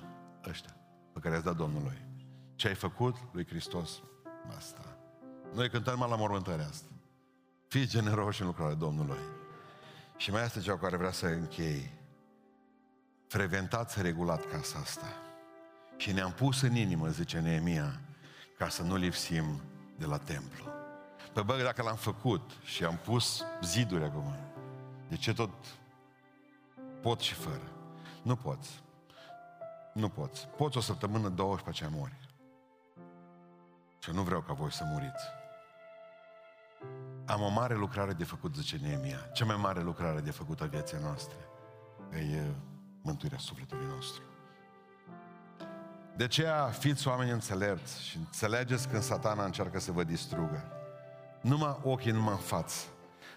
ăștia, 0.49 0.75
pe 1.13 1.19
care 1.19 1.33
i-ați 1.33 1.45
dat 1.45 1.55
Domnului. 1.55 2.05
Ce 2.55 2.67
ai 2.67 2.75
făcut 2.75 3.15
lui 3.31 3.45
Hristos, 3.47 4.01
asta. 4.57 4.97
Noi 5.53 5.69
cântăm 5.69 6.05
la 6.09 6.15
mormântarea 6.15 6.67
asta. 6.67 6.89
Fii 7.67 7.87
generoși 7.87 8.41
în 8.41 8.47
lucrarea 8.47 8.75
Domnului. 8.75 9.21
Și 10.17 10.31
mai 10.31 10.43
este 10.43 10.59
ceva 10.59 10.77
care 10.77 10.97
vrea 10.97 11.11
să 11.11 11.25
închei. 11.25 11.91
Frecventați 13.27 14.01
regulat 14.01 14.51
casa 14.51 14.79
asta. 14.79 15.26
Și 15.97 16.11
ne-am 16.11 16.31
pus 16.31 16.61
în 16.61 16.75
inimă, 16.75 17.07
zice 17.07 17.39
Neemia, 17.39 18.01
ca 18.57 18.69
să 18.69 18.83
nu 18.83 18.95
lipsim 18.95 19.61
de 19.97 20.05
la 20.05 20.17
templu. 20.17 20.65
Păi 21.33 21.43
bă, 21.43 21.61
dacă 21.63 21.81
l-am 21.81 21.95
făcut 21.95 22.51
și 22.63 22.83
am 22.83 22.99
pus 23.03 23.43
ziduri 23.61 24.03
acum, 24.03 24.35
de 25.09 25.15
ce 25.15 25.33
tot 25.33 25.49
pot 27.01 27.19
și 27.19 27.33
fără? 27.33 27.71
Nu 28.21 28.35
poți. 28.35 28.83
Nu 29.93 30.09
poți. 30.09 30.47
Poți 30.47 30.77
o 30.77 30.81
săptămână, 30.81 31.29
două 31.29 31.57
și 31.57 31.63
pe 31.63 31.69
aceea 31.69 31.89
mori. 31.93 32.17
Și 33.99 34.11
nu 34.11 34.21
vreau 34.21 34.41
ca 34.41 34.53
voi 34.53 34.71
să 34.71 34.83
muriți. 34.83 35.25
Am 37.25 37.41
o 37.41 37.49
mare 37.49 37.75
lucrare 37.75 38.13
de 38.13 38.23
făcut, 38.23 38.55
zice 38.55 38.77
Neemia. 38.77 39.29
Cea 39.33 39.45
mai 39.45 39.55
mare 39.55 39.81
lucrare 39.81 40.19
de 40.19 40.31
făcut 40.31 40.61
a 40.61 40.65
vieții 40.65 40.97
noastre 41.01 41.37
e 42.11 42.43
mântuirea 43.01 43.37
sufletului 43.37 43.85
nostru. 43.85 44.26
De 46.17 46.23
aceea 46.23 46.65
fiți 46.65 47.07
oameni 47.07 47.31
înțelepți 47.31 48.03
și 48.03 48.17
înțelegeți 48.17 48.87
când 48.87 49.01
satana 49.01 49.45
încearcă 49.45 49.79
să 49.79 49.91
vă 49.91 50.03
distrugă. 50.03 50.63
Numai 51.41 51.79
ochii, 51.83 52.11
numai 52.11 52.33
în 52.33 52.39
față. 52.39 52.85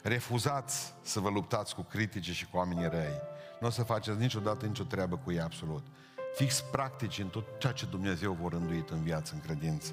Refuzați 0.02 0.94
să 1.02 1.20
vă 1.20 1.28
luptați 1.28 1.74
cu 1.74 1.82
critici 1.82 2.30
și 2.30 2.46
cu 2.46 2.56
oamenii 2.56 2.88
răi. 2.88 3.20
Nu 3.60 3.66
o 3.66 3.70
să 3.70 3.82
faceți 3.82 4.18
niciodată 4.18 4.66
nicio 4.66 4.84
treabă 4.84 5.16
cu 5.16 5.32
ei 5.32 5.40
absolut. 5.40 5.86
Fix 6.34 6.60
practici 6.60 7.18
în 7.18 7.28
tot 7.28 7.44
ceea 7.58 7.72
ce 7.72 7.86
Dumnezeu 7.86 8.32
vă 8.32 8.48
rânduit 8.48 8.90
în 8.90 9.02
viață, 9.02 9.34
în 9.34 9.40
credință. 9.40 9.92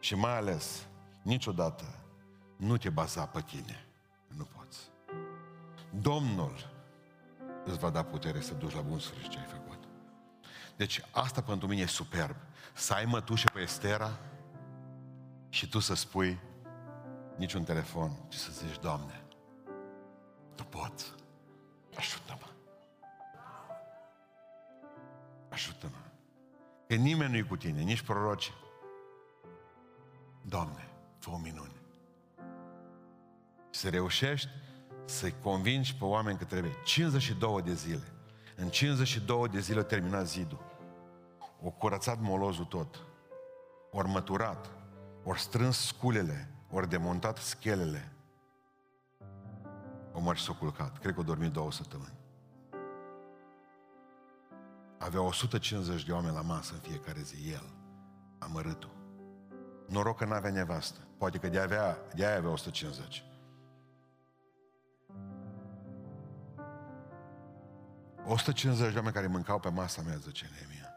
Și 0.00 0.14
mai 0.14 0.36
ales, 0.36 0.86
niciodată 1.22 1.84
nu 2.56 2.76
te 2.76 2.90
baza 2.90 3.26
pe 3.26 3.40
tine. 3.40 3.86
Nu 4.36 4.44
poți. 4.56 4.78
Domnul 5.90 6.72
îți 7.64 7.78
va 7.78 7.90
da 7.90 8.02
putere 8.02 8.40
să 8.40 8.54
duci 8.54 8.74
la 8.74 8.80
bun 8.80 8.98
sfârșit 8.98 9.30
ce 9.30 9.38
ai 9.38 9.44
făcut. 9.44 9.63
Deci 10.76 11.00
asta 11.10 11.42
pentru 11.42 11.68
mine 11.68 11.80
e 11.80 11.86
superb. 11.86 12.36
Să 12.72 12.92
ai 12.92 13.04
mătușă 13.04 13.50
pe 13.52 13.60
Estera 13.60 14.18
și 15.48 15.68
tu 15.68 15.78
să 15.78 15.94
spui 15.94 16.40
niciun 17.36 17.64
telefon, 17.64 18.16
ci 18.28 18.34
să 18.34 18.50
zici, 18.52 18.80
Doamne, 18.80 19.24
Tu 20.54 20.64
poți, 20.64 21.12
ajută-mă. 21.96 22.48
Ajută-mă. 25.48 25.96
Că 26.86 26.94
nimeni 26.94 27.30
nu 27.30 27.36
e 27.36 27.42
cu 27.42 27.56
tine, 27.56 27.80
nici 27.80 28.02
proroci, 28.02 28.52
Doamne, 30.42 30.88
fă 31.18 31.30
o 31.30 31.38
minune. 31.38 31.72
Să 33.70 33.88
reușești 33.88 34.48
să-i 35.04 35.34
convingi 35.42 35.94
pe 35.94 36.04
oameni 36.04 36.38
că 36.38 36.44
trebuie 36.44 36.72
52 36.84 37.62
de 37.62 37.74
zile. 37.74 38.13
În 38.56 38.68
52 38.68 39.48
de 39.48 39.60
zile 39.60 39.82
termina 39.82 40.22
zidul. 40.22 40.64
O 41.62 41.70
curățat 41.70 42.20
molozul 42.20 42.64
tot. 42.64 43.06
Ori 43.90 44.08
măturat. 44.08 44.70
Ori 45.24 45.40
strâns 45.40 45.86
sculele. 45.86 46.50
Ori 46.70 46.88
demontat 46.88 47.38
schelele. 47.38 48.12
O 50.12 50.20
mărși 50.20 50.44
s-a 50.44 50.52
culcat. 50.52 50.98
Cred 50.98 51.14
că 51.14 51.20
o 51.20 51.22
dormit 51.22 51.52
două 51.52 51.72
săptămâni. 51.72 52.22
Avea 54.98 55.22
150 55.22 56.04
de 56.04 56.12
oameni 56.12 56.34
la 56.34 56.40
masă 56.40 56.72
în 56.74 56.80
fiecare 56.80 57.20
zi. 57.20 57.50
El, 57.50 57.74
amărâtul. 58.38 58.90
Noroc 59.88 60.16
că 60.16 60.24
n-avea 60.24 60.50
nevastă. 60.50 60.98
Poate 61.18 61.38
că 61.38 61.48
de 61.48 61.58
avea, 61.58 61.98
de 62.14 62.26
aia 62.26 62.36
avea 62.36 62.50
150. 62.50 63.24
150 68.26 68.90
de 68.90 68.96
oameni 68.96 69.14
care 69.14 69.26
mâncau 69.26 69.58
pe 69.60 69.68
masa 69.68 70.02
mea, 70.02 70.16
zice 70.16 70.50
Neemia. 70.52 70.94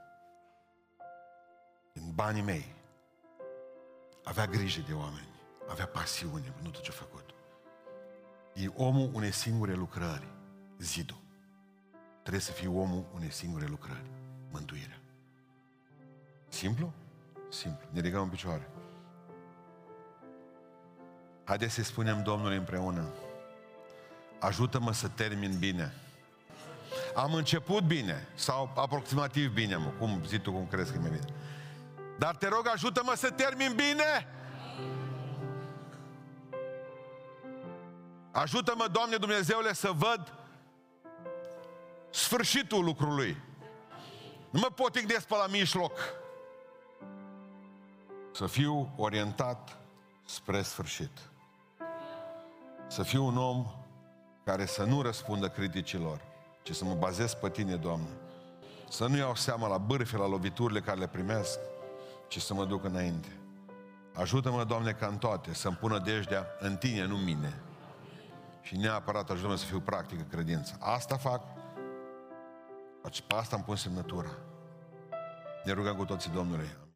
În 1.94 2.14
banii 2.14 2.42
mei. 2.42 2.76
Avea 4.24 4.46
grijă 4.46 4.82
de 4.88 4.94
oameni. 4.94 5.28
Avea 5.70 5.86
pasiune, 5.86 6.54
nu 6.62 6.70
tot 6.70 6.82
ce 6.82 6.90
a 6.92 6.94
făcut. 6.94 7.34
E 8.54 8.68
omul 8.76 9.12
unei 9.14 9.32
singure 9.32 9.74
lucrări. 9.74 10.28
Zidul. 10.78 11.22
Trebuie 12.20 12.42
să 12.42 12.52
fii 12.52 12.68
omul 12.68 13.06
unei 13.16 13.32
singure 13.32 13.66
lucrări. 13.66 14.12
Mântuirea. 14.52 15.00
Simplu? 16.48 16.94
Simplu. 17.50 17.88
Ne 17.92 18.00
ridicăm 18.00 18.22
în 18.22 18.30
picioare. 18.30 18.70
Haideți 21.44 21.74
să 21.74 21.84
spunem 21.84 22.24
Domnului 22.24 22.58
împreună. 22.58 23.06
Ajută-mă 24.40 24.94
să 24.94 25.08
termin 25.08 25.60
bine. 25.60 25.94
Am 27.18 27.34
început 27.34 27.84
bine, 27.84 28.28
sau 28.36 28.72
aproximativ 28.76 29.54
bine, 29.54 29.76
mă. 29.76 29.90
Cum 30.00 30.24
zici 30.26 30.42
tu, 30.42 30.52
cum 30.52 30.68
crezi 30.68 30.92
că 30.92 30.98
mi 30.98 31.10
bine. 31.10 31.26
Dar 32.18 32.36
te 32.36 32.48
rog, 32.48 32.68
ajută-mă 32.74 33.14
să 33.16 33.30
termin 33.30 33.76
bine. 33.76 34.28
Ajută-mă, 38.32 38.88
Doamne 38.92 39.16
Dumnezeule, 39.16 39.74
să 39.74 39.92
văd 39.92 40.34
sfârșitul 42.10 42.84
lucrului. 42.84 43.38
Nu 44.50 44.60
mă 44.60 44.68
pot 44.76 44.96
ignesc 44.96 45.28
pe 45.28 45.36
la 45.36 45.48
mijloc. 45.48 46.00
Să 48.34 48.48
fiu 48.48 48.94
orientat 48.98 49.78
spre 50.26 50.62
sfârșit. 50.62 51.20
Să 52.88 53.04
fiu 53.04 53.26
un 53.26 53.38
om 53.38 53.66
care 54.44 54.66
să 54.66 54.84
nu 54.84 55.02
răspundă 55.02 55.50
criticilor, 55.50 56.22
ci 56.68 56.76
să 56.76 56.86
mă 56.86 56.94
bazez 56.94 57.34
pe 57.34 57.50
Tine, 57.50 57.76
Doamne. 57.76 58.10
Să 58.90 59.08
nu 59.08 59.18
iau 59.18 59.36
seama 59.36 59.68
la 59.68 59.78
bârfe, 59.78 60.18
la 60.18 60.28
loviturile 60.28 60.80
care 60.80 61.00
le 61.00 61.08
primesc, 61.08 61.60
ci 62.28 62.42
să 62.42 62.54
mă 62.54 62.66
duc 62.66 62.84
înainte. 62.84 63.28
Ajută-mă, 64.14 64.64
Doamne, 64.64 64.92
ca 64.92 65.08
în 65.08 65.18
toate, 65.18 65.54
să-mi 65.54 65.76
pună 65.76 66.00
dejdea 66.00 66.46
în 66.60 66.76
Tine, 66.76 67.06
nu 67.06 67.16
în 67.16 67.24
mine. 67.24 67.62
Și 68.62 68.78
neapărat 68.78 69.30
ajută-mă 69.30 69.56
să 69.56 69.66
fiu 69.66 69.80
practică 69.80 70.26
credință. 70.30 70.78
Asta 70.80 71.18
fac, 71.18 71.42
pe 73.02 73.36
asta 73.36 73.56
îmi 73.56 73.66
pun 73.66 73.76
semnătura. 73.76 74.32
Ne 75.64 75.72
rugăm 75.72 75.96
cu 75.96 76.06
toții 76.06 76.32
Domnului. 76.32 76.87